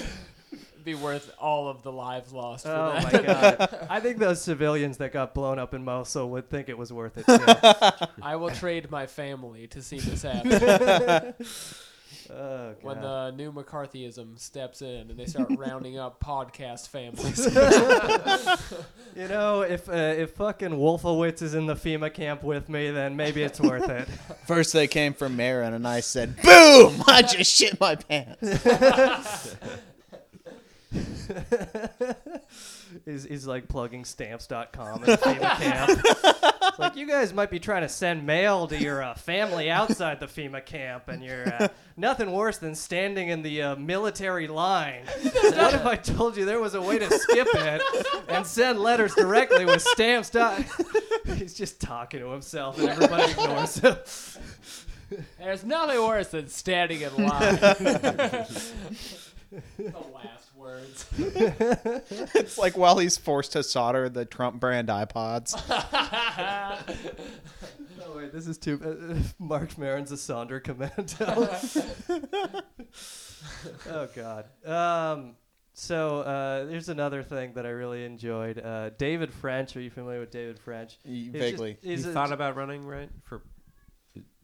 Be 0.83 0.93
worth 0.93 1.33
all 1.39 1.67
of 1.67 1.81
the 1.81 1.91
lives 1.91 2.31
lost 2.31 2.65
for 2.65 2.71
Oh 2.71 2.91
that. 2.93 3.13
my 3.13 3.21
god! 3.21 3.87
I 3.89 3.99
think 3.99 4.19
those 4.19 4.39
civilians 4.39 4.97
that 4.97 5.11
got 5.11 5.33
blown 5.33 5.57
up 5.57 5.73
in 5.73 5.83
Mosul 5.83 6.29
would 6.31 6.47
think 6.47 6.69
it 6.69 6.77
was 6.77 6.93
worth 6.93 7.17
it. 7.17 7.25
Too. 7.25 8.05
I 8.21 8.35
will 8.35 8.51
trade 8.51 8.91
my 8.91 9.07
family 9.07 9.65
to 9.67 9.81
see 9.81 9.97
this 9.99 10.21
happen. 10.21 11.33
Oh, 12.31 12.73
when 12.81 13.01
the 13.01 13.31
new 13.31 13.51
McCarthyism 13.51 14.39
steps 14.39 14.81
in 14.81 15.09
and 15.09 15.17
they 15.17 15.25
start 15.25 15.49
rounding 15.57 15.97
up 15.97 16.19
podcast 16.19 16.87
families. 16.89 17.45
You 19.15 19.29
know, 19.29 19.61
if 19.61 19.87
uh, 19.87 19.93
if 19.93 20.31
fucking 20.31 20.71
Wolfowitz 20.71 21.41
is 21.41 21.53
in 21.55 21.67
the 21.67 21.75
FEMA 21.75 22.13
camp 22.13 22.43
with 22.43 22.67
me, 22.67 22.91
then 22.91 23.15
maybe 23.15 23.43
it's 23.43 23.61
worth 23.61 23.87
it. 23.87 24.09
First 24.45 24.73
they 24.73 24.87
came 24.87 25.13
from 25.13 25.37
Maron, 25.37 25.73
and 25.73 25.87
I 25.87 26.01
said, 26.01 26.35
"Boom! 26.41 27.01
I 27.07 27.21
just 27.21 27.55
shit 27.55 27.79
my 27.79 27.95
pants." 27.95 29.55
He's, 33.05 33.25
he's 33.25 33.45
like 33.45 33.67
plugging 33.67 34.05
stamps.com 34.05 35.03
in 35.03 35.09
the 35.09 35.17
FEMA 35.17 35.57
camp. 35.57 35.99
It's 36.67 36.79
like, 36.79 36.95
you 36.95 37.05
guys 37.07 37.33
might 37.33 37.49
be 37.49 37.59
trying 37.59 37.81
to 37.81 37.89
send 37.89 38.25
mail 38.25 38.67
to 38.67 38.77
your 38.79 39.03
uh, 39.03 39.13
family 39.15 39.69
outside 39.69 40.19
the 40.19 40.27
FEMA 40.27 40.65
camp, 40.65 41.09
and 41.09 41.21
you're 41.23 41.47
uh, 41.47 41.67
nothing 41.97 42.31
worse 42.31 42.57
than 42.57 42.73
standing 42.73 43.27
in 43.29 43.41
the 43.41 43.61
uh, 43.61 43.75
military 43.75 44.47
line. 44.47 45.03
what 45.23 45.73
if 45.73 45.85
I 45.85 45.95
told 45.97 46.37
you 46.37 46.45
there 46.45 46.59
was 46.61 46.73
a 46.75 46.81
way 46.81 46.97
to 46.99 47.09
skip 47.11 47.47
it 47.53 47.81
and 48.29 48.45
send 48.47 48.79
letters 48.79 49.13
directly 49.15 49.65
with 49.65 49.81
stamps? 49.81 50.29
Dot- 50.29 50.63
He's 51.35 51.53
just 51.53 51.81
talking 51.81 52.21
to 52.21 52.29
himself, 52.29 52.79
and 52.79 52.89
everybody 52.89 53.31
ignores 53.31 53.77
him. 53.79 53.97
There's 55.39 55.63
nothing 55.65 55.99
worse 55.99 56.29
than 56.29 56.47
standing 56.47 57.01
in 57.01 57.13
line. 57.17 57.55
the 57.55 58.45
last 60.13 60.44
words. 60.65 61.05
it's 62.35 62.57
like 62.57 62.77
while 62.77 62.97
he's 62.97 63.17
forced 63.17 63.53
to 63.53 63.63
solder 63.63 64.09
the 64.09 64.25
Trump 64.25 64.59
brand 64.59 64.89
iPods. 64.89 65.55
Oh, 68.07 68.17
wait, 68.17 68.31
this 68.31 68.45
is 68.47 68.57
too. 68.59 68.79
Uh, 68.83 69.15
Mark 69.43 69.77
Maron's 69.79 70.11
a 70.11 70.15
Sonderkommando. 70.15 72.61
oh 73.89 74.07
God. 74.15 74.45
Um. 74.65 75.35
So 75.73 76.19
uh, 76.19 76.67
here's 76.67 76.87
another 76.87 77.23
thing 77.23 77.53
that 77.55 77.65
I 77.65 77.69
really 77.69 78.05
enjoyed. 78.05 78.59
Uh, 78.63 78.91
David 78.91 79.33
French. 79.33 79.75
Are 79.75 79.81
you 79.81 79.89
familiar 79.89 80.19
with 80.19 80.29
David 80.31 80.59
French? 80.59 80.97
He's 81.03 81.31
just- 81.31 81.37
Vaguely. 81.39 81.77
You 81.81 81.91
he's 81.91 82.05
a- 82.05 82.13
thought 82.13 82.31
about 82.31 82.55
running, 82.55 82.85
right? 82.85 83.09
For 83.23 83.41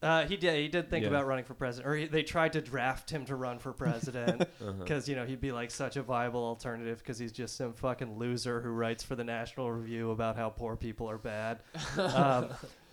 Uh, 0.01 0.25
he 0.25 0.35
did. 0.35 0.55
He 0.55 0.67
did 0.67 0.89
think 0.89 1.03
Yeah. 1.03 1.09
about 1.09 1.27
running 1.27 1.45
for 1.45 1.53
president, 1.53 1.87
or 1.91 1.95
he, 1.95 2.07
they 2.07 2.23
tried 2.23 2.53
to 2.53 2.61
draft 2.61 3.09
him 3.11 3.23
to 3.25 3.35
run 3.35 3.59
for 3.59 3.71
president 3.71 4.41
Uh-huh. 4.61 4.71
because 4.73 5.07
you 5.07 5.15
know 5.15 5.25
he'd 5.25 5.39
be 5.41 5.51
like 5.51 5.69
such 5.69 5.95
a 5.95 6.01
viable 6.01 6.43
alternative 6.43 6.97
because 6.99 7.19
he's 7.19 7.31
just 7.31 7.55
some 7.55 7.73
fucking 7.73 8.17
loser 8.17 8.61
who 8.61 8.69
writes 8.69 9.03
for 9.03 9.15
the 9.15 9.23
National 9.23 9.71
Review 9.71 10.09
about 10.11 10.35
how 10.37 10.49
poor 10.49 10.75
people 10.75 11.07
are 11.09 11.19
bad. 11.19 11.59
um, 11.99 12.49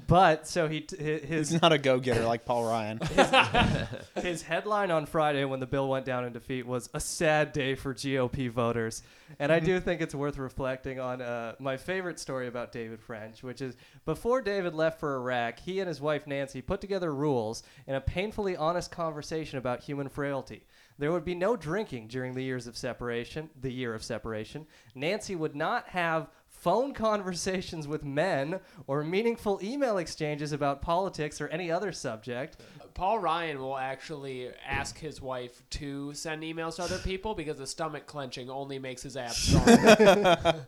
but 0.06 0.46
so 0.46 0.68
he 0.68 0.82
t- 0.82 0.96
his 0.96 1.50
He's 1.50 1.62
not 1.62 1.72
a 1.72 1.78
go-getter 1.78 2.24
like 2.24 2.44
Paul 2.44 2.64
Ryan. 2.64 2.98
his 4.16 4.42
headline 4.42 4.90
on 4.90 5.06
Friday 5.06 5.44
when 5.44 5.60
the 5.60 5.66
bill 5.66 5.88
went 5.88 6.06
down 6.06 6.24
in 6.24 6.32
defeat 6.32 6.66
was 6.66 6.88
a 6.94 7.00
sad 7.00 7.52
day 7.52 7.74
for 7.74 7.94
GOP 7.94 8.50
voters. 8.50 9.02
And 9.38 9.52
I 9.52 9.60
do 9.60 9.78
think 9.80 10.00
it's 10.00 10.14
worth 10.14 10.38
reflecting 10.38 10.98
on 10.98 11.20
uh, 11.20 11.54
my 11.58 11.76
favorite 11.76 12.18
story 12.18 12.46
about 12.46 12.72
David 12.72 13.00
French, 13.00 13.42
which 13.42 13.60
is 13.60 13.76
before 14.06 14.40
David 14.40 14.74
left 14.74 15.00
for 15.00 15.16
Iraq, 15.16 15.58
he 15.58 15.80
and 15.80 15.88
his 15.88 16.00
wife 16.00 16.26
Nancy 16.26 16.62
put 16.62 16.80
together 16.80 17.14
rules 17.14 17.62
in 17.86 17.94
a 17.94 18.00
painfully 18.00 18.56
honest 18.56 18.90
conversation 18.90 19.58
about 19.58 19.82
human 19.82 20.08
frailty. 20.08 20.64
There 20.98 21.12
would 21.12 21.24
be 21.24 21.34
no 21.34 21.56
drinking 21.56 22.08
during 22.08 22.34
the 22.34 22.42
years 22.42 22.66
of 22.66 22.76
separation, 22.76 23.50
the 23.60 23.72
year 23.72 23.94
of 23.94 24.02
separation. 24.02 24.66
Nancy 24.94 25.36
would 25.36 25.54
not 25.54 25.88
have 25.88 26.28
phone 26.48 26.92
conversations 26.94 27.86
with 27.86 28.04
men 28.04 28.58
or 28.88 29.04
meaningful 29.04 29.60
email 29.62 29.98
exchanges 29.98 30.50
about 30.50 30.82
politics 30.82 31.40
or 31.40 31.46
any 31.48 31.70
other 31.70 31.92
subject. 31.92 32.56
Paul 32.94 33.20
Ryan 33.20 33.60
will 33.60 33.78
actually 33.78 34.50
ask 34.66 34.98
his 34.98 35.22
wife 35.22 35.62
to 35.70 36.12
send 36.14 36.42
emails 36.42 36.76
to 36.76 36.82
other 36.82 36.98
people 36.98 37.32
because 37.32 37.58
the 37.58 37.66
stomach 37.66 38.06
clenching 38.06 38.50
only 38.50 38.80
makes 38.80 39.02
his 39.02 39.16
abs 39.16 39.36
stronger. 39.36 40.64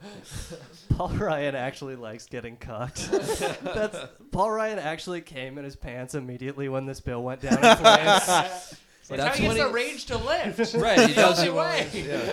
Paul 0.96 1.08
Ryan 1.08 1.56
actually 1.56 1.96
likes 1.96 2.26
getting 2.26 2.56
cucked. 2.56 3.10
That's 3.64 3.98
Paul 4.30 4.52
Ryan 4.52 4.78
actually 4.78 5.22
came 5.22 5.58
in 5.58 5.64
his 5.64 5.74
pants 5.74 6.14
immediately 6.14 6.68
when 6.68 6.86
this 6.86 7.00
bill 7.00 7.24
went 7.24 7.40
down 7.40 7.58
in. 7.58 8.46
That's, 9.18 9.22
That's 9.22 9.36
how 9.38 9.42
he 9.42 9.48
when 9.48 9.56
gets 9.56 9.68
the 9.68 9.74
rage 9.74 10.06
to 10.06 10.18
lift. 10.18 10.74
Right, 10.80 11.08
he 11.08 11.14
does 11.14 11.38
only 11.40 11.50
it 11.50 11.54
way. 11.54 11.88
yeah. 11.94 12.32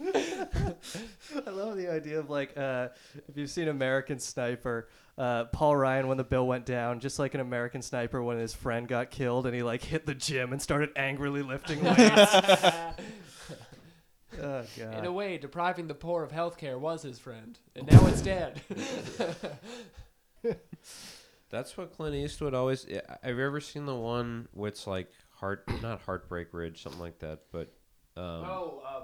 I 1.46 1.50
love 1.50 1.76
the 1.76 1.88
idea 1.90 2.18
of 2.18 2.30
like 2.30 2.56
uh, 2.56 2.88
if 3.28 3.36
you've 3.36 3.50
seen 3.50 3.68
American 3.68 4.18
Sniper, 4.18 4.88
uh, 5.18 5.44
Paul 5.44 5.76
Ryan 5.76 6.08
when 6.08 6.16
the 6.16 6.24
bill 6.24 6.46
went 6.46 6.66
down, 6.66 7.00
just 7.00 7.18
like 7.18 7.34
an 7.34 7.40
American 7.40 7.82
Sniper 7.82 8.22
when 8.22 8.38
his 8.38 8.54
friend 8.54 8.88
got 8.88 9.10
killed 9.10 9.46
and 9.46 9.54
he 9.54 9.62
like 9.62 9.82
hit 9.82 10.06
the 10.06 10.14
gym 10.14 10.52
and 10.52 10.60
started 10.60 10.90
angrily 10.96 11.42
lifting 11.42 11.82
weights. 11.84 11.98
oh 14.42 14.64
god. 14.78 14.98
In 14.98 15.04
a 15.04 15.12
way, 15.12 15.38
depriving 15.38 15.86
the 15.86 15.94
poor 15.94 16.22
of 16.22 16.32
health 16.32 16.56
care 16.56 16.78
was 16.78 17.02
his 17.02 17.18
friend, 17.18 17.58
and 17.76 17.90
now 17.90 18.06
it's 18.06 18.22
dead. 18.22 18.60
That's 21.50 21.76
what 21.76 21.92
Clint 21.96 22.14
Eastwood 22.14 22.54
always. 22.54 22.86
yeah, 22.88 23.00
Have 23.22 23.36
you 23.36 23.44
ever 23.44 23.60
seen 23.60 23.84
the 23.86 23.94
one 23.94 24.48
where 24.52 24.68
it's 24.68 24.86
like 24.86 25.10
heart, 25.30 25.64
not 25.82 26.00
Heartbreak 26.02 26.48
Ridge, 26.52 26.82
something 26.82 27.00
like 27.00 27.18
that, 27.20 27.40
but 27.52 27.72
um, 28.16 28.24
oh, 28.44 28.82
uh, 28.86 29.00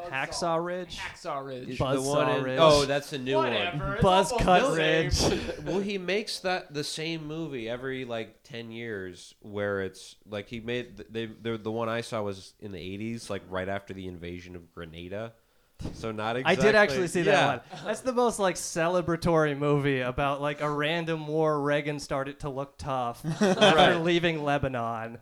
Buzzsaw- 0.00 0.10
Hacksaw 0.10 0.64
Ridge? 0.64 0.98
Hacksaw 0.98 1.46
Ridge. 1.46 1.78
the 1.78 1.84
Buzzsaw 1.84 2.06
one 2.06 2.30
in- 2.38 2.42
Ridge. 2.44 2.58
Oh, 2.60 2.84
that's 2.86 3.12
a 3.12 3.18
new 3.18 3.36
Whatever. 3.36 3.78
one. 3.84 3.92
it's 3.94 4.02
Buzz 4.02 4.32
Cut 4.40 4.76
Ridge. 4.76 5.20
well, 5.64 5.78
he 5.80 5.98
makes 5.98 6.40
that 6.40 6.72
the 6.74 6.82
same 6.84 7.26
movie 7.26 7.68
every 7.68 8.04
like 8.04 8.42
ten 8.44 8.70
years, 8.72 9.34
where 9.40 9.82
it's 9.82 10.16
like 10.28 10.48
he 10.48 10.60
made 10.60 11.04
they 11.10 11.26
the 11.26 11.58
the 11.58 11.70
one 11.70 11.88
I 11.88 12.00
saw 12.00 12.22
was 12.22 12.54
in 12.60 12.72
the 12.72 12.80
eighties, 12.80 13.28
like 13.30 13.42
right 13.48 13.68
after 13.68 13.92
the 13.94 14.08
invasion 14.08 14.56
of 14.56 14.72
Grenada. 14.72 15.34
So 15.92 16.12
not 16.12 16.36
exactly. 16.36 16.62
I 16.62 16.66
did 16.66 16.74
actually 16.74 17.08
see 17.08 17.20
yeah. 17.22 17.32
that 17.32 17.72
one. 17.72 17.84
That's 17.86 18.00
the 18.00 18.12
most 18.12 18.38
like 18.38 18.56
celebratory 18.56 19.56
movie 19.56 20.00
about 20.00 20.40
like 20.40 20.60
a 20.60 20.70
random 20.70 21.26
war 21.26 21.60
Reagan 21.60 21.98
started 22.00 22.40
to 22.40 22.48
look 22.48 22.78
tough 22.78 23.22
after 23.40 23.54
Right. 23.60 23.96
leaving 23.96 24.42
Lebanon. 24.44 25.18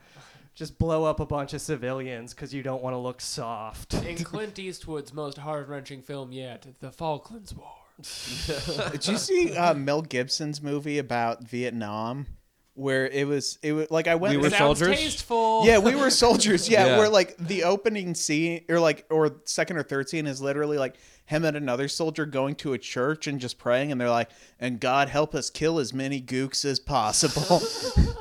Just 0.55 0.79
blow 0.79 1.05
up 1.05 1.19
a 1.19 1.27
bunch 1.27 1.55
of 1.55 1.61
civilians 1.63 2.35
because 2.35 2.53
you 2.53 2.63
don't 2.63 2.83
want 2.83 2.93
to 2.95 2.99
look 2.99 3.21
soft. 3.21 3.95
In 3.95 4.17
Clint 4.25 4.59
Eastwood's 4.59 5.13
most 5.13 5.39
heart 5.39 5.67
wrenching 5.67 6.03
film 6.03 6.31
yet, 6.31 6.67
The 6.81 6.91
Falklands 6.93 7.55
War. 7.55 7.73
Did 8.93 9.07
you 9.09 9.17
see 9.17 9.57
uh, 9.57 9.75
Mel 9.75 10.03
Gibson's 10.03 10.61
movie 10.63 10.99
about 10.99 11.45
Vietnam, 11.45 12.27
where 12.75 13.07
it 13.07 13.27
was 13.27 13.59
it 13.63 13.73
was 13.73 13.91
like 13.91 14.07
I 14.09 14.15
went. 14.15 14.35
We 14.35 14.43
were 14.43 14.51
Sounds 14.51 14.79
soldiers? 14.79 14.99
tasteful. 14.99 15.63
yeah, 15.67 15.79
we 15.79 15.95
were 16.01 16.11
soldiers. 16.11 16.69
Yeah, 16.69 16.87
Yeah. 16.87 16.99
where 16.99 17.09
like 17.09 17.37
the 17.39 17.65
opening 17.65 18.15
scene 18.15 18.65
or 18.69 18.81
like 18.81 19.05
or 19.11 19.37
second 19.45 19.77
or 19.77 19.83
third 19.83 20.09
scene 20.09 20.27
is 20.27 20.41
literally 20.41 20.79
like 20.79 20.97
him 21.27 21.45
and 21.45 21.57
another 21.57 21.87
soldier 21.89 22.27
going 22.27 22.55
to 22.57 22.73
a 22.73 22.79
church 22.79 23.27
and 23.27 23.41
just 23.41 23.59
praying, 23.59 23.93
and 23.93 24.01
they're 24.01 24.11
like, 24.11 24.31
"And 24.59 24.81
God 24.81 25.09
help 25.09 25.35
us 25.35 25.51
kill 25.51 25.79
as 25.79 25.93
many 25.95 26.21
gooks 26.21 26.65
as 26.65 26.81
possible." 26.81 27.61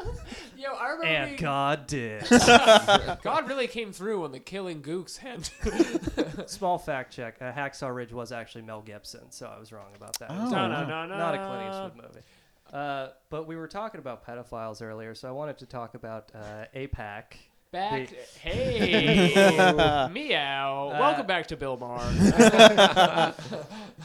Yo, 0.58 0.70
I 0.74 0.90
remember 0.90 1.06
And 1.08 1.30
being- 1.32 1.40
God 1.42 1.88
did. 1.88 2.24
God 3.24 3.48
really 3.50 3.68
came 3.68 3.92
through 3.92 4.24
on 4.26 4.32
the 4.32 4.40
killing 4.40 4.82
gooks 4.84 5.18
hint. 5.18 5.50
Small 6.50 6.78
fact 6.78 7.14
check: 7.14 7.38
uh, 7.42 7.52
Hacksaw 7.52 7.94
Ridge 7.94 8.14
was 8.14 8.32
actually 8.32 8.62
Mel 8.64 8.82
Gibson, 8.82 9.32
so 9.32 9.48
I 9.48 9.60
was 9.60 9.72
wrong 9.72 9.90
about 9.96 10.20
that. 10.20 10.30
Oh, 10.30 10.50
no, 10.50 10.68
no, 10.68 10.86
no, 10.86 11.08
no. 11.08 11.18
not 11.18 11.34
a 11.36 11.38
Clint 11.40 11.70
Eastwood 11.74 11.96
movie. 11.96 12.26
Uh, 12.72 13.10
but 13.30 13.48
we 13.48 13.56
were 13.56 13.68
talking 13.68 14.00
about 14.00 14.26
pedophiles 14.26 14.82
earlier, 14.82 15.14
so 15.14 15.28
I 15.28 15.32
wanted 15.32 15.58
to 15.60 15.66
talk 15.66 15.94
about 15.96 16.32
uh, 16.34 16.66
AIPAC. 16.76 17.24
Back. 17.72 18.10
The- 18.10 18.16
hey. 18.50 20.08
Meow. 20.12 20.90
Welcome 21.00 21.26
back 21.26 21.48
to 21.48 21.58
Bill 21.58 21.78
Maher. 21.78 23.34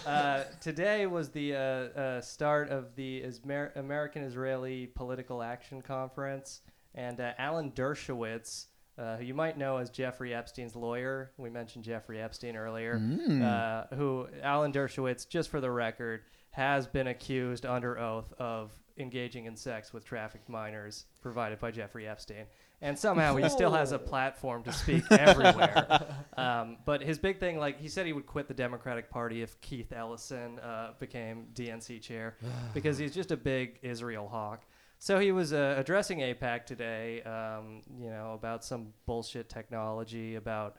Uh, 0.06 0.44
today 0.60 1.06
was 1.06 1.30
the 1.30 1.54
uh, 1.54 1.58
uh, 1.58 2.20
start 2.20 2.68
of 2.68 2.94
the 2.96 3.22
Ismer- 3.22 3.74
American 3.76 4.22
Israeli 4.22 4.86
Political 4.94 5.42
Action 5.42 5.80
Conference, 5.82 6.60
and 6.94 7.18
uh, 7.18 7.32
Alan 7.38 7.72
Dershowitz, 7.72 8.66
uh, 8.98 9.16
who 9.16 9.24
you 9.24 9.34
might 9.34 9.58
know 9.58 9.78
as 9.78 9.90
Jeffrey 9.90 10.32
Epstein's 10.34 10.76
lawyer, 10.76 11.32
we 11.38 11.50
mentioned 11.50 11.82
Jeffrey 11.84 12.20
Epstein 12.20 12.56
earlier, 12.56 13.00
uh, 13.42 13.96
who 13.96 14.28
Alan 14.42 14.70
Dershowitz, 14.72 15.28
just 15.28 15.48
for 15.48 15.60
the 15.60 15.70
record, 15.70 16.22
has 16.56 16.86
been 16.86 17.08
accused 17.08 17.66
under 17.66 17.98
oath 17.98 18.32
of 18.38 18.72
engaging 18.96 19.44
in 19.44 19.54
sex 19.54 19.92
with 19.92 20.06
trafficked 20.06 20.48
minors 20.48 21.04
provided 21.20 21.60
by 21.60 21.70
Jeffrey 21.70 22.08
Epstein. 22.08 22.46
And 22.80 22.98
somehow 22.98 23.36
he 23.36 23.46
still 23.50 23.72
has 23.72 23.92
a 23.92 23.98
platform 24.12 24.62
to 24.62 24.72
speak 24.72 25.04
everywhere. 25.12 26.14
Um, 26.38 26.78
but 26.86 27.02
his 27.02 27.18
big 27.18 27.38
thing, 27.40 27.58
like 27.58 27.78
he 27.78 27.88
said, 27.88 28.06
he 28.06 28.14
would 28.14 28.24
quit 28.24 28.48
the 28.48 28.54
Democratic 28.54 29.10
Party 29.10 29.42
if 29.42 29.60
Keith 29.60 29.92
Ellison 29.92 30.58
uh, 30.60 30.92
became 30.98 31.48
DNC 31.52 32.00
chair 32.00 32.38
because 32.74 32.96
he's 32.96 33.14
just 33.14 33.32
a 33.32 33.36
big 33.36 33.78
Israel 33.82 34.26
hawk. 34.26 34.64
So 34.98 35.18
he 35.18 35.32
was 35.32 35.52
uh, 35.52 35.74
addressing 35.76 36.20
AIPAC 36.20 36.64
today, 36.64 37.22
um, 37.24 37.82
you 38.00 38.08
know, 38.08 38.32
about 38.32 38.64
some 38.64 38.94
bullshit 39.04 39.50
technology 39.50 40.36
about. 40.36 40.76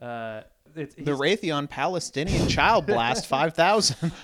Uh, 0.00 0.42
it's, 0.76 0.94
the 0.94 1.12
Raytheon 1.12 1.68
Palestinian 1.70 2.48
Child 2.48 2.86
Blast 2.86 3.26
5000. 3.28 4.12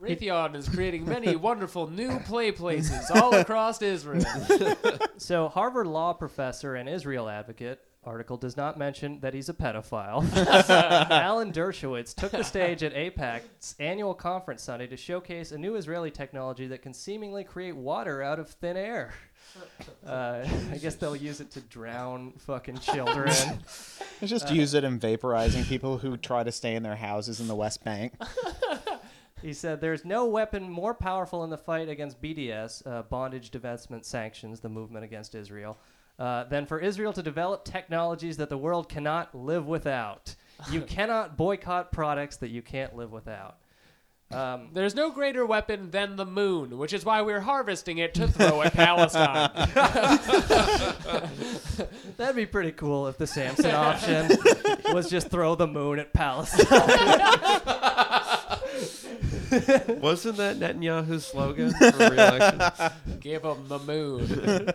Raytheon 0.00 0.54
is 0.54 0.68
creating 0.68 1.06
many 1.06 1.34
wonderful 1.34 1.88
new 1.88 2.18
play 2.20 2.52
places 2.52 3.10
all 3.10 3.34
across 3.34 3.80
Israel. 3.80 4.24
So, 5.16 5.48
Harvard 5.48 5.86
law 5.86 6.12
professor 6.12 6.74
and 6.74 6.88
Israel 6.88 7.28
advocate 7.28 7.80
article 8.04 8.36
does 8.36 8.56
not 8.56 8.76
mention 8.76 9.20
that 9.20 9.32
he's 9.32 9.48
a 9.48 9.54
pedophile. 9.54 10.22
Alan 11.08 11.52
Dershowitz 11.52 12.14
took 12.14 12.32
the 12.32 12.42
stage 12.42 12.82
at 12.82 12.92
AIPAC's 12.94 13.76
annual 13.78 14.12
conference 14.12 14.62
Sunday 14.62 14.86
to 14.88 14.96
showcase 14.96 15.52
a 15.52 15.56
new 15.56 15.76
Israeli 15.76 16.10
technology 16.10 16.66
that 16.66 16.82
can 16.82 16.92
seemingly 16.92 17.44
create 17.44 17.74
water 17.76 18.22
out 18.22 18.38
of 18.38 18.50
thin 18.50 18.76
air. 18.76 19.14
Uh, 20.06 20.46
I 20.72 20.78
guess 20.78 20.96
they'll 20.96 21.16
use 21.16 21.40
it 21.40 21.50
to 21.52 21.60
drown 21.60 22.32
fucking 22.38 22.78
children. 22.78 23.26
Let's 24.20 24.30
just 24.30 24.50
use 24.50 24.74
it 24.74 24.84
in 24.84 24.98
vaporizing 24.98 25.64
people 25.64 25.98
who 25.98 26.16
try 26.16 26.42
to 26.42 26.52
stay 26.52 26.74
in 26.74 26.82
their 26.82 26.96
houses 26.96 27.40
in 27.40 27.48
the 27.48 27.54
West 27.54 27.84
Bank. 27.84 28.14
He 29.44 29.52
said, 29.52 29.82
There's 29.82 30.06
no 30.06 30.24
weapon 30.24 30.70
more 30.70 30.94
powerful 30.94 31.44
in 31.44 31.50
the 31.50 31.58
fight 31.58 31.90
against 31.90 32.22
BDS, 32.22 32.86
uh, 32.86 33.02
bondage 33.02 33.50
divestment 33.50 34.06
sanctions, 34.06 34.60
the 34.60 34.70
movement 34.70 35.04
against 35.04 35.34
Israel, 35.34 35.76
uh, 36.18 36.44
than 36.44 36.64
for 36.64 36.78
Israel 36.78 37.12
to 37.12 37.22
develop 37.22 37.62
technologies 37.62 38.38
that 38.38 38.48
the 38.48 38.56
world 38.56 38.88
cannot 38.88 39.34
live 39.34 39.66
without. 39.66 40.34
You 40.70 40.80
cannot 40.80 41.36
boycott 41.36 41.92
products 41.92 42.38
that 42.38 42.48
you 42.48 42.62
can't 42.62 42.96
live 42.96 43.12
without. 43.12 43.58
Um, 44.30 44.68
There's 44.72 44.94
no 44.94 45.10
greater 45.10 45.44
weapon 45.46 45.90
than 45.90 46.16
the 46.16 46.26
moon, 46.26 46.78
which 46.78 46.92
is 46.92 47.04
why 47.04 47.22
we're 47.22 47.40
harvesting 47.40 47.98
it 47.98 48.14
to 48.14 48.28
throw 48.28 48.62
at 48.62 48.72
Palestine. 48.72 49.50
that'd 52.16 52.36
be 52.36 52.46
pretty 52.46 52.72
cool 52.72 53.06
if 53.06 53.18
the 53.18 53.26
Samson 53.26 53.70
option 53.74 54.30
was 54.92 55.10
just 55.10 55.30
throw 55.30 55.54
the 55.54 55.66
moon 55.66 55.98
at 55.98 56.12
Palestine. 56.12 56.66
Wasn't 60.00 60.36
that 60.38 60.58
Netanyahu's 60.58 61.26
slogan 61.26 61.72
for 61.72 62.10
re-election? 62.10 62.90
Give 63.20 63.42
them 63.42 63.68
the 63.68 63.78
moon. 63.78 64.70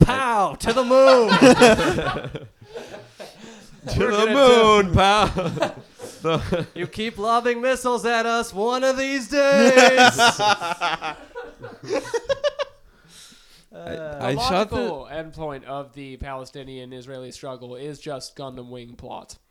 Pow! 0.00 0.54
To 0.56 0.72
the 0.72 0.84
moon! 0.84 1.30
to 3.94 3.98
the 3.98 4.26
moon, 4.32 4.92
pal. 4.92 5.28
You 6.74 6.86
keep 6.86 7.18
lobbing 7.18 7.60
missiles 7.60 8.04
at 8.04 8.26
us 8.26 8.52
one 8.52 8.82
of 8.84 8.96
these 8.96 9.28
days! 9.28 10.18
Uh, 13.72 14.18
the 14.18 14.24
I 14.24 14.34
shot 14.36 14.70
the. 14.70 14.76
logical 14.76 15.08
endpoint 15.10 15.64
of 15.64 15.92
the 15.94 16.16
Palestinian-Israeli 16.18 17.32
struggle 17.32 17.74
is 17.74 17.98
just 17.98 18.36
Gundam 18.36 18.68
Wing 18.68 18.94
plot. 18.94 19.36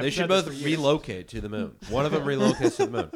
They 0.00 0.10
should 0.10 0.28
both 0.28 0.46
relocate 0.62 1.26
to 1.28 1.40
the 1.40 1.48
moon. 1.48 1.74
One 1.88 2.06
of 2.06 2.12
them 2.12 2.22
relocates 2.24 2.76
to 2.76 2.86
the 2.86 2.90
moon. 2.92 3.10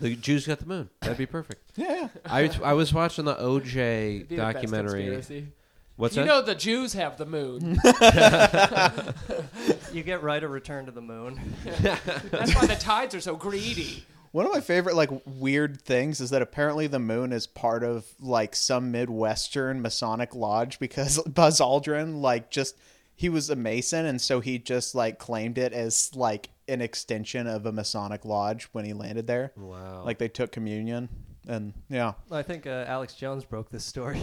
The 0.00 0.14
Jews 0.14 0.46
got 0.46 0.60
the 0.60 0.66
moon. 0.66 0.88
That'd 1.00 1.18
be 1.18 1.26
perfect. 1.26 1.72
Yeah. 1.74 2.08
I, 2.24 2.48
I 2.62 2.74
was 2.74 2.94
watching 2.94 3.24
the 3.24 3.34
OJ 3.34 4.28
Be 4.28 4.36
the 4.36 4.36
best 4.36 4.54
documentary. 4.54 5.06
conspiracy. 5.06 5.48
What's 5.96 6.14
you 6.14 6.22
that? 6.22 6.28
know 6.28 6.42
the 6.42 6.54
Jews 6.54 6.92
have 6.92 7.16
the 7.16 7.24
moon. 7.24 7.80
you 9.92 10.02
get 10.02 10.22
right 10.22 10.42
a 10.42 10.48
return 10.48 10.86
to 10.86 10.92
the 10.92 11.00
moon. 11.00 11.40
That's 11.64 12.54
why 12.54 12.66
the 12.66 12.76
tides 12.78 13.14
are 13.14 13.20
so 13.20 13.34
greedy. 13.34 14.04
One 14.32 14.44
of 14.44 14.52
my 14.52 14.60
favorite 14.60 14.96
like 14.96 15.08
weird 15.24 15.80
things 15.80 16.20
is 16.20 16.30
that 16.30 16.42
apparently 16.42 16.86
the 16.86 16.98
moon 16.98 17.32
is 17.32 17.46
part 17.46 17.82
of 17.82 18.04
like 18.20 18.54
some 18.54 18.90
midwestern 18.90 19.80
Masonic 19.80 20.34
lodge 20.34 20.78
because 20.78 21.18
Buzz 21.26 21.60
Aldrin 21.60 22.20
like 22.20 22.50
just 22.50 22.76
he 23.14 23.30
was 23.30 23.48
a 23.48 23.56
Mason 23.56 24.04
and 24.04 24.20
so 24.20 24.40
he 24.40 24.58
just 24.58 24.94
like 24.94 25.18
claimed 25.18 25.56
it 25.56 25.72
as 25.72 26.14
like 26.14 26.50
an 26.68 26.82
extension 26.82 27.46
of 27.46 27.64
a 27.64 27.72
Masonic 27.72 28.26
lodge 28.26 28.64
when 28.72 28.84
he 28.84 28.92
landed 28.92 29.26
there. 29.26 29.52
Wow. 29.56 30.02
Like 30.04 30.18
they 30.18 30.28
took 30.28 30.52
communion 30.52 31.08
and 31.48 31.72
yeah. 31.88 32.12
I 32.30 32.42
think 32.42 32.66
uh, 32.66 32.84
Alex 32.86 33.14
Jones 33.14 33.46
broke 33.46 33.70
this 33.70 33.86
story. 33.86 34.20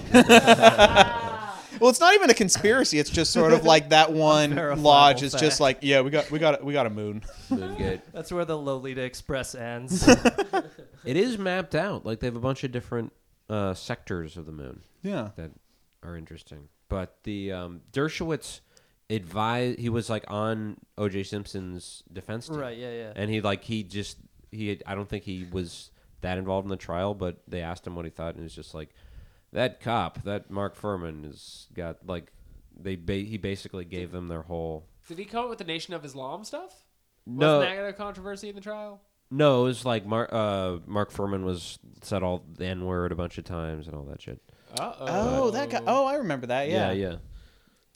Well, 1.80 1.90
it's 1.90 2.00
not 2.00 2.14
even 2.14 2.30
a 2.30 2.34
conspiracy. 2.34 3.00
It's 3.00 3.10
just 3.10 3.32
sort 3.32 3.54
of 3.54 3.64
like 3.74 3.90
that 3.90 4.12
one 4.12 4.56
lodge 4.82 5.24
is 5.24 5.32
fact. 5.34 5.44
just 5.44 5.60
like, 5.60 5.80
yeah, 5.82 6.02
we 6.02 6.10
got 6.10 6.30
we 6.32 6.40
got 6.40 6.64
we 6.64 6.74
got 6.74 6.86
a 6.86 6.90
moon. 6.90 7.22
Moongate. 7.50 8.02
That's 8.14 8.32
where 8.32 8.46
the 8.46 8.58
Lolita 8.58 9.02
Express 9.02 9.56
ends. 9.56 10.08
It 11.06 11.18
is 11.18 11.38
mapped 11.38 11.76
out. 11.76 12.06
Like 12.06 12.22
they 12.22 12.28
have 12.28 12.36
a 12.38 12.40
bunch 12.40 12.64
of 12.64 12.72
different 12.72 13.12
uh, 13.50 13.74
sectors 13.74 14.38
of 14.38 14.46
the 14.46 14.54
moon 14.54 14.84
Yeah. 15.02 15.32
that 15.36 15.52
are 16.02 16.16
interesting. 16.16 16.70
But 16.88 17.18
the 17.24 17.52
um, 17.52 17.82
Dershowitz 17.92 18.62
advised. 19.10 19.80
He 19.80 19.90
was 19.90 20.10
like 20.10 20.24
on 20.30 20.78
O.J. 20.98 21.24
Simpson's 21.24 22.04
defense 22.12 22.48
team, 22.48 22.58
right? 22.58 22.78
Yeah, 22.78 22.92
yeah. 22.92 23.14
and 23.16 23.30
he 23.30 23.42
like 23.42 23.64
he 23.64 23.84
just 23.84 24.18
he. 24.52 24.70
Had, 24.70 24.84
I 24.86 24.96
don't 24.96 25.10
think 25.10 25.24
he 25.24 25.46
was 25.52 25.92
that 26.22 26.38
involved 26.38 26.66
in 26.66 26.70
the 26.70 26.78
trial, 26.78 27.14
but 27.14 27.42
they 27.48 27.62
asked 27.62 27.86
him 27.86 27.96
what 27.96 28.06
he 28.06 28.12
thought, 28.12 28.30
and 28.30 28.38
he 28.38 28.44
was 28.44 28.56
just 28.56 28.74
like, 28.74 28.90
"That 29.54 29.80
cop, 29.80 30.24
that 30.24 30.52
Mark 30.52 30.78
Fuhrman, 30.80 31.24
has 31.26 31.68
got 31.74 32.06
like." 32.06 32.32
They 32.76 32.96
ba- 32.96 33.14
he 33.14 33.38
basically 33.38 33.86
gave 33.86 34.12
them 34.12 34.28
their 34.28 34.42
whole. 34.42 34.88
Did 35.08 35.18
he 35.20 35.26
come 35.26 35.44
up 35.46 35.50
with 35.50 35.60
the 35.60 35.64
Nation 35.64 35.94
of 35.94 36.04
Islam 36.04 36.44
stuff? 36.44 36.74
No, 37.26 37.60
Wasn't 37.60 37.76
that 37.78 37.88
a 37.88 37.94
controversy 37.94 38.50
in 38.50 38.56
the 38.56 38.62
trial? 38.62 39.00
no, 39.32 39.62
it 39.62 39.66
was 39.66 39.86
like 39.86 40.06
Mark. 40.06 40.30
Uh, 40.34 40.78
Mark 40.86 41.12
Fuhrman 41.14 41.44
was 41.44 41.80
said 42.02 42.22
all 42.24 42.44
the 42.58 42.66
N 42.66 42.86
word 42.86 43.12
a 43.12 43.16
bunch 43.16 43.38
of 43.38 43.46
times 43.46 43.88
and 43.88 43.96
all 43.96 44.04
that 44.04 44.22
shit. 44.22 44.42
Uh 44.78 44.94
Oh, 45.00 45.52
that 45.52 45.70
guy. 45.70 45.82
Oh, 45.88 46.06
I 46.06 46.16
remember 46.16 46.48
that. 46.48 46.68
Yeah. 46.70 46.92
yeah. 46.92 47.10
yeah. 47.12 47.16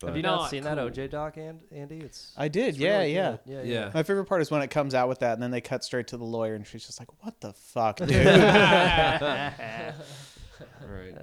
Have 0.08 0.16
you 0.16 0.22
Not 0.22 0.42
not 0.42 0.50
seen 0.52 0.62
that. 0.64 0.78
OJ 0.78 1.10
doc, 1.10 1.38
and 1.38 1.60
Andy? 1.72 1.98
It's 1.98 2.32
I 2.38 2.50
did. 2.50 2.70
it's 2.70 2.78
Yeah, 2.78 3.00
really 3.00 3.16
yeah. 3.16 3.32
good. 3.32 3.40
yeah, 3.46 3.62
Yeah. 3.64 3.92
My 3.96 4.04
favorite 4.04 4.26
part 4.26 4.44
is 4.44 4.52
when 4.52 4.62
it 4.62 4.70
comes 4.70 4.94
out 4.94 5.10
with 5.10 5.20
that, 5.20 5.34
and 5.34 5.42
then 5.42 5.50
they 5.50 5.60
cut 5.62 5.84
straight 5.84 6.08
to 6.10 6.18
the 6.18 6.24
lawyer, 6.24 6.54
and 6.54 6.68
she's 6.68 6.86
just 6.86 7.00
like, 7.00 7.10
"What 7.24 7.42
the 7.42 7.54
fuck, 7.54 7.98
dude?" 8.06 8.10
Right. 10.88 11.16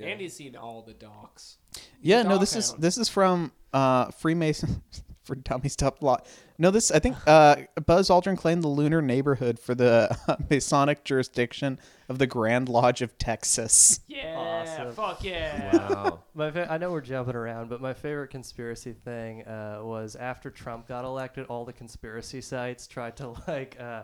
Andy's 0.00 0.34
seen 0.34 0.56
all 0.56 0.82
the 0.82 0.94
docs. 0.94 1.56
yeah, 2.02 2.22
no, 2.22 2.30
Dog 2.30 2.40
this 2.40 2.56
is 2.56 2.70
pound. 2.70 2.82
this 2.82 2.98
is 2.98 3.08
from 3.08 3.52
uh, 3.72 4.10
Freemason 4.12 4.82
for 5.24 5.34
Dummies 5.36 5.76
Top 5.76 6.02
Law. 6.02 6.18
No, 6.58 6.70
this 6.70 6.90
I 6.90 6.98
think 6.98 7.16
uh, 7.26 7.56
Buzz 7.86 8.08
Aldrin 8.10 8.36
claimed 8.36 8.62
the 8.62 8.68
lunar 8.68 9.00
neighborhood 9.00 9.58
for 9.58 9.74
the 9.74 10.14
Masonic 10.50 11.04
jurisdiction 11.04 11.78
of 12.08 12.18
the 12.18 12.26
Grand 12.26 12.68
Lodge 12.68 13.00
of 13.02 13.16
Texas. 13.18 14.00
Yeah, 14.08 14.36
Awesome. 14.36 14.94
fuck 14.94 15.24
yeah. 15.24 15.74
Wow. 15.76 16.20
My 16.34 16.50
fa- 16.50 16.68
I 16.70 16.76
know 16.78 16.90
we're 16.92 17.00
jumping 17.00 17.34
around, 17.36 17.68
but 17.70 17.80
my 17.80 17.94
favorite 17.94 18.28
conspiracy 18.28 18.92
thing 18.92 19.42
uh, 19.46 19.80
was 19.82 20.16
after 20.16 20.50
Trump 20.50 20.86
got 20.86 21.04
elected, 21.06 21.46
all 21.46 21.64
the 21.64 21.72
conspiracy 21.72 22.40
sites 22.42 22.86
tried 22.86 23.16
to 23.16 23.34
like 23.48 23.78
uh, 23.80 24.02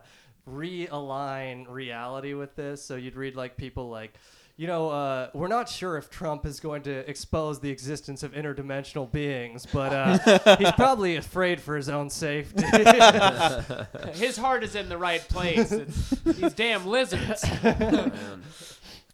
realign 0.48 1.66
reality 1.68 2.34
with 2.34 2.54
this. 2.56 2.82
So 2.84 2.96
you'd 2.96 3.16
read 3.16 3.36
like 3.36 3.56
people 3.56 3.88
like. 3.90 4.14
You 4.58 4.66
know, 4.66 4.88
uh, 4.88 5.28
we're 5.34 5.48
not 5.48 5.68
sure 5.68 5.98
if 5.98 6.08
Trump 6.08 6.46
is 6.46 6.60
going 6.60 6.82
to 6.84 7.08
expose 7.10 7.60
the 7.60 7.68
existence 7.68 8.22
of 8.22 8.32
interdimensional 8.32 9.10
beings, 9.10 9.66
but 9.70 9.92
uh, 9.92 10.56
he's 10.56 10.72
probably 10.72 11.16
afraid 11.16 11.60
for 11.60 11.76
his 11.76 11.90
own 11.90 12.08
safety. 12.08 12.62
His 14.14 14.38
heart 14.38 14.64
is 14.64 14.74
in 14.74 14.88
the 14.88 14.96
right 14.96 15.20
place. 15.28 15.72
It's 15.72 16.10
these 16.20 16.54
damn 16.54 16.86
lizards. 16.86 17.44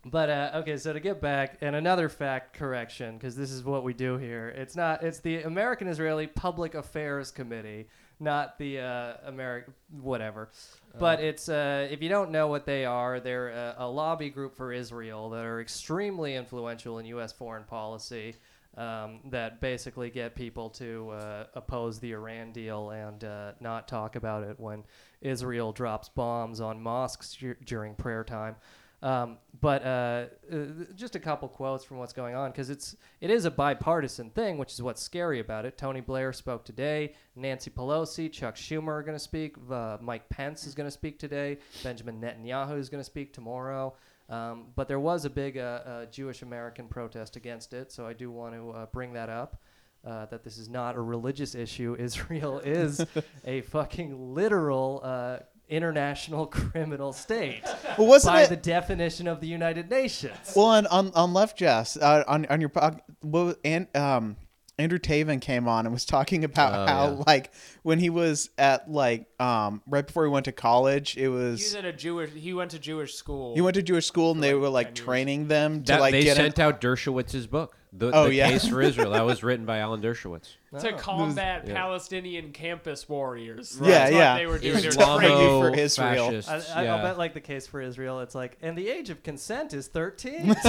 But 0.05 0.31
uh, 0.31 0.51
okay, 0.57 0.79
so 0.79 0.93
to 0.93 0.99
get 0.99 1.21
back, 1.21 1.59
and 1.61 1.77
another 1.77 2.09
fact 2.09 2.55
correction, 2.55 3.17
because 3.17 3.37
this 3.37 3.53
is 3.53 3.63
what 3.63 3.85
we 3.85 3.95
do 3.95 4.19
here. 4.19 4.49
It's 4.49 4.75
not. 4.75 5.05
It's 5.05 5.21
the 5.21 5.43
American 5.43 5.87
Israeli 5.87 6.27
Public 6.27 6.75
Affairs 6.75 7.31
Committee, 7.31 7.87
not 8.19 8.59
the 8.59 8.81
uh, 8.81 9.13
American 9.27 9.75
whatever. 10.01 10.51
But 10.99 11.21
it's 11.21 11.49
uh, 11.49 11.89
if 11.91 12.03
you 12.03 12.09
don't 12.09 12.31
know 12.31 12.49
what 12.49 12.67
they 12.67 12.85
are, 12.85 13.21
they're 13.21 13.49
a, 13.49 13.77
a 13.79 13.89
lobby 13.89 14.31
group 14.31 14.57
for 14.57 14.73
Israel 14.73 15.31
that 15.31 15.45
are 15.45 15.61
extremely 15.61 16.35
influential 16.35 16.99
in 16.99 17.07
U.S. 17.07 17.33
foreign 17.33 17.65
policy. 17.65 18.37
Um, 18.75 19.21
that 19.29 19.61
basically 19.61 20.09
get 20.09 20.35
people 20.35 20.71
to 20.71 21.11
uh, 21.11 21.45
oppose 21.53 21.99
the 21.99 22.13
Iran 22.13 22.53
deal 22.53 22.89
and 22.89 23.23
uh, 23.23 23.53
not 23.61 23.87
talk 23.87 24.17
about 24.17 24.45
it 24.45 24.59
when 24.59 24.85
Israel 25.21 25.73
drops 25.73 26.09
bombs 26.09 26.59
on 26.59 26.81
mosques 26.81 27.37
dur- 27.39 27.59
during 27.67 27.95
prayer 27.95 28.25
time. 28.25 28.57
Um, 29.03 29.39
but 29.61 29.85
uh, 29.85 30.25
uh, 30.53 30.57
just 30.95 31.17
a 31.17 31.19
couple 31.19 31.49
quotes 31.49 31.85
from 31.85 31.99
what's 31.99 32.13
going 32.13 32.37
on 32.37 32.53
because 32.53 32.71
it's 32.71 32.97
it 33.21 33.31
is 33.31 33.45
a 33.45 33.51
bipartisan 33.51 34.31
thing, 34.31 34.59
which 34.59 34.73
is 34.73 34.81
what's 34.81 35.03
scary 35.03 35.41
about 35.41 35.65
it. 35.65 35.77
Tony 35.77 36.01
Blair 36.01 36.33
spoke 36.33 36.65
today. 36.65 37.15
Nancy 37.35 37.71
Pelosi, 37.71 38.31
Chuck 38.31 38.55
Schumer 38.55 38.89
are 38.89 39.03
going 39.03 39.17
to 39.17 39.23
speak. 39.23 39.57
Uh, 39.71 39.99
Mike 40.01 40.29
Pence 40.29 40.67
is 40.67 40.75
going 40.75 40.87
to 40.87 40.93
speak 40.93 41.19
today. 41.19 41.59
Benjamin 41.83 42.21
Netanyahu 42.21 42.79
is 42.79 42.89
going 42.89 43.01
to 43.01 43.05
speak 43.05 43.33
tomorrow. 43.33 43.95
Um, 44.29 44.67
but 44.77 44.89
there 44.89 45.01
was 45.01 45.25
a 45.25 45.31
big 45.31 45.59
uh, 45.59 45.81
uh, 45.85 46.07
Jewish 46.07 46.43
American 46.43 46.87
protest 46.87 47.37
against 47.37 47.75
it, 47.75 47.93
so 47.93 48.07
I 48.07 48.13
do 48.13 48.31
want 48.31 48.55
to 48.55 48.71
uh, 48.71 48.87
bring 48.87 49.13
that 49.15 49.29
up. 49.29 49.61
Uh, 50.05 50.27
that 50.27 50.43
this 50.43 50.59
is 50.59 50.69
not 50.69 50.97
a 50.97 51.01
religious 51.01 51.55
issue. 51.55 51.97
Israel 51.99 52.59
is 52.61 53.05
a 53.45 53.61
fucking 53.61 54.35
literal 54.35 55.01
uh, 55.05 55.39
international 55.69 56.47
criminal 56.59 57.13
state 57.13 57.63
Well, 57.99 58.07
wasn't 58.07 58.35
by 58.35 58.43
it? 58.43 58.49
the 58.51 58.57
definition 58.57 59.27
of 59.27 59.41
the 59.41 59.47
United 59.47 59.91
Nations. 59.91 60.53
well, 60.55 60.67
on 60.67 60.87
on, 60.89 61.13
on 61.15 61.33
Left 61.33 61.57
Jest, 61.57 61.99
uh, 62.01 62.25
on 62.27 62.47
on 62.47 62.61
your 62.61 62.69
pod, 62.71 63.01
what 63.21 63.45
was- 63.45 63.57
and 63.65 63.87
um, 63.97 64.37
Andrew 64.79 64.99
Taven 64.99 65.41
came 65.41 65.69
on 65.69 65.85
and 65.87 65.93
was 65.93 66.05
talking 66.05 66.45
about 66.45 66.73
Oh, 66.73 66.87
how 66.93 67.05
yeah. 67.11 67.23
like 67.27 67.53
when 67.83 67.99
he 67.99 68.11
was 68.11 68.51
at 68.59 68.91
like 68.91 69.27
um 69.41 69.83
right 69.87 70.07
before 70.07 70.25
he 70.25 70.31
went 70.31 70.47
to 70.47 70.53
college, 70.53 71.17
it 71.17 71.21
He 71.23 71.29
was 71.29 71.61
was 71.61 71.75
at 71.75 71.85
a 71.85 71.93
Jewish. 71.93 72.31
He 72.33 72.53
went 72.55 72.71
to 72.73 72.79
Jewish 72.79 73.15
school. 73.15 73.55
he 73.55 73.61
went 73.61 73.75
to 73.75 73.83
Jewish 73.83 74.07
school 74.07 74.33
and 74.33 74.43
they 74.43 74.55
like 74.55 74.63
were 74.63 74.69
like 74.71 74.95
training 74.95 75.49
them 75.49 75.85
to 75.85 75.93
That, 75.93 76.01
like 76.01 76.13
they 76.13 76.25
get 76.25 76.37
sent 76.37 76.59
in- 76.59 76.65
out 76.65 76.81
Dershowitz's 76.81 77.47
book, 77.47 77.77
The, 77.93 78.11
Oh, 78.13 78.25
the 78.25 78.35
yeah. 78.35 78.49
Case 78.51 78.67
for 78.67 78.81
Israel. 78.83 79.11
That 79.13 79.27
was 79.27 79.43
written 79.45 79.67
by 79.67 79.79
Alan 79.79 80.01
Dershowitz. 80.03 80.55
To 80.81 80.95
oh. 80.95 80.97
combat 80.97 81.65
Yeah. 81.67 81.75
Palestinian 81.75 82.53
campus 82.53 83.09
warriors. 83.09 83.79
Yeah, 83.81 83.89
That's 83.89 84.13
what 84.13 84.19
yeah. 84.19 84.37
They 84.37 84.47
were 84.47 84.59
doing. 84.59 84.77
They 84.77 84.87
were 84.87 84.93
Islamo- 84.93 85.19
training- 85.19 85.61
for 85.61 85.79
Israel. 85.79 86.31
fascists, 86.31 86.71
I, 86.71 86.81
I, 86.81 86.85
yeah. 86.85 86.95
I'll 86.95 87.03
bet 87.03 87.19
like 87.19 87.35
the 87.35 87.41
case 87.41 87.67
for 87.67 87.81
Israel, 87.81 88.21
it's 88.21 88.35
like, 88.35 88.57
and 88.63 88.77
the 88.77 88.89
age 88.89 89.11
of 89.11 89.23
consent 89.23 89.75
is 89.75 89.89
13. 89.89 90.57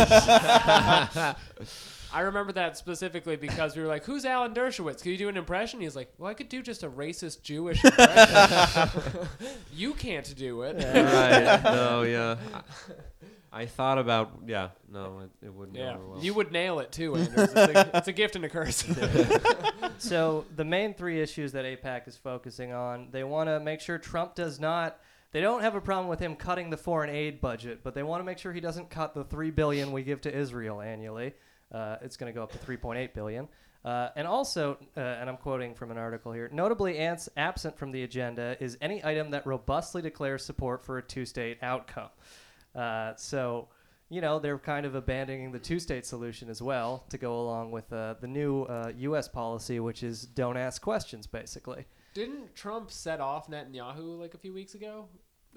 I 2.13 2.21
remember 2.21 2.53
that 2.53 2.77
specifically 2.77 3.35
because 3.37 3.75
we 3.75 3.81
were 3.81 3.87
like, 3.87 4.05
"Who's 4.05 4.23
Alan 4.23 4.53
Dershowitz? 4.53 5.01
Can 5.01 5.13
you 5.13 5.17
do 5.17 5.29
an 5.29 5.37
impression?" 5.37 5.81
He's 5.81 5.95
like, 5.95 6.13
"Well, 6.19 6.29
I 6.29 6.35
could 6.35 6.47
do 6.47 6.61
just 6.61 6.83
a 6.83 6.89
racist 6.89 7.41
Jewish 7.41 7.83
impression. 7.83 9.09
you 9.73 9.93
can't 9.93 10.35
do 10.35 10.61
it." 10.61 10.75
right. 10.75 11.63
No, 11.63 12.03
yeah. 12.03 12.37
I, 13.53 13.61
I 13.61 13.65
thought 13.65 13.97
about, 13.97 14.31
yeah, 14.47 14.69
no, 14.91 15.19
it, 15.19 15.45
it 15.47 15.53
wouldn't 15.53 15.77
Yeah, 15.77 15.93
go 15.93 15.99
over 15.99 16.07
well. 16.07 16.23
you 16.23 16.33
would 16.33 16.51
nail 16.51 16.79
it 16.79 16.91
too, 16.91 17.15
Anders. 17.15 17.51
It's 17.51 17.55
a, 17.55 17.91
it's 17.97 18.07
a 18.07 18.13
gift 18.13 18.35
and 18.35 18.45
a 18.45 18.49
curse. 18.49 18.83
so 19.97 20.45
the 20.55 20.65
main 20.65 20.93
three 20.93 21.21
issues 21.21 21.51
that 21.53 21.65
AIPAC 21.65 22.07
is 22.07 22.17
focusing 22.17 22.73
on, 22.73 23.09
they 23.11 23.23
want 23.23 23.49
to 23.49 23.59
make 23.59 23.79
sure 23.81 23.97
Trump 23.97 24.35
does 24.35 24.59
not. 24.59 24.99
They 25.31 25.41
don't 25.41 25.61
have 25.61 25.75
a 25.75 25.81
problem 25.81 26.07
with 26.09 26.19
him 26.19 26.35
cutting 26.35 26.69
the 26.69 26.77
foreign 26.77 27.09
aid 27.09 27.41
budget, 27.41 27.79
but 27.83 27.95
they 27.95 28.03
want 28.03 28.19
to 28.21 28.23
make 28.23 28.37
sure 28.37 28.53
he 28.53 28.59
doesn't 28.61 28.89
cut 28.89 29.15
the 29.15 29.23
three 29.23 29.49
billion 29.51 29.91
we 29.91 30.03
give 30.03 30.21
to 30.21 30.35
Israel 30.35 30.79
annually. 30.81 31.33
Uh, 31.71 31.97
it's 32.01 32.17
going 32.17 32.31
to 32.31 32.35
go 32.35 32.43
up 32.43 32.51
to 32.51 32.59
3.8 32.59 33.13
billion. 33.15 33.47
Uh, 33.83 34.09
and 34.15 34.27
also, 34.27 34.77
uh, 34.95 34.99
and 34.99 35.29
I'm 35.29 35.37
quoting 35.37 35.73
from 35.73 35.91
an 35.91 35.97
article 35.97 36.31
here, 36.31 36.49
notably 36.53 36.97
ants 36.99 37.27
absent 37.35 37.77
from 37.77 37.91
the 37.91 38.03
agenda 38.03 38.55
is 38.59 38.77
any 38.79 39.03
item 39.03 39.31
that 39.31 39.45
robustly 39.45 40.01
declares 40.01 40.45
support 40.45 40.85
for 40.85 40.99
a 40.99 41.01
two-state 41.01 41.57
outcome. 41.61 42.09
Uh, 42.75 43.13
so, 43.15 43.67
you 44.09 44.21
know, 44.21 44.39
they're 44.39 44.59
kind 44.59 44.85
of 44.85 44.95
abandoning 44.95 45.51
the 45.51 45.59
two-state 45.59 46.05
solution 46.05 46.49
as 46.49 46.61
well 46.61 47.05
to 47.09 47.17
go 47.17 47.39
along 47.39 47.71
with 47.71 47.91
uh, 47.93 48.15
the 48.19 48.27
new 48.27 48.63
uh, 48.63 48.91
U.S. 48.97 49.27
policy, 49.27 49.79
which 49.79 50.03
is 50.03 50.23
don't 50.23 50.57
ask 50.57 50.81
questions, 50.81 51.27
basically. 51.27 51.85
Didn't 52.13 52.55
Trump 52.55 52.91
set 52.91 53.19
off 53.19 53.49
Netanyahu 53.49 54.19
like 54.19 54.33
a 54.33 54.37
few 54.37 54.53
weeks 54.53 54.75
ago? 54.75 55.07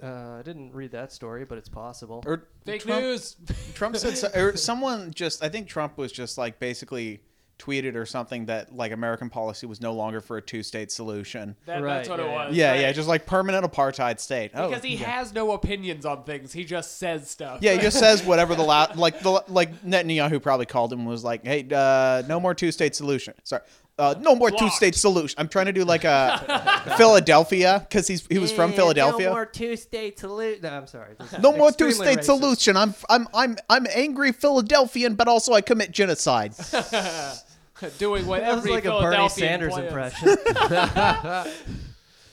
Uh, 0.02 0.36
I 0.38 0.42
didn't 0.42 0.72
read 0.72 0.92
that 0.92 1.10
story, 1.12 1.44
but 1.44 1.56
it's 1.58 1.68
possible. 1.68 2.22
or 2.26 2.48
Fake 2.64 2.82
Trump, 2.82 3.02
news. 3.02 3.36
Trump 3.74 3.96
said 3.96 4.18
so, 4.18 4.28
or 4.34 4.56
someone 4.56 5.10
just 5.14 5.42
I 5.42 5.48
think 5.48 5.68
Trump 5.68 5.96
was 5.96 6.12
just 6.12 6.36
like 6.36 6.58
basically 6.58 7.20
tweeted 7.59 7.94
or 7.94 8.04
something 8.04 8.46
that 8.46 8.74
like 8.76 8.92
American 8.92 9.30
policy 9.30 9.66
was 9.66 9.80
no 9.80 9.92
longer 9.94 10.20
for 10.20 10.36
a 10.36 10.42
two-state 10.42 10.92
solution. 10.92 11.57
That, 11.66 11.82
Right, 11.82 11.94
that's 11.96 12.09
what 12.09 12.18
yeah, 12.18 12.24
it 12.24 12.28
yeah. 12.28 12.46
was. 12.48 12.57
Yeah, 12.57 12.70
right. 12.72 12.80
yeah, 12.80 12.92
just 12.92 13.09
like 13.09 13.24
permanent 13.26 13.64
apartheid 13.64 14.20
state. 14.20 14.50
Oh, 14.54 14.68
because 14.68 14.84
he 14.84 14.96
yeah. 14.96 15.07
has 15.11 15.32
no 15.32 15.52
opinions 15.52 16.04
on 16.04 16.24
things. 16.24 16.52
He 16.52 16.64
just 16.64 16.98
says 16.98 17.30
stuff. 17.30 17.61
Yeah, 17.62 17.72
he 17.72 17.78
just 17.80 17.98
says 17.98 18.22
whatever 18.26 18.54
the 18.54 18.62
la- 18.62 18.92
like 18.94 19.20
the 19.20 19.42
like 19.48 19.82
Netanyahu 19.82 20.42
probably 20.42 20.66
called 20.66 20.92
him 20.92 21.04
was 21.07 21.24
like, 21.24 21.44
"Hey, 21.44 21.66
uh, 21.72 22.22
no 22.28 22.38
more 22.40 22.54
two-state 22.54 22.94
solution." 22.94 23.34
Sorry, 23.44 23.62
Uh, 23.98 24.14
no 24.20 24.34
more 24.34 24.50
two 24.50 24.68
state 24.68 24.94
solution. 24.94 25.34
I'm 25.40 25.48
trying 25.48 25.64
to 25.66 25.72
do 25.72 25.82
like 25.84 26.04
a 26.04 26.92
Philadelphia 26.98 27.86
because 27.88 28.07
he's 28.07 28.26
he 28.26 28.38
was 28.38 28.52
from 28.52 28.74
Philadelphia. 28.74 29.28
No 29.28 29.32
more 29.32 29.46
two-state 29.46 30.18
solution. 30.18 30.61
No, 30.62 30.68
I'm 30.68 30.86
sorry. 30.86 31.14
No 31.40 31.52
more 31.57 31.72
two 31.72 31.90
state 31.92 32.18
racist. 32.18 32.24
solution. 32.24 32.76
I'm 32.76 32.94
I'm 33.09 33.26
I'm 33.32 33.57
I'm 33.70 33.86
angry 33.94 34.32
Philadelphian, 34.32 35.14
but 35.14 35.28
also 35.28 35.54
I 35.54 35.62
commit 35.62 35.92
genocide. 35.92 36.52
Doing 37.99 38.27
what 38.27 38.41
That 38.43 38.49
was 38.57 38.59
every 38.59 38.72
like 38.72 38.85
a 38.85 38.91
Bernie 38.91 39.29
Philadelphian 39.29 39.49
Sanders 39.49 39.77
impression. 39.77 40.37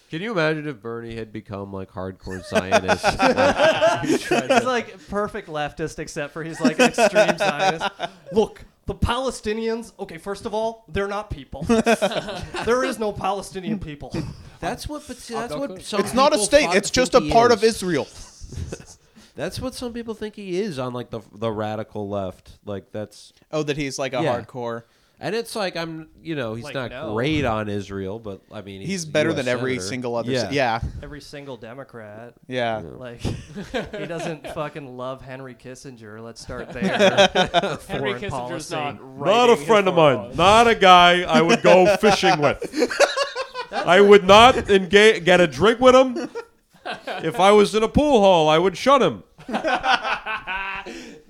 Can 0.09 0.21
you 0.21 0.31
imagine 0.31 0.67
if 0.67 0.79
Bernie 0.79 1.15
had 1.15 1.33
become 1.33 1.73
like 1.73 1.91
hardcore 1.91 2.43
Zionist? 2.45 3.03
Like, 3.03 4.05
he 4.07 4.17
tried 4.19 4.51
he's 4.51 4.63
like 4.63 5.07
perfect 5.07 5.47
leftist, 5.49 5.97
except 5.97 6.33
for 6.33 6.43
he's 6.43 6.61
like 6.61 6.77
an 6.77 6.89
extreme 6.89 7.35
Zionist. 7.39 7.89
Look, 8.31 8.63
the 8.85 8.93
Palestinians. 8.93 9.91
Okay, 9.99 10.19
first 10.19 10.45
of 10.45 10.53
all, 10.53 10.85
they're 10.87 11.07
not 11.07 11.31
people. 11.31 11.63
there 11.63 12.83
is 12.83 12.99
no 12.99 13.11
Palestinian 13.11 13.79
people. 13.79 14.13
that's 14.59 14.87
what. 14.87 15.01
But 15.07 15.17
see, 15.17 15.33
that's 15.33 15.55
what. 15.55 15.81
Some 15.81 16.01
It's 16.01 16.13
not 16.13 16.27
a 16.31 16.35
people 16.35 16.45
state. 16.45 16.65
thought- 16.65 16.75
It's 16.77 16.91
just 16.91 17.15
a 17.15 17.17
think 17.19 17.29
he 17.29 17.33
part 17.33 17.51
of 17.51 17.63
is. 17.63 17.75
Israel. 17.75 18.07
That's 19.35 19.59
what 19.59 19.73
some 19.73 19.93
people 19.93 20.13
think 20.13 20.35
he 20.35 20.59
is 20.61 20.77
on 20.77 20.93
like 20.93 21.09
the 21.09 21.21
the 21.33 21.51
radical 21.51 22.07
left. 22.07 22.59
Like 22.65 22.91
that's 22.91 23.33
Oh, 23.51 23.63
that 23.63 23.77
he's 23.77 23.97
like 23.97 24.13
a 24.13 24.21
Yeah. 24.21 24.39
hardcore. 24.39 24.83
And 25.23 25.33
it's 25.33 25.55
like 25.55 25.75
I'm 25.75 26.09
you 26.21 26.35
know 26.35 26.53
he's 26.53 26.65
Like, 26.65 26.73
not 26.75 26.91
no. 26.91 27.13
great 27.15 27.45
on 27.45 27.69
Israel, 27.69 28.19
but 28.19 28.41
I 28.51 28.61
mean 28.61 28.81
He's 28.81 29.05
a 29.05 29.07
better 29.07 29.29
US 29.31 29.35
than 29.37 29.47
every 29.47 29.73
senator. 29.75 29.87
single 29.87 30.15
other. 30.15 30.31
Yeah. 30.31 30.43
Yeah, 30.51 30.79
yeah, 30.83 30.89
Every 31.01 31.21
single 31.21 31.57
Democrat. 31.57 32.33
yeah. 32.47 32.81
Like 32.83 33.21
he 33.21 34.05
doesn't 34.05 34.47
fucking 34.53 34.97
love 34.97 35.21
Henry 35.21 35.55
Kissinger. 35.55 36.21
Let's 36.23 36.41
start 36.41 36.69
there. 36.69 36.83
Henry 37.87 38.13
Foreign 38.13 38.21
Kissinger's 38.21 38.29
policy. 38.69 38.75
not 38.75 38.95
Not 38.95 39.01
a 39.01 39.05
writing 39.05 39.57
his 39.57 39.67
friend 39.67 39.87
of 39.87 39.95
foreign 39.95 40.17
mine. 40.17 40.17
policy. 40.35 40.37
Not 40.37 40.67
a 40.67 40.75
guy 40.75 41.21
I 41.23 41.41
would 41.41 41.61
go 41.63 41.95
fishing 41.97 42.39
with. 42.39 42.91
I 43.71 44.01
would 44.01 44.23
not 44.25 44.69
engage, 44.69 45.23
get 45.25 45.41
a 45.41 45.47
drink 45.47 45.79
with 45.79 45.95
him. 45.95 46.29
If 47.07 47.39
I 47.39 47.51
was 47.51 47.73
in 47.73 47.81
a 47.81 47.87
pool 47.87 48.19
hall, 48.21 48.49
I 48.49 48.57
would 48.59 48.77
shun 48.77 49.01
him. 49.01 49.23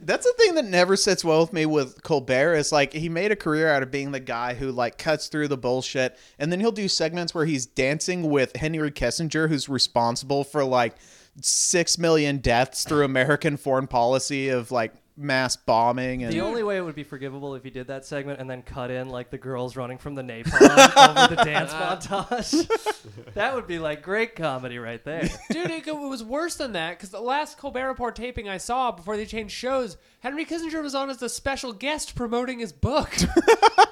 That's 0.06 0.26
the 0.26 0.34
thing 0.38 0.56
that 0.56 0.66
never 0.66 0.96
sits 0.96 1.24
well 1.24 1.42
with 1.42 1.54
me 1.54 1.66
with 1.66 2.04
Colbert 2.04 2.56
is 2.56 2.72
like 2.72 2.94
he 2.94 3.10
made 3.10 3.32
a 3.32 3.36
career 3.36 3.70
out 3.70 3.84
of 3.84 3.92
being 3.92 4.12
the 4.12 4.20
guy 4.20 4.54
who 4.54 4.72
like 4.72 4.98
cuts 4.98 5.28
through 5.28 5.48
the 5.48 5.58
bullshit 5.58 6.18
and 6.38 6.52
then 6.52 6.60
he'll 6.60 6.72
do 6.72 6.88
segments 6.88 7.34
where 7.34 7.46
he's 7.46 7.66
dancing 7.66 8.30
with 8.30 8.56
Henry 8.56 8.92
Kissinger 8.92 9.48
who's 9.48 9.70
responsible 9.70 10.44
for 10.44 10.64
like 10.64 10.96
6 11.42 11.98
million 11.98 12.38
deaths 12.38 12.84
through 12.84 13.06
American 13.06 13.58
foreign 13.58 13.88
policy 13.88 14.50
of 14.50 14.72
like 14.72 14.94
mass 15.16 15.56
bombing 15.56 16.24
and 16.24 16.34
The 16.34 16.42
only 16.42 16.64
way 16.64 16.78
it 16.78 16.82
would 16.82 16.96
be 16.96 17.04
forgivable 17.04 17.54
if 17.56 17.64
he 17.64 17.70
did 17.70 17.88
that 17.88 18.04
segment 18.06 18.40
and 18.40 18.50
then 18.50 18.64
cut 18.64 18.90
in 18.90 19.10
like 19.10 19.30
the 19.30 19.38
girls 19.38 19.76
running 19.76 19.98
from 20.00 20.16
the 20.16 20.24
napalm 20.24 21.18
over 21.28 21.36
the 21.36 21.44
dance 21.44 21.72
montage. 21.74 22.68
that 23.36 23.54
would 23.54 23.68
be 23.68 23.78
like 23.80 24.02
great 24.02 24.36
comedy 24.36 24.80
right 24.80 25.04
there. 25.04 25.30
Dude, 25.52 25.70
it, 25.70 25.86
go- 25.86 26.06
it 26.06 26.10
was 26.10 26.24
worse 26.24 26.56
than 26.56 26.74
that 26.74 26.98
because 26.98 27.10
the 27.10 27.20
last 27.22 27.58
Colbert 27.58 27.88
Report 27.88 28.16
taping 28.16 28.50
I 28.50 28.58
saw 28.58 28.92
before 28.92 29.16
they 29.18 29.26
changed 29.26 29.54
shows, 29.54 29.98
Henry 30.20 30.46
Kissinger 30.46 30.82
was 30.82 30.96
on 30.96 31.10
as 31.10 31.22
a 31.22 31.30
special 31.30 31.74
guest 31.74 32.16
promoting 32.16 32.60
his 32.60 32.74
book. 32.74 33.14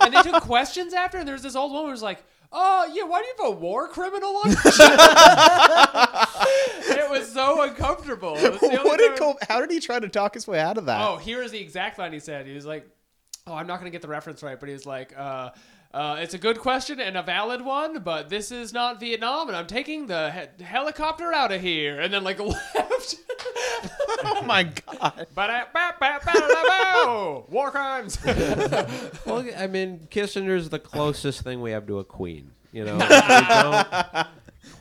and 0.02 0.14
they 0.14 0.22
took 0.24 0.42
questions 0.44 0.94
after, 0.94 1.18
and 1.20 1.28
there 1.28 1.36
was 1.36 1.44
this 1.44 1.56
old 1.56 1.72
woman 1.72 1.88
who 1.88 1.92
was 1.92 2.02
like, 2.04 2.24
Oh, 2.54 2.91
yeah, 2.93 3.04
why 3.04 3.22
do 3.22 3.28
you 3.28 3.34
have 3.39 3.58
a 3.58 3.60
war 3.60 3.88
criminal 3.88 4.36
on 4.43 4.52
your 4.52 4.72
show?" 4.72 4.88
It 6.93 7.10
was 7.10 7.32
so 7.32 7.62
uncomfortable. 7.64 8.36
It 8.38 8.52
was 8.52 8.60
the 8.62 8.78
only 8.80 8.89
what 8.89 8.99
did 8.99 9.10
time- 9.10 9.18
Col- 9.18 9.38
how 9.47 9.62
did 9.62 9.72
he 9.72 9.80
try 9.80 9.99
to 9.99 10.10
talk 10.10 10.34
his 10.34 10.47
way 10.47 10.60
out 10.60 10.78
of 10.78 10.86
that? 10.86 11.02
Oh, 11.02 11.18
here 11.18 11.41
is 11.41 11.52
the 11.52 11.60
exact 11.60 11.97
line 11.99 12.14
he 12.14 12.20
said. 12.20 12.45
He 12.47 12.54
was 12.54 12.66
like, 12.66 12.88
"Oh, 13.47 13.54
I'm 13.54 13.68
not 13.68 13.80
going 13.80 13.86
to 13.86 13.91
get 13.95 14.02
the 14.02 14.08
reference 14.08 14.43
right, 14.43 14.60
but 14.60 14.68
he 14.70 14.74
was 14.74 14.86
like, 14.86 15.14
uh, 15.18 15.52
uh, 15.94 16.18
it's 16.20 16.34
a 16.34 16.38
good 16.38 16.60
question 16.60 17.00
and 17.00 17.18
a 17.18 17.22
valid 17.24 17.62
one, 17.64 18.00
but 18.00 18.30
this 18.30 18.52
is 18.52 18.72
not 18.74 19.00
Vietnam, 19.00 19.48
and 19.48 19.58
I'm 19.58 19.68
taking 19.68 20.08
the 20.08 20.32
he- 20.32 20.64
helicopter 20.64 21.34
out 21.34 21.52
of 21.52 21.62
here." 21.62 22.00
And 22.00 22.14
then 22.14 22.24
like 22.24 22.39
left. 22.76 23.16
oh 24.24 24.42
my 24.46 24.64
god. 24.64 25.28
War 27.50 27.72
crimes. 27.72 28.18
Well, 29.26 29.46
I 29.58 29.68
mean, 29.68 30.08
Kissinger's 30.10 30.70
the 30.70 30.80
closest 30.80 31.42
thing 31.44 31.62
we 31.62 31.72
have 31.72 31.88
to 31.88 32.00
a 32.00 32.04
queen. 32.04 32.52
You 32.72 32.86
know, 32.86 32.94
we 32.98 33.08
don't 33.08 34.28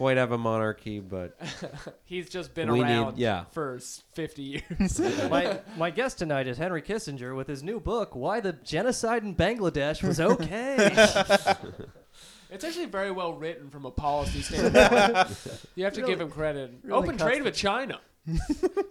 quite 0.01 0.16
have 0.16 0.32
a 0.32 0.38
monarchy, 0.38 0.98
but 0.98 1.38
He's 2.05 2.30
just 2.30 2.55
been 2.55 2.72
We 2.72 2.78
need- 2.82 2.84
around 2.84 3.18
yeah. 3.18 3.44
for 3.53 3.76
s- 3.76 4.03
50 4.14 4.42
years. 4.42 4.98
my 5.30 5.61
my 5.76 5.90
guest 5.90 6.16
tonight 6.18 6.46
is 6.46 6.57
Henry 6.57 6.80
Kissinger 6.80 7.36
with 7.36 7.46
his 7.46 7.62
new 7.62 7.78
book, 7.78 8.16
Why 8.16 8.40
the 8.40 8.55
Genocide 8.55 9.22
in 9.24 9.34
Bangladesh 9.34 10.03
Was 10.03 10.18
Okay. 10.18 10.76
it's 12.51 12.64
actually 12.64 12.86
very 12.86 13.11
well 13.11 13.34
written 13.34 13.68
from 13.68 13.84
a 13.84 13.90
policy 13.90 14.40
standpoint. 14.40 15.28
you 15.74 15.84
have 15.84 15.92
to 15.92 16.03
give 16.03 16.18
him 16.20 16.30
credit. 16.30 16.72
really 16.82 16.96
Open 16.98 17.18
cuts 17.18 17.22
trade 17.30 17.42
with 17.42 17.55
China. 17.55 18.01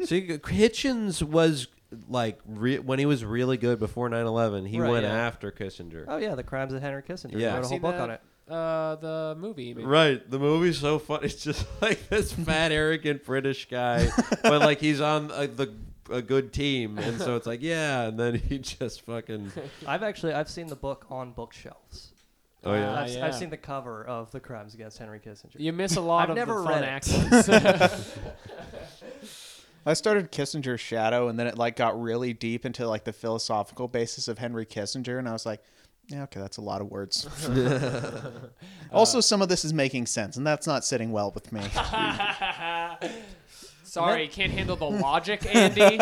see, 0.06 0.28
Hitchens 0.28 1.24
was 1.24 1.68
like 2.08 2.40
re- 2.46 2.78
when 2.80 3.00
he 3.00 3.08
was 3.08 3.26
really 3.26 3.58
good 3.58 3.80
before 3.80 4.10
9/11. 4.10 4.68
He 4.68 4.80
Right, 4.80 4.92
went 4.92 5.06
yeah. 5.06 5.12
after 5.14 5.52
Kissinger. 5.52 6.06
oh 6.08 6.18
yeah, 6.18 6.36
the 6.36 6.44
crimes 6.44 6.72
of 6.74 6.82
Henry 6.84 7.02
Kissinger. 7.02 7.34
Yeah. 7.34 7.40
He 7.40 7.46
wrote 7.46 7.48
a 7.48 7.56
I've 7.56 7.62
whole 7.64 7.70
seen 7.70 7.82
book 7.82 7.96
that, 7.96 8.02
on 8.04 8.12
it. 8.12 8.22
Uh, 8.50 8.96
the 8.96 9.36
movie. 9.38 9.74
maybe. 9.74 9.86
Right, 9.86 10.28
the 10.30 10.40
movie's 10.40 10.80
so 10.80 10.98
funny. 11.00 11.26
It's 11.26 11.44
just 11.44 11.66
like 11.82 12.10
this 12.10 12.34
fat, 12.34 12.72
arrogant 12.72 13.24
British 13.24 13.70
guy, 13.70 14.10
but 14.42 14.62
like 14.62 14.80
he's 14.80 15.02
on 15.02 15.32
uh, 15.32 15.48
the 15.54 15.72
a 16.12 16.22
good 16.22 16.52
team, 16.52 16.98
and 16.98 17.20
so 17.20 17.36
it's 17.36 17.46
like 17.46 17.62
yeah, 17.62 18.08
and 18.08 18.20
then 18.20 18.36
he 18.36 18.58
just 18.58 19.02
fucking 19.02 19.52
I've 19.88 20.02
actually 20.04 20.34
I've 20.34 20.50
seen 20.50 20.68
the 20.68 20.76
book 20.76 21.06
on 21.10 21.32
bookshelves. 21.32 22.12
oh 22.64 22.74
yeah. 22.74 22.90
Ah, 22.92 23.02
I've, 23.04 23.10
yeah. 23.12 23.26
I've 23.28 23.36
seen 23.36 23.52
the 23.52 23.58
cover 23.58 24.04
of 24.04 24.32
the 24.32 24.40
crimes 24.40 24.74
against 24.74 24.98
Henry 24.98 25.20
Kissinger. 25.20 25.60
You 25.60 25.72
miss 25.74 25.96
a 25.96 26.02
lot 26.02 26.24
I've 26.24 26.30
of 26.32 26.36
never 26.36 26.62
the 26.62 26.68
fun 26.68 26.84
accents. 26.84 27.50
I 29.86 29.94
started 29.94 30.32
Kissinger's 30.32 30.82
Shadow, 30.82 31.30
and 31.30 31.40
then 31.40 31.48
it 31.48 31.58
like 31.58 31.76
got 31.76 32.00
really 32.02 32.34
deep 32.34 32.66
into 32.66 32.88
like 32.88 33.06
the 33.06 33.14
philosophical 33.14 33.88
basis 33.88 34.28
of 34.28 34.38
Henry 34.38 34.66
Kissinger, 34.66 35.18
and 35.18 35.28
I 35.28 35.34
was 35.34 35.46
like, 35.46 35.62
yeah, 36.10 36.24
okay, 36.24 36.40
that's 36.40 36.58
a 36.58 36.62
lot 36.62 36.82
of 36.82 36.90
words. 36.90 37.28
also, 38.92 39.22
some 39.22 39.42
of 39.42 39.50
this 39.50 39.64
is 39.64 39.74
making 39.74 40.08
sense, 40.08 40.38
and 40.38 40.46
that's 40.46 40.66
not 40.66 40.84
sitting 40.84 41.12
well 41.12 41.32
with 41.32 41.52
me. 41.52 41.62
Sorry, 43.84 44.28
can't 44.28 44.52
handle 44.52 44.76
the 44.76 44.90
logic, 44.90 45.46
Andy. 45.56 46.00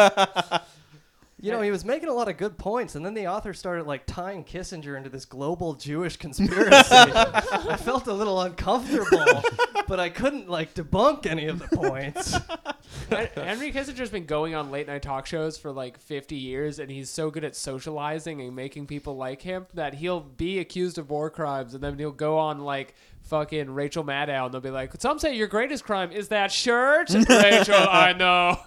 You 1.39 1.51
know, 1.51 1.61
he 1.61 1.69
was 1.69 1.85
making 1.85 2.09
a 2.09 2.13
lot 2.13 2.29
of 2.29 2.37
good 2.37 2.57
points, 2.57 2.95
and 2.95 3.05
then 3.05 3.13
the 3.13 3.27
author 3.27 3.53
started 3.53 3.85
like 3.85 4.07
tying 4.07 4.43
Kissinger 4.43 4.97
into 4.97 5.09
this 5.09 5.23
global 5.25 5.75
Jewish 5.75 6.17
conspiracy. 6.17 6.65
I 6.91 7.77
felt 7.77 8.07
a 8.07 8.13
little 8.13 8.41
uncomfortable, 8.41 9.43
but 9.87 9.99
I 9.99 10.09
couldn't 10.09 10.49
like 10.49 10.73
debunk 10.73 11.27
any 11.27 11.45
of 11.45 11.59
the 11.59 11.67
points. 11.77 12.33
Henry 13.35 13.71
Kissinger's 13.71 14.09
been 14.09 14.25
going 14.25 14.55
on 14.55 14.71
late 14.71 14.87
night 14.87 15.03
talk 15.03 15.27
shows 15.27 15.59
for 15.59 15.71
like 15.71 15.99
50 15.99 16.35
years, 16.35 16.79
and 16.79 16.89
he's 16.89 17.11
so 17.11 17.29
good 17.29 17.43
at 17.43 17.55
socializing 17.55 18.41
and 18.41 18.55
making 18.55 18.87
people 18.87 19.15
like 19.15 19.43
him 19.43 19.67
that 19.75 19.93
he'll 19.93 20.21
be 20.21 20.57
accused 20.57 20.97
of 20.97 21.11
war 21.11 21.29
crimes, 21.29 21.75
and 21.75 21.83
then 21.83 21.99
he'll 21.99 22.11
go 22.11 22.39
on 22.39 22.61
like 22.61 22.95
fucking 23.21 23.69
Rachel 23.69 24.03
Maddow, 24.03 24.45
and 24.45 24.53
they'll 24.55 24.61
be 24.61 24.71
like, 24.71 24.91
"Some 24.99 25.19
say 25.19 25.35
your 25.35 25.47
greatest 25.47 25.83
crime 25.83 26.11
is 26.11 26.29
that 26.29 26.51
shirt." 26.51 27.13
Rachel, 27.29 27.75
I 27.75 28.13
know. 28.13 28.57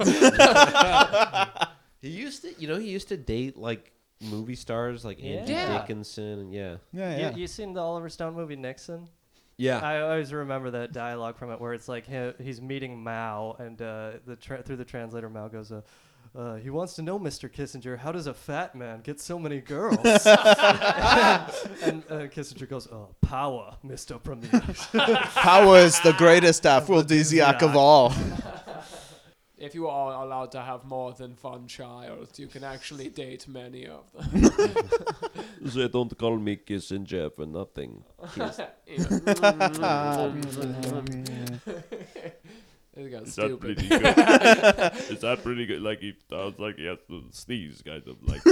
He 2.00 2.08
used 2.10 2.42
to, 2.42 2.54
you 2.60 2.66
know, 2.68 2.76
he 2.78 2.88
used 2.90 3.08
to 3.08 3.16
date 3.16 3.56
like 3.56 3.92
movie 4.22 4.54
stars 4.54 5.04
like 5.04 5.22
Angie 5.22 5.52
Yeah. 5.52 5.78
Dickinson, 5.78 6.38
and 6.40 6.52
yeah, 6.54 6.76
Yeah, 6.92 7.30
You, 7.30 7.40
you 7.42 7.46
seen 7.46 7.72
the 7.72 7.80
Oliver 7.80 8.08
Stone 8.08 8.34
movie 8.34 8.56
Nixon? 8.56 9.08
yeah. 9.56 9.78
I 9.80 10.00
always 10.02 10.32
remember 10.32 10.70
that 10.72 10.92
dialogue 10.92 11.36
from 11.36 11.50
it 11.50 11.60
where 11.60 11.72
it's 11.74 11.88
like 11.88 12.06
he, 12.06 12.32
he's 12.42 12.60
meeting 12.60 13.02
Mao, 13.02 13.56
and 13.58 13.80
uh, 13.80 14.12
the 14.26 14.36
tra- 14.36 14.62
through 14.62 14.76
the 14.76 14.84
translator, 14.84 15.28
Mao 15.28 15.48
goes, 15.48 15.70
uh, 15.72 15.82
uh, 16.34 16.54
"He 16.56 16.70
wants 16.70 16.94
to 16.94 17.02
know, 17.02 17.18
Mr. 17.18 17.50
Kissinger, 17.50 17.98
how 17.98 18.12
does 18.12 18.26
a 18.26 18.32
fat 18.34 18.74
man 18.74 19.00
get 19.02 19.20
so 19.20 19.38
many 19.38 19.60
girls?" 19.60 19.98
and 20.04 22.02
uh, 22.08 22.26
Kissinger 22.28 22.68
goes, 22.68 22.86
"Oh, 22.90 23.08
power, 23.20 23.76
Mr. 23.84 24.22
Premier." 24.22 24.50
Power 25.34 25.76
is 25.78 25.98
the 26.00 26.12
greatest 26.12 26.64
aphrodisiac 26.76 27.62
of 27.62 27.74
all. 27.76 28.12
If 29.60 29.74
you 29.74 29.88
are 29.88 30.24
allowed 30.24 30.52
to 30.52 30.60
have 30.62 30.84
more 30.84 31.12
than 31.12 31.36
one 31.42 31.66
child, 31.68 32.30
you 32.36 32.46
can 32.48 32.64
actually 32.64 33.08
date 33.22 33.46
many 33.46 33.86
of 33.86 34.10
them. 34.12 34.50
They 35.60 35.88
don't 35.88 36.16
call 36.16 36.38
me 36.38 36.56
Kissinger 36.56 37.32
for 37.32 37.46
nothing. 37.46 38.02
It 42.96 43.08
got 43.12 43.22
Is 43.22 43.36
that 43.36 43.60
pretty 43.60 43.88
good? 43.88 44.02
Is 45.10 45.20
that 45.20 45.42
pretty 45.44 45.64
good? 45.64 45.80
Like 45.80 46.00
he 46.00 46.14
sounds 46.28 46.58
like 46.58 46.76
he 46.76 46.86
has 46.86 46.98
to 47.08 47.22
sneeze, 47.30 47.82
kind 47.82 48.02
of 48.06 48.16
like. 48.22 48.44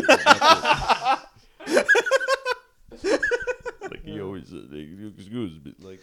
like 3.90 4.04
he 4.04 4.20
always, 4.20 4.52
uh, 4.52 4.62
like, 4.70 4.88
excuse 5.18 5.58
me, 5.64 5.74
like. 5.80 6.00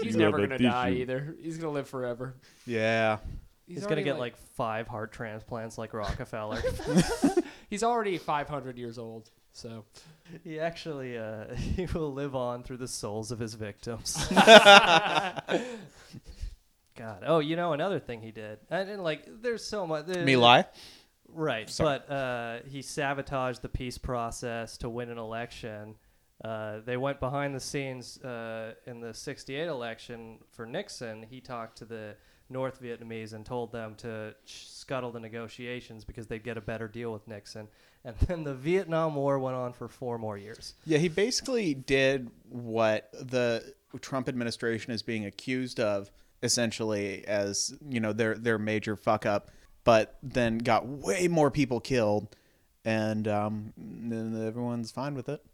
He's 0.00 0.16
never 0.16 0.46
gonna 0.46 0.54
a 0.54 0.58
die 0.58 0.90
either. 0.90 1.34
He's 1.42 1.58
gonna 1.58 1.72
live 1.72 1.88
forever. 1.88 2.36
Yeah. 2.66 3.18
He's, 3.66 3.86
gonna 3.86 4.02
get 4.02 4.18
like, 4.18 4.36
five 4.54 4.86
heart 4.86 5.12
transplants 5.12 5.76
like 5.76 5.92
Rockefeller. 5.92 6.62
He's 7.70 7.82
already 7.82 8.18
500 8.18 8.78
years 8.78 8.98
old. 8.98 9.30
So 9.52 9.84
He 10.44 10.60
actually 10.60 11.16
uh, 11.18 11.54
he 11.54 11.86
will 11.86 12.12
live 12.12 12.36
on 12.36 12.62
through 12.62 12.76
the 12.76 12.88
souls 12.88 13.32
of 13.32 13.38
his 13.38 13.54
victims. 13.54 14.26
God. 16.96 17.24
Oh, 17.26 17.38
you 17.40 17.56
know 17.56 17.72
another 17.72 17.98
thing 17.98 18.20
he 18.22 18.30
did. 18.30 18.58
and, 18.70 18.88
didn't 18.88 19.02
like. 19.02 19.24
There's 19.42 19.64
so 19.64 19.86
much. 19.86 20.06
My 20.08 20.34
Lai? 20.34 20.64
Right, 21.28 21.72
but 21.78 22.10
uh, 22.10 22.58
he 22.66 22.82
sabotaged 22.82 23.60
the 23.62 23.68
peace 23.68 23.98
process 23.98 24.76
to 24.78 24.88
win 24.88 25.10
an 25.10 25.18
election. 25.18 25.96
Uh, 26.44 26.80
they 26.84 26.96
went 26.96 27.20
behind 27.20 27.54
the 27.54 27.60
scenes 27.60 28.18
uh, 28.22 28.74
in 28.86 29.00
the 29.00 29.12
'68 29.12 29.66
election 29.66 30.38
for 30.52 30.66
Nixon. 30.66 31.22
He 31.22 31.40
talked 31.40 31.78
to 31.78 31.84
the 31.84 32.16
North 32.48 32.80
Vietnamese 32.80 33.32
and 33.32 33.44
told 33.44 33.72
them 33.72 33.94
to 33.96 34.34
scuttle 34.44 35.10
the 35.10 35.20
negotiations 35.20 36.04
because 36.04 36.26
they'd 36.26 36.44
get 36.44 36.56
a 36.56 36.60
better 36.60 36.88
deal 36.88 37.12
with 37.12 37.26
Nixon. 37.28 37.68
And 38.06 38.14
then 38.28 38.44
the 38.44 38.54
Vietnam 38.54 39.16
War 39.16 39.36
went 39.40 39.56
on 39.56 39.72
for 39.72 39.88
four 39.88 40.16
more 40.16 40.38
years. 40.38 40.74
Yeah, 40.84 40.98
he 40.98 41.08
basically 41.08 41.74
did 41.74 42.30
what 42.48 43.10
the 43.12 43.74
Trump 44.00 44.28
administration 44.28 44.92
is 44.92 45.02
being 45.02 45.24
accused 45.24 45.80
of, 45.80 46.12
essentially, 46.40 47.26
as 47.26 47.74
you 47.88 47.98
know 47.98 48.12
their 48.12 48.36
their 48.36 48.58
major 48.58 48.94
fuck 48.94 49.26
up, 49.26 49.50
but 49.82 50.18
then 50.22 50.58
got 50.58 50.86
way 50.86 51.26
more 51.26 51.50
people 51.50 51.80
killed, 51.80 52.36
and 52.84 53.26
um, 53.26 53.72
then 53.76 54.40
everyone's 54.46 54.92
fine 54.92 55.16
with 55.16 55.28
it. 55.28 55.44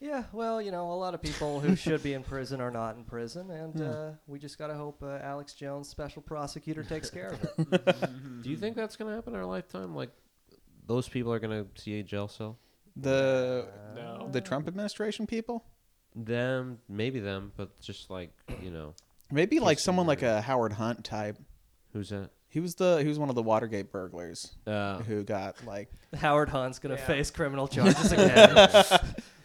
Yeah, 0.00 0.24
well, 0.32 0.60
you 0.60 0.70
know, 0.70 0.92
a 0.92 0.94
lot 0.94 1.14
of 1.14 1.22
people 1.22 1.60
who 1.60 1.76
should 1.84 2.02
be 2.02 2.12
in 2.12 2.22
prison 2.22 2.60
are 2.60 2.70
not 2.70 2.96
in 2.96 3.04
prison, 3.04 3.50
and 3.50 3.80
uh, 3.80 4.10
we 4.26 4.38
just 4.38 4.58
gotta 4.58 4.74
hope 4.74 5.02
uh, 5.02 5.18
Alex 5.22 5.54
Jones, 5.54 5.88
special 5.88 6.20
prosecutor, 6.20 6.82
takes 6.82 7.08
care 7.10 7.28
of 7.28 7.72
it. 7.72 7.96
Do 8.42 8.50
you 8.50 8.56
think 8.56 8.76
that's 8.76 8.96
gonna 8.96 9.14
happen 9.14 9.32
in 9.34 9.38
our 9.40 9.46
lifetime? 9.46 9.94
Like, 9.94 10.10
those 10.86 11.08
people 11.08 11.32
are 11.32 11.38
gonna 11.38 11.66
see 11.76 11.98
a 12.00 12.02
jail 12.02 12.28
cell. 12.28 12.58
The 12.96 13.66
no. 13.96 14.28
the 14.30 14.40
Trump 14.40 14.68
administration 14.68 15.26
people, 15.26 15.64
Them, 16.14 16.78
maybe 16.88 17.18
them, 17.20 17.52
but 17.56 17.80
just 17.80 18.10
like 18.10 18.30
you 18.62 18.70
know, 18.70 18.94
maybe 19.32 19.58
like 19.58 19.78
someone 19.78 20.06
like 20.06 20.22
a 20.22 20.40
Howard 20.42 20.74
Hunt 20.74 21.02
type. 21.04 21.38
who's 21.92 22.10
that? 22.10 22.30
He 22.48 22.60
was 22.60 22.76
the 22.76 22.98
he 22.98 23.08
was 23.08 23.18
one 23.18 23.30
of 23.30 23.34
the 23.34 23.42
Watergate 23.42 23.90
burglars 23.90 24.54
Uh, 24.64 24.98
who 24.98 25.24
got 25.24 25.56
like 25.66 25.90
Howard 26.14 26.50
Hunt's 26.50 26.78
gonna 26.78 26.94
Yeah. 26.94 27.06
face 27.06 27.30
criminal 27.32 27.66
charges 27.66 28.12
again. 28.12 28.68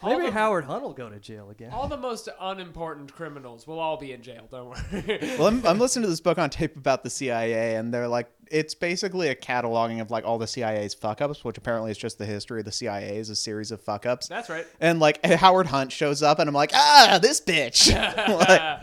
All 0.01 0.11
Maybe 0.17 0.27
the- 0.27 0.31
Howard 0.31 0.63
Hunt 0.65 0.81
will 0.83 0.93
go 0.93 1.09
to 1.09 1.19
jail 1.19 1.49
again. 1.49 1.71
all 1.73 1.87
the 1.89 1.97
most 1.97 2.29
unimportant 2.39 3.13
criminals 3.13 3.67
will 3.67 3.79
all 3.79 3.97
be 3.97 4.13
in 4.13 4.21
jail. 4.21 4.47
Don't 4.49 4.69
worry. 4.69 5.19
well, 5.37 5.47
I'm, 5.47 5.65
I'm 5.65 5.77
listening 5.79 6.03
to 6.03 6.09
this 6.09 6.21
book 6.21 6.37
on 6.37 6.49
tape 6.49 6.77
about 6.77 7.03
the 7.03 7.09
CIA, 7.09 7.75
and 7.75 7.93
they're 7.93 8.07
like, 8.07 8.29
it's 8.49 8.73
basically 8.73 9.27
a 9.27 9.35
cataloging 9.35 10.01
of 10.01 10.09
like 10.09 10.25
all 10.25 10.37
the 10.37 10.47
CIA's 10.47 10.93
fuck 10.93 11.21
ups, 11.21 11.43
which 11.43 11.57
apparently 11.57 11.91
is 11.91 11.97
just 11.97 12.17
the 12.17 12.25
history 12.25 12.59
of 12.59 12.65
the 12.65 12.71
CIA 12.71 13.17
is 13.17 13.29
a 13.29 13.35
series 13.35 13.71
of 13.71 13.81
fuck 13.81 14.05
ups. 14.05 14.27
That's 14.27 14.49
right. 14.49 14.65
And 14.79 14.99
like 14.99 15.23
Howard 15.25 15.67
Hunt 15.67 15.91
shows 15.91 16.23
up, 16.23 16.39
and 16.39 16.47
I'm 16.47 16.55
like, 16.55 16.71
ah, 16.73 17.19
this 17.21 17.41
bitch. 17.41 17.89
Like, 18.39 18.81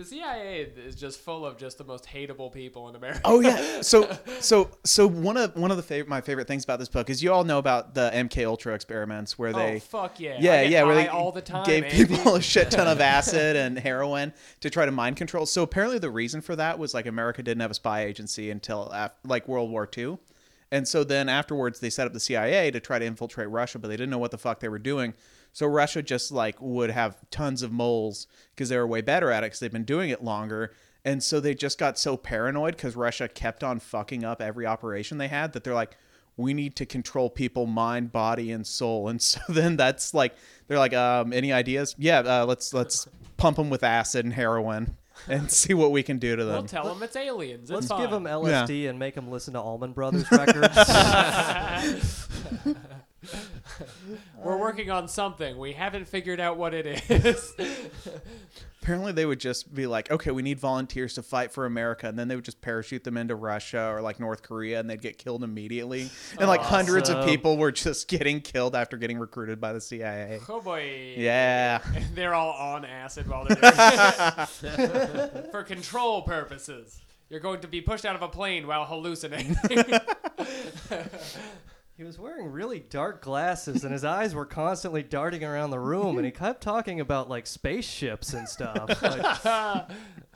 the 0.00 0.06
CIA 0.06 0.62
is 0.86 0.96
just 0.96 1.20
full 1.20 1.44
of 1.44 1.58
just 1.58 1.76
the 1.76 1.84
most 1.84 2.06
hateable 2.06 2.50
people 2.50 2.88
in 2.88 2.96
America. 2.96 3.20
oh 3.24 3.40
yeah. 3.40 3.82
So 3.82 4.16
so 4.40 4.70
so 4.82 5.06
one 5.06 5.36
of 5.36 5.54
one 5.56 5.70
of 5.70 5.76
the 5.76 5.82
favorite 5.82 6.08
my 6.08 6.22
favorite 6.22 6.48
things 6.48 6.64
about 6.64 6.78
this 6.78 6.88
book 6.88 7.10
is 7.10 7.22
you 7.22 7.30
all 7.30 7.44
know 7.44 7.58
about 7.58 7.94
the 7.94 8.10
MK 8.14 8.46
Ultra 8.46 8.74
experiments 8.74 9.38
where 9.38 9.52
they 9.52 9.76
oh 9.76 9.80
fuck 9.80 10.18
yeah! 10.18 10.38
Yeah, 10.40 10.62
yeah, 10.62 10.84
where 10.84 10.94
they 10.94 11.08
all 11.08 11.32
the 11.32 11.42
time 11.42 11.64
gave 11.64 11.84
Andy. 11.84 12.06
people 12.06 12.36
a 12.36 12.40
shit 12.40 12.70
ton 12.70 12.86
of 12.86 13.00
acid 13.18 13.56
and 13.56 13.78
heroin 13.78 14.32
to 14.60 14.70
try 14.70 14.86
to 14.86 14.92
mind 14.92 15.16
control. 15.16 15.44
So 15.44 15.62
apparently, 15.62 15.98
the 15.98 16.10
reason 16.10 16.40
for 16.40 16.56
that 16.56 16.78
was 16.78 16.94
like 16.94 17.04
America 17.04 17.42
didn't 17.42 17.60
have 17.60 17.70
a 17.70 17.74
spy 17.74 18.04
agency 18.04 18.50
until 18.50 18.84
af- 18.94 19.12
like 19.24 19.46
World 19.48 19.70
War 19.70 19.86
II, 19.96 20.16
and 20.72 20.88
so 20.88 21.04
then 21.04 21.28
afterwards 21.28 21.80
they 21.80 21.90
set 21.90 22.06
up 22.06 22.14
the 22.14 22.20
CIA 22.20 22.70
to 22.70 22.80
try 22.80 22.98
to 22.98 23.04
infiltrate 23.04 23.50
Russia, 23.50 23.78
but 23.78 23.88
they 23.88 23.98
didn't 23.98 24.10
know 24.10 24.18
what 24.18 24.30
the 24.30 24.38
fuck 24.38 24.60
they 24.60 24.68
were 24.70 24.78
doing. 24.78 25.12
So 25.52 25.66
Russia 25.66 26.02
just 26.02 26.32
like 26.32 26.60
would 26.60 26.90
have 26.90 27.16
tons 27.30 27.62
of 27.62 27.72
moles 27.72 28.26
because 28.54 28.68
they 28.68 28.76
were 28.76 28.86
way 28.86 29.00
better 29.00 29.30
at 29.30 29.42
it 29.42 29.46
because 29.46 29.60
they've 29.60 29.72
been 29.72 29.84
doing 29.84 30.10
it 30.10 30.22
longer. 30.22 30.72
And 31.04 31.22
so 31.22 31.40
they 31.40 31.54
just 31.54 31.78
got 31.78 31.98
so 31.98 32.16
paranoid 32.16 32.76
because 32.76 32.94
Russia 32.94 33.28
kept 33.28 33.64
on 33.64 33.80
fucking 33.80 34.24
up 34.24 34.42
every 34.42 34.66
operation 34.66 35.18
they 35.18 35.28
had 35.28 35.52
that 35.54 35.64
they're 35.64 35.74
like, 35.74 35.96
we 36.36 36.54
need 36.54 36.76
to 36.76 36.86
control 36.86 37.28
people 37.28 37.66
mind 37.66 38.12
body 38.12 38.50
and 38.50 38.66
soul 38.66 39.08
and 39.08 39.20
so 39.22 39.40
then 39.48 39.76
that's 39.76 40.14
like 40.14 40.34
they're 40.68 40.78
like 40.78 40.94
um 40.94 41.34
any 41.34 41.52
ideas 41.52 41.94
yeah 41.98 42.20
uh, 42.20 42.46
let's 42.46 42.72
let's 42.72 43.06
pump 43.36 43.58
them 43.58 43.68
with 43.68 43.82
acid 43.82 44.24
and 44.24 44.32
heroin 44.32 44.96
and 45.28 45.50
see 45.50 45.74
what 45.74 45.90
we 45.90 46.02
can 46.02 46.18
do 46.18 46.36
to 46.36 46.44
them 46.44 46.54
We'll 46.54 46.64
tell 46.64 46.94
them 46.94 47.02
it's 47.02 47.16
aliens. 47.16 47.64
It's 47.64 47.70
Let's 47.70 47.88
fine. 47.88 48.00
give 48.00 48.10
them 48.10 48.24
LSD 48.24 48.88
and 48.88 48.98
make 48.98 49.14
them 49.14 49.30
listen 49.30 49.52
to 49.52 49.60
Allman 49.60 49.92
Brothers 49.92 50.30
records. 50.30 50.76
We're 54.42 54.58
working 54.58 54.90
on 54.90 55.08
something. 55.08 55.58
We 55.58 55.72
haven't 55.72 56.08
figured 56.08 56.40
out 56.40 56.56
what 56.56 56.74
it 56.74 57.10
is. 57.10 57.54
apparently 58.82 59.12
they 59.12 59.26
would 59.26 59.38
just 59.38 59.74
be 59.74 59.86
like 59.86 60.10
okay 60.10 60.30
we 60.30 60.40
need 60.40 60.58
volunteers 60.58 61.12
to 61.12 61.22
fight 61.22 61.52
for 61.52 61.66
america 61.66 62.08
and 62.08 62.18
then 62.18 62.28
they 62.28 62.34
would 62.34 62.46
just 62.46 62.62
parachute 62.62 63.04
them 63.04 63.18
into 63.18 63.34
russia 63.34 63.92
or 63.92 64.00
like 64.00 64.18
north 64.18 64.42
korea 64.42 64.80
and 64.80 64.88
they'd 64.88 65.02
get 65.02 65.18
killed 65.18 65.44
immediately 65.44 66.08
and 66.38 66.48
like 66.48 66.62
hundreds 66.62 67.10
of 67.10 67.22
people 67.26 67.58
were 67.58 67.70
just 67.70 68.08
getting 68.08 68.40
killed 68.40 68.74
after 68.74 68.96
getting 68.96 69.18
recruited 69.18 69.60
by 69.60 69.74
the 69.74 69.80
cia 69.82 70.40
oh 70.48 70.62
boy. 70.62 71.14
yeah 71.14 71.80
They're 72.14 72.34
all 72.34 72.52
on 72.52 72.84
acid 72.84 73.28
while 73.28 73.44
they're 73.44 73.56
doing 73.56 73.72
it. 73.74 75.50
For 75.50 75.62
control 75.62 76.22
purposes. 76.22 77.00
You're 77.28 77.40
going 77.40 77.60
to 77.60 77.68
be 77.68 77.80
pushed 77.80 78.04
out 78.04 78.16
of 78.16 78.22
a 78.22 78.28
plane 78.28 78.66
while 78.66 78.84
hallucinating. 78.84 79.56
He 82.00 82.04
was 82.06 82.18
wearing 82.18 82.46
really 82.50 82.80
dark 82.80 83.20
glasses, 83.20 83.84
and 83.84 83.92
his 83.92 84.06
eyes 84.06 84.34
were 84.34 84.46
constantly 84.46 85.02
darting 85.02 85.44
around 85.44 85.68
the 85.68 85.78
room, 85.78 86.16
and 86.16 86.24
he 86.24 86.30
kept 86.32 86.62
talking 86.62 86.98
about 86.98 87.28
like 87.28 87.46
spaceships 87.46 88.32
and 88.32 88.48
stuff. 88.48 88.88
Like, 89.02 89.42
but 89.44 89.90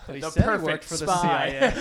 he 0.15 0.21
The 0.21 0.31
said 0.31 0.43
he 0.43 0.47
perfect 0.47 0.63
worked 0.67 0.85
for 0.85 0.97
the 0.99 1.07
spy. 1.07 1.73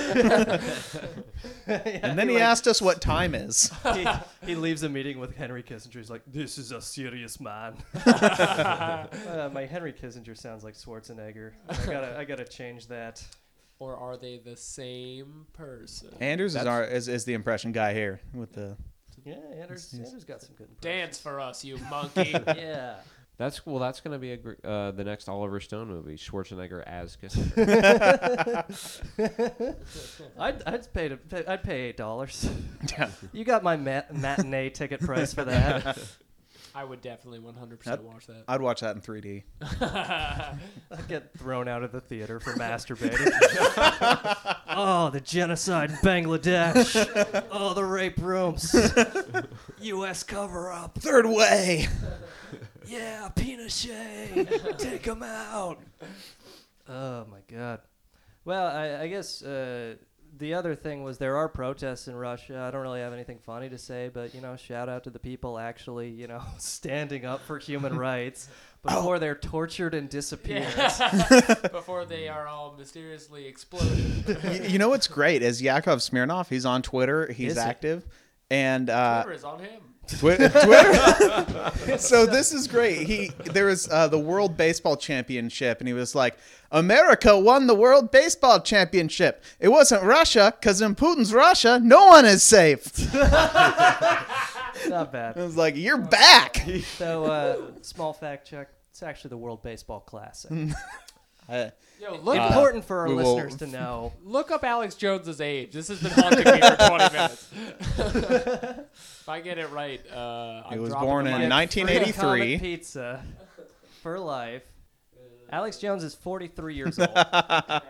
CIA. 1.67 1.91
and 2.01 2.17
then 2.17 2.29
he 2.29 2.37
asked 2.37 2.65
us 2.65 2.81
what 2.81 3.01
time 3.01 3.35
is 3.35 3.69
he, 3.93 4.07
he 4.45 4.55
leaves 4.55 4.83
a 4.83 4.89
meeting 4.89 5.19
with 5.19 5.35
Henry 5.35 5.61
Kissinger. 5.61 5.95
He's 5.95 6.09
like, 6.09 6.21
"This 6.27 6.57
is 6.57 6.71
a 6.71 6.81
serious 6.81 7.41
man." 7.41 7.75
uh, 8.05 9.49
my 9.51 9.65
Henry 9.65 9.91
Kissinger 9.91 10.37
sounds 10.37 10.63
like 10.63 10.75
Schwarzenegger. 10.75 11.51
I 11.67 11.75
gotta, 11.85 12.17
I 12.19 12.23
gotta 12.23 12.45
change 12.45 12.87
that. 12.87 13.21
or 13.79 13.97
are 13.97 14.15
they 14.15 14.37
the 14.37 14.55
same 14.55 15.45
person? 15.51 16.07
andrews 16.21 16.55
is, 16.55 16.65
our, 16.65 16.85
is, 16.85 17.09
is 17.09 17.25
the 17.25 17.33
impression 17.33 17.73
guy 17.73 17.93
here 17.93 18.21
with 18.33 18.53
the 18.53 18.77
Yeah, 19.25 19.35
Anders, 19.61 19.93
Anders 19.93 20.23
got 20.23 20.41
some 20.41 20.55
good. 20.57 20.67
Dance 20.81 21.19
for 21.19 21.39
us, 21.39 21.63
you 21.63 21.77
monkey. 21.89 22.35
Yeah. 22.47 22.95
that's 23.37 23.65
well. 23.65 23.79
That's 23.79 23.99
gonna 24.01 24.19
be 24.19 24.31
a 24.33 24.37
gr- 24.37 24.53
uh, 24.63 24.91
the 24.91 25.03
next 25.03 25.27
Oliver 25.29 25.59
Stone 25.59 25.87
movie. 25.87 26.15
Schwarzenegger 26.17 26.83
as 26.85 27.17
Kissinger. 27.21 28.65
I'd, 30.39 30.63
I'd 30.65 30.93
pay 30.93 31.09
to, 31.09 31.17
pay, 31.17 31.45
I'd 31.45 31.63
pay 31.63 31.81
eight 31.89 31.97
dollars. 31.97 32.49
yeah. 32.91 33.09
You 33.31 33.43
got 33.45 33.63
my 33.63 33.77
mat- 33.77 34.15
matinee 34.15 34.69
ticket 34.69 34.99
price 35.01 35.33
for 35.33 35.43
that. 35.45 35.97
I 36.75 36.83
would 36.83 37.01
definitely 37.01 37.39
100% 37.39 37.83
That- 37.83 38.03
watch 38.03 38.25
that. 38.27 38.43
i'd 38.47 38.61
watch 38.61 38.81
that 38.81 38.95
in 38.95 39.01
3d 39.01 39.43
I'd 39.61 40.57
get 41.07 41.31
thrown 41.37 41.67
out 41.67 41.83
of 41.83 41.91
the 41.91 42.01
theater 42.01 42.39
for 42.39 42.53
masturbating. 42.53 43.29
oh, 44.69 45.09
the 45.11 45.21
genocide 45.21 45.91
in 45.91 45.95
Bangladesh. 45.97 47.43
Oh, 47.51 47.73
the 47.73 47.83
rape 47.85 48.17
rooms. 48.19 48.75
U.S. 49.81 50.23
cover 50.23 50.71
up. 50.71 50.97
third 50.99 51.25
way 51.27 51.87
Yeah, 52.87 53.29
Pinochet. 53.35 54.77
Take 54.77 55.05
him 55.05 55.23
out. 55.23 55.79
Oh 56.89 57.25
my 57.31 57.39
God. 57.47 57.79
Well, 58.45 58.67
I, 58.67 59.03
I 59.03 59.07
guess 59.07 59.41
uh, 59.41 59.95
the 60.43 60.53
other 60.53 60.75
thing 60.75 61.03
was 61.03 61.17
there 61.19 61.37
are 61.37 61.47
protests 61.47 62.09
in 62.09 62.15
Russia. 62.15 62.59
I 62.59 62.69
don't 62.69 62.81
really 62.81 62.99
have 62.99 63.13
anything 63.13 63.39
funny 63.39 63.69
to 63.69 63.77
say, 63.77 64.11
but 64.13 64.35
you 64.35 64.41
know, 64.41 64.57
shout 64.57 64.89
out 64.89 65.05
to 65.05 65.09
the 65.09 65.17
people 65.17 65.57
actually, 65.57 66.09
you 66.09 66.27
know, 66.27 66.41
standing 66.57 67.25
up 67.25 67.41
for 67.45 67.57
human 67.57 67.97
rights 68.09 68.49
before 68.83 69.19
they're 69.19 69.35
tortured 69.35 69.93
and 69.93 70.09
disappear. 70.09 70.67
Before 71.71 72.03
they 72.03 72.27
are 72.27 72.45
all 72.49 72.75
mysteriously 72.77 73.47
exploded. 73.47 74.37
you, 74.43 74.71
you 74.71 74.77
know 74.77 74.89
what's 74.89 75.07
great 75.07 75.41
is 75.41 75.61
Yakov 75.61 75.99
Smirnoff. 75.99 76.49
He's 76.49 76.65
on 76.65 76.81
Twitter. 76.81 77.31
He's 77.31 77.53
Is 77.53 77.57
he? 77.57 77.63
active, 77.63 78.05
and 78.51 78.89
uh, 78.89 79.23
Twitter 79.23 79.35
is 79.37 79.45
on 79.45 79.59
him. 79.59 79.81
Twi- 80.07 80.35
Twitter. 80.35 81.71
so 81.97 82.25
this 82.25 82.53
is 82.53 82.67
great. 82.67 83.07
He 83.07 83.31
there 83.45 83.65
was 83.65 83.89
uh, 83.89 84.07
the 84.07 84.19
World 84.19 84.57
Baseball 84.57 84.97
Championship, 84.97 85.79
and 85.79 85.87
he 85.87 85.93
was 85.93 86.13
like, 86.13 86.37
"America 86.71 87.37
won 87.39 87.67
the 87.67 87.75
World 87.75 88.11
Baseball 88.11 88.59
Championship. 88.61 89.43
It 89.59 89.69
wasn't 89.69 90.03
Russia, 90.03 90.53
because 90.59 90.81
in 90.81 90.95
Putin's 90.95 91.33
Russia, 91.33 91.79
no 91.81 92.07
one 92.07 92.25
is 92.25 92.43
safe." 92.43 93.13
Not 93.13 95.11
bad. 95.13 95.37
I 95.37 95.43
was 95.43 95.55
like, 95.57 95.75
"You're 95.77 95.97
back." 95.97 96.67
So, 96.97 97.25
uh, 97.25 97.57
small 97.81 98.13
fact 98.13 98.47
check. 98.47 98.69
It's 98.91 99.01
actually 99.01 99.29
the 99.29 99.37
World 99.37 99.63
Baseball 99.63 100.01
Classic. 100.01 100.51
I, 101.49 101.71
Yo, 102.01 102.15
look 102.21 102.37
Uh, 102.37 102.47
Important 102.47 102.83
for 102.85 102.99
our 102.99 103.07
we 103.09 103.15
will- 103.15 103.35
listeners 103.35 103.55
to 103.57 103.67
know. 103.77 104.13
look 104.23 104.51
up 104.51 104.63
Alex 104.63 104.95
Jones's 104.95 105.39
age. 105.41 105.71
This 105.71 105.87
has 105.87 106.01
been 106.01 106.11
haunting 106.11 106.39
me 106.45 106.59
for 106.61 106.75
20 106.75 107.13
minutes. 107.13 107.47
if 109.23 109.29
I 109.29 109.39
get 109.41 109.57
it 109.57 109.69
right, 109.71 109.99
uh, 110.11 110.63
He 110.69 110.75
I'm 110.75 110.81
was 110.81 110.89
dropping 110.89 111.07
born 111.09 111.25
the 111.25 111.31
in 111.31 111.39
mic. 111.41 111.51
1983. 111.51 112.13
Comet 112.57 112.61
pizza 112.61 113.23
for 114.01 114.19
life. 114.19 114.63
Alex 115.51 115.77
Jones 115.77 116.03
is 116.03 116.15
43 116.15 116.75
years 116.75 116.99
old. 116.99 117.09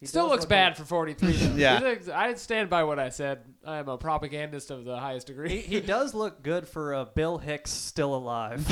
He 0.00 0.06
Still 0.06 0.26
does 0.26 0.30
looks 0.30 0.42
look 0.42 0.50
bad 0.50 0.68
old. 0.68 0.76
for 0.76 0.84
43. 0.84 1.32
Though. 1.32 1.56
Yeah. 1.56 1.74
He's 1.78 1.84
ex- 1.88 2.08
I 2.08 2.32
stand 2.34 2.70
by 2.70 2.84
what 2.84 3.00
I 3.00 3.08
said. 3.08 3.40
I 3.66 3.78
am 3.78 3.88
a 3.88 3.98
propagandist 3.98 4.70
of 4.70 4.84
the 4.84 4.96
highest 4.96 5.26
degree. 5.26 5.58
He, 5.58 5.60
he 5.60 5.80
does 5.80 6.14
look 6.14 6.40
good 6.44 6.68
for 6.68 6.94
uh, 6.94 7.04
Bill 7.06 7.36
Hicks 7.38 7.72
still 7.72 8.14
alive. 8.14 8.64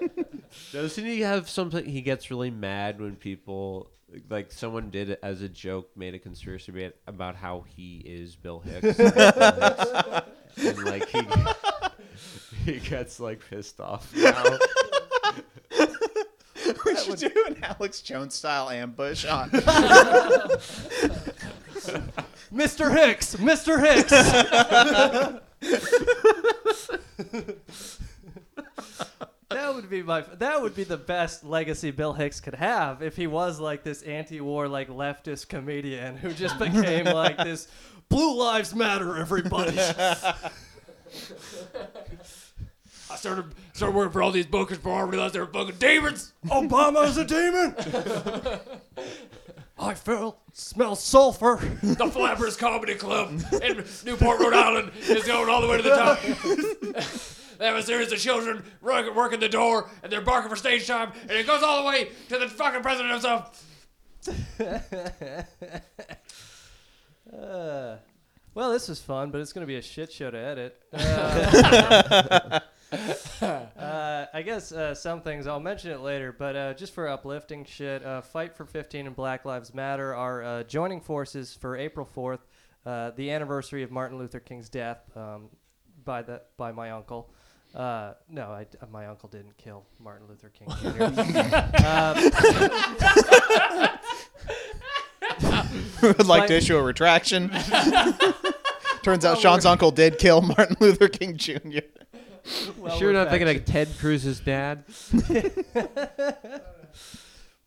Doesn't 0.72 1.04
he 1.04 1.20
have 1.20 1.48
something? 1.48 1.84
He 1.84 2.02
gets 2.02 2.30
really 2.30 2.50
mad 2.50 3.00
when 3.00 3.16
people 3.16 3.90
like 4.30 4.52
someone 4.52 4.90
did 4.90 5.10
it 5.10 5.20
as 5.22 5.42
a 5.42 5.48
joke, 5.48 5.90
made 5.96 6.14
a 6.14 6.18
conspiracy 6.18 6.72
bit 6.72 6.98
about 7.06 7.36
how 7.36 7.64
he 7.76 8.02
is 8.04 8.36
Bill 8.36 8.60
Hicks, 8.60 8.98
and 10.58 10.84
like 10.84 11.08
he 11.08 11.22
he 12.64 12.80
gets 12.80 13.20
like 13.20 13.40
pissed 13.48 13.80
off 13.80 14.14
now. 14.14 14.44
we 16.84 16.96
should 16.96 17.18
do 17.18 17.44
an 17.48 17.56
Alex 17.62 18.00
Jones 18.00 18.34
style 18.34 18.70
ambush 18.70 19.24
on. 19.26 19.50
Mr. 22.52 22.92
Hicks, 22.92 23.36
Mr. 23.36 23.80
Hicks. 23.80 24.12
That 29.66 29.74
would 29.74 29.90
be 29.90 30.02
my. 30.02 30.20
That 30.20 30.62
would 30.62 30.76
be 30.76 30.84
the 30.84 30.96
best 30.96 31.44
legacy 31.44 31.90
Bill 31.90 32.12
Hicks 32.12 32.40
could 32.40 32.54
have 32.54 33.02
if 33.02 33.16
he 33.16 33.26
was 33.26 33.58
like 33.58 33.82
this 33.82 34.02
anti-war, 34.02 34.68
like 34.68 34.88
leftist 34.88 35.48
comedian 35.48 36.16
who 36.16 36.32
just 36.32 36.58
became 36.58 37.06
like 37.06 37.36
this. 37.36 37.66
Blue 38.08 38.38
lives 38.38 38.74
matter, 38.74 39.16
everybody. 39.16 39.78
I 43.08 43.14
started 43.16 43.46
started 43.72 43.96
working 43.96 44.12
for 44.12 44.22
all 44.22 44.30
these 44.30 44.46
bookers 44.46 44.76
before 44.76 45.00
I 45.00 45.02
realized 45.02 45.34
they 45.34 45.40
were 45.40 45.46
fucking 45.46 45.76
demons. 45.78 46.32
Obama's 46.46 47.16
a 47.16 47.24
demon. 47.24 47.74
I 49.78 49.94
feel 49.94 50.38
smell 50.52 50.94
sulfur. 50.94 51.56
The 51.82 52.06
Flappers 52.06 52.56
Comedy 52.56 52.94
Club 52.94 53.42
in 53.62 53.84
Newport, 54.04 54.40
Rhode 54.40 54.54
Island 54.54 54.92
is 55.08 55.24
going 55.24 55.50
all 55.50 55.60
the 55.60 55.68
way 55.68 55.76
to 55.78 55.82
the 55.82 55.90
top. 55.90 56.18
They 57.58 57.66
have 57.66 57.76
a 57.76 57.82
series 57.82 58.12
of 58.12 58.18
children 58.18 58.64
work- 58.80 59.14
working 59.14 59.40
the 59.40 59.48
door 59.48 59.90
and 60.02 60.10
they're 60.12 60.20
barking 60.20 60.50
for 60.50 60.56
stage 60.56 60.86
time, 60.86 61.12
and 61.22 61.32
it 61.32 61.46
goes 61.46 61.62
all 61.62 61.82
the 61.82 61.88
way 61.88 62.10
to 62.28 62.38
the 62.38 62.48
fucking 62.48 62.82
president 62.82 63.12
himself. 63.12 63.64
Uh, 67.32 67.96
well, 68.54 68.72
this 68.72 68.88
was 68.88 69.00
fun, 69.00 69.30
but 69.30 69.40
it's 69.40 69.52
going 69.52 69.62
to 69.62 69.68
be 69.68 69.76
a 69.76 69.82
shit 69.82 70.12
show 70.12 70.30
to 70.30 70.38
edit. 70.38 70.82
Uh, 70.92 72.60
uh, 73.42 74.26
I 74.32 74.42
guess 74.42 74.72
uh, 74.72 74.94
some 74.94 75.20
things 75.20 75.46
I'll 75.46 75.60
mention 75.60 75.90
it 75.90 76.00
later, 76.00 76.34
but 76.36 76.56
uh, 76.56 76.74
just 76.74 76.94
for 76.94 77.08
uplifting 77.08 77.64
shit, 77.64 78.04
uh, 78.04 78.20
Fight 78.20 78.54
for 78.56 78.64
15 78.64 79.06
and 79.06 79.16
Black 79.16 79.44
Lives 79.44 79.74
Matter 79.74 80.14
are 80.14 80.42
uh, 80.42 80.62
joining 80.62 81.00
forces 81.00 81.54
for 81.54 81.76
April 81.76 82.08
4th, 82.14 82.40
uh, 82.84 83.10
the 83.16 83.30
anniversary 83.30 83.82
of 83.82 83.90
Martin 83.90 84.18
Luther 84.18 84.40
King's 84.40 84.68
death 84.68 85.00
um, 85.16 85.48
by 86.04 86.22
the 86.22 86.42
by 86.56 86.70
my 86.72 86.92
uncle. 86.92 87.30
Uh, 87.76 88.14
no, 88.30 88.44
I, 88.52 88.66
my 88.90 89.06
uncle 89.06 89.28
didn't 89.28 89.54
kill 89.58 89.84
Martin 90.02 90.26
Luther 90.28 90.48
King 90.48 90.68
Jr. 90.80 90.88
would 96.06 96.18
like 96.26 96.40
Like- 96.40 96.48
to 96.48 96.56
issue 96.56 96.76
a 96.78 96.82
retraction. 96.82 97.50
Turns 99.02 99.24
out 99.26 99.38
Sean's 99.38 99.66
uncle 99.66 99.90
did 99.90 100.18
kill 100.18 100.40
Martin 100.42 100.76
Luther 100.80 101.08
King 101.08 101.36
Jr. 101.36 101.80
Well, 102.78 102.96
sure, 102.96 103.08
we're 103.08 103.12
not 103.12 103.28
thinking 103.28 103.46
fact 103.46 103.68
like 103.68 103.86
Ted 103.86 103.88
Cruz's 103.98 104.40
dad. 104.40 104.84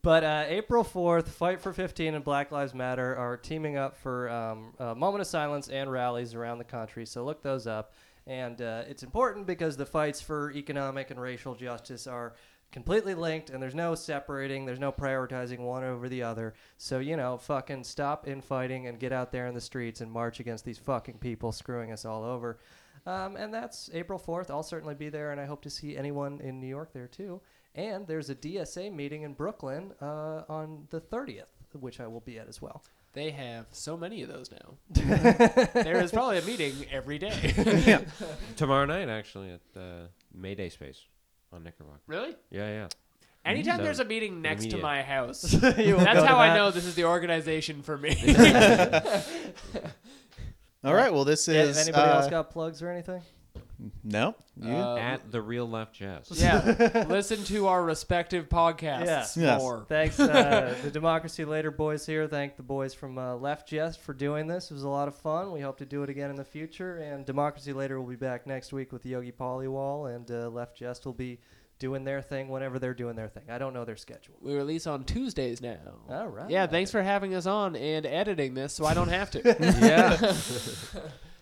But 0.02 0.24
uh, 0.24 0.46
April 0.48 0.86
4th, 0.86 1.28
Fight 1.28 1.60
for 1.60 1.74
15 1.74 2.16
and 2.16 2.24
Black 2.24 2.52
Lives 2.52 2.74
Matter 2.74 3.16
are 3.18 3.36
teaming 3.36 3.76
up 3.76 3.98
for 3.98 4.30
um, 4.30 4.74
a 4.80 4.96
moment 4.96 5.20
of 5.22 5.28
silence 5.28 5.68
and 5.68 5.92
rallies 5.92 6.34
around 6.34 6.58
the 6.58 6.64
country. 6.64 7.06
So 7.06 7.26
look 7.26 7.44
those 7.44 7.68
up. 7.68 7.94
And 8.28 8.62
uh, 8.62 8.84
it's 8.88 9.04
important 9.04 9.48
because 9.48 9.78
the 9.78 9.86
fights 9.86 10.22
for 10.22 10.52
economic 10.52 11.12
and 11.12 11.20
racial 11.20 11.56
justice 11.56 12.08
are 12.08 12.34
completely 12.72 13.16
linked 13.16 13.50
and 13.50 13.62
there's 13.62 13.76
no 13.76 13.96
separating, 13.96 14.66
there's 14.66 14.80
no 14.80 14.92
prioritizing 14.92 15.60
one 15.60 15.84
over 15.84 16.08
the 16.08 16.24
other. 16.24 16.54
So, 16.78 17.00
you 17.00 17.18
know, 17.18 17.38
fucking 17.38 17.84
stop 17.84 18.28
infighting 18.28 18.88
and 18.88 19.00
get 19.00 19.12
out 19.12 19.32
there 19.32 19.48
in 19.48 19.56
the 19.56 19.62
streets 19.62 20.02
and 20.02 20.12
march 20.12 20.40
against 20.40 20.66
these 20.66 20.78
fucking 20.78 21.18
people 21.18 21.52
screwing 21.52 21.92
us 21.92 22.06
all 22.06 22.24
over. 22.24 22.60
Um, 23.06 23.38
and 23.38 23.54
that's 23.54 23.90
April 23.94 24.20
4th. 24.20 24.52
I'll 24.52 24.62
certainly 24.62 24.94
be 24.94 25.10
there, 25.10 25.32
and 25.32 25.40
I 25.40 25.46
hope 25.46 25.62
to 25.64 25.70
see 25.70 25.98
anyone 25.98 26.40
in 26.42 26.60
New 26.60 26.68
York 26.68 26.94
there 26.94 27.08
too. 27.08 27.42
And 27.74 28.06
there's 28.06 28.30
a 28.30 28.36
DSA 28.36 28.94
meeting 28.94 29.24
in 29.24 29.34
Brooklyn 29.34 29.94
uh, 30.02 30.44
on 30.50 30.88
the 30.90 31.00
30th, 31.00 31.46
which 31.74 32.00
I 32.00 32.08
will 32.08 32.20
be 32.20 32.38
at 32.40 32.48
as 32.48 32.62
well. 32.62 32.84
They 33.14 33.32
have 33.32 33.66
so 33.72 33.98
many 33.98 34.22
of 34.22 34.30
those 34.30 34.52
now. 34.52 34.76
there 35.74 36.02
is 36.02 36.12
probably 36.12 36.38
a 36.38 36.42
meeting 36.44 36.74
every 36.92 37.18
day. 37.18 38.06
Tomorrow 38.56 38.86
night, 38.86 39.10
actually, 39.10 39.52
at 39.52 39.62
uh, 39.76 40.08
Mayday 40.34 40.70
Space 40.70 41.02
on 41.52 41.64
Knickerbocker. 41.64 42.02
really? 42.08 42.36
Yeah, 42.52 42.68
yeah. 42.70 42.88
Anytime 43.46 43.78
So, 43.78 43.84
there's 43.84 44.00
a 44.00 44.06
meeting 44.06 44.42
next 44.42 44.70
to 44.70 44.78
my 44.78 45.02
house, 45.02 45.42
that's 45.42 45.64
how 45.64 45.74
to 45.74 46.36
I 46.36 46.50
that? 46.50 46.56
know 46.56 46.72
this 46.72 46.86
is 46.86 46.94
the 46.94 47.06
organization 47.06 47.82
for 47.82 47.98
me. 47.98 48.16
All 50.84 50.94
right. 50.94 51.12
Well, 51.12 51.26
this 51.26 51.48
Yeah, 51.48 51.64
is. 51.64 51.78
anybody 51.78 52.10
uh, 52.10 52.16
else 52.18 52.30
got 52.30 52.52
plugs 52.52 52.84
or 52.84 52.90
anything? 52.90 53.22
No. 54.04 54.36
You? 54.62 54.74
Uh, 54.74 54.98
At 54.98 55.32
the 55.32 55.42
Real 55.42 55.70
Left 55.70 55.94
Jazz. 55.94 56.30
yeah, 56.34 57.06
listen 57.08 57.44
to 57.46 57.68
our 57.68 57.82
respective 57.84 58.50
podcasts 58.50 59.06
Yes. 59.06 59.38
Yes. 59.38 59.62
more. 59.62 59.86
Thanks, 59.88 60.20
uh, 60.20 60.76
the 60.84 60.92
Democracy 60.92 61.46
Later 61.46 61.72
boys 61.72 62.06
here. 62.06 62.28
Thank 62.28 62.58
the 62.58 62.64
boys 62.64 62.94
from 62.94 63.18
uh, 63.18 63.36
Left 63.36 63.68
Jest 63.70 64.02
for 64.02 64.14
doing 64.14 64.48
this. 64.48 64.70
It 64.70 64.74
was 64.74 64.84
a 64.84 64.90
lot 64.90 65.08
of 65.08 65.16
fun. 65.16 65.52
We 65.54 65.62
hope 65.62 65.78
to 65.78 65.86
do 65.86 66.04
it 66.04 66.10
again 66.10 66.30
in 66.30 66.36
the 66.36 66.44
future. 66.44 66.98
And 66.98 67.26
Democracy 67.26 67.72
Later 67.74 68.00
will 68.02 68.10
be 68.10 68.16
back 68.18 68.46
next 68.46 68.74
week 68.74 68.92
with 68.92 69.06
Yogi 69.06 69.32
Polywall, 69.32 70.14
and 70.14 70.30
uh, 70.30 70.50
Left 70.50 70.76
Jest 70.78 71.06
will 71.06 71.14
be 71.14 71.40
doing 71.80 72.04
their 72.04 72.22
thing 72.22 72.50
whenever 72.50 72.78
they're 72.78 72.94
doing 72.94 73.16
their 73.16 73.30
thing. 73.30 73.44
I 73.50 73.58
don't 73.58 73.74
know 73.74 73.86
their 73.86 73.96
schedule. 73.96 74.36
We 74.42 74.54
release 74.54 74.86
on 74.86 75.06
Tuesdays 75.06 75.62
now. 75.62 75.78
All 76.10 76.28
right. 76.28 76.50
Yeah, 76.50 76.68
thanks 76.68 76.92
for 76.92 77.02
having 77.02 77.34
us 77.34 77.46
on 77.46 77.78
and 77.78 78.06
editing 78.06 78.54
this 78.54 78.74
so 78.74 78.84
I 78.84 78.94
don't 78.94 79.08
have 79.08 79.32
to. 79.32 79.40
Yeah. 79.80 80.34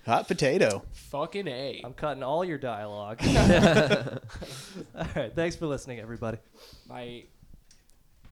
Hot 0.07 0.25
potato. 0.25 0.83
Fucking 0.93 1.49
A. 1.49 1.81
I'm 1.83 1.93
cutting 1.93 2.23
all 2.23 2.45
your 2.45 2.57
dialogue. 2.57 3.19
all 3.27 5.05
right. 5.15 5.35
Thanks 5.35 5.57
for 5.57 5.67
listening, 5.67 5.99
everybody. 5.99 6.37
Bye. 6.87 7.25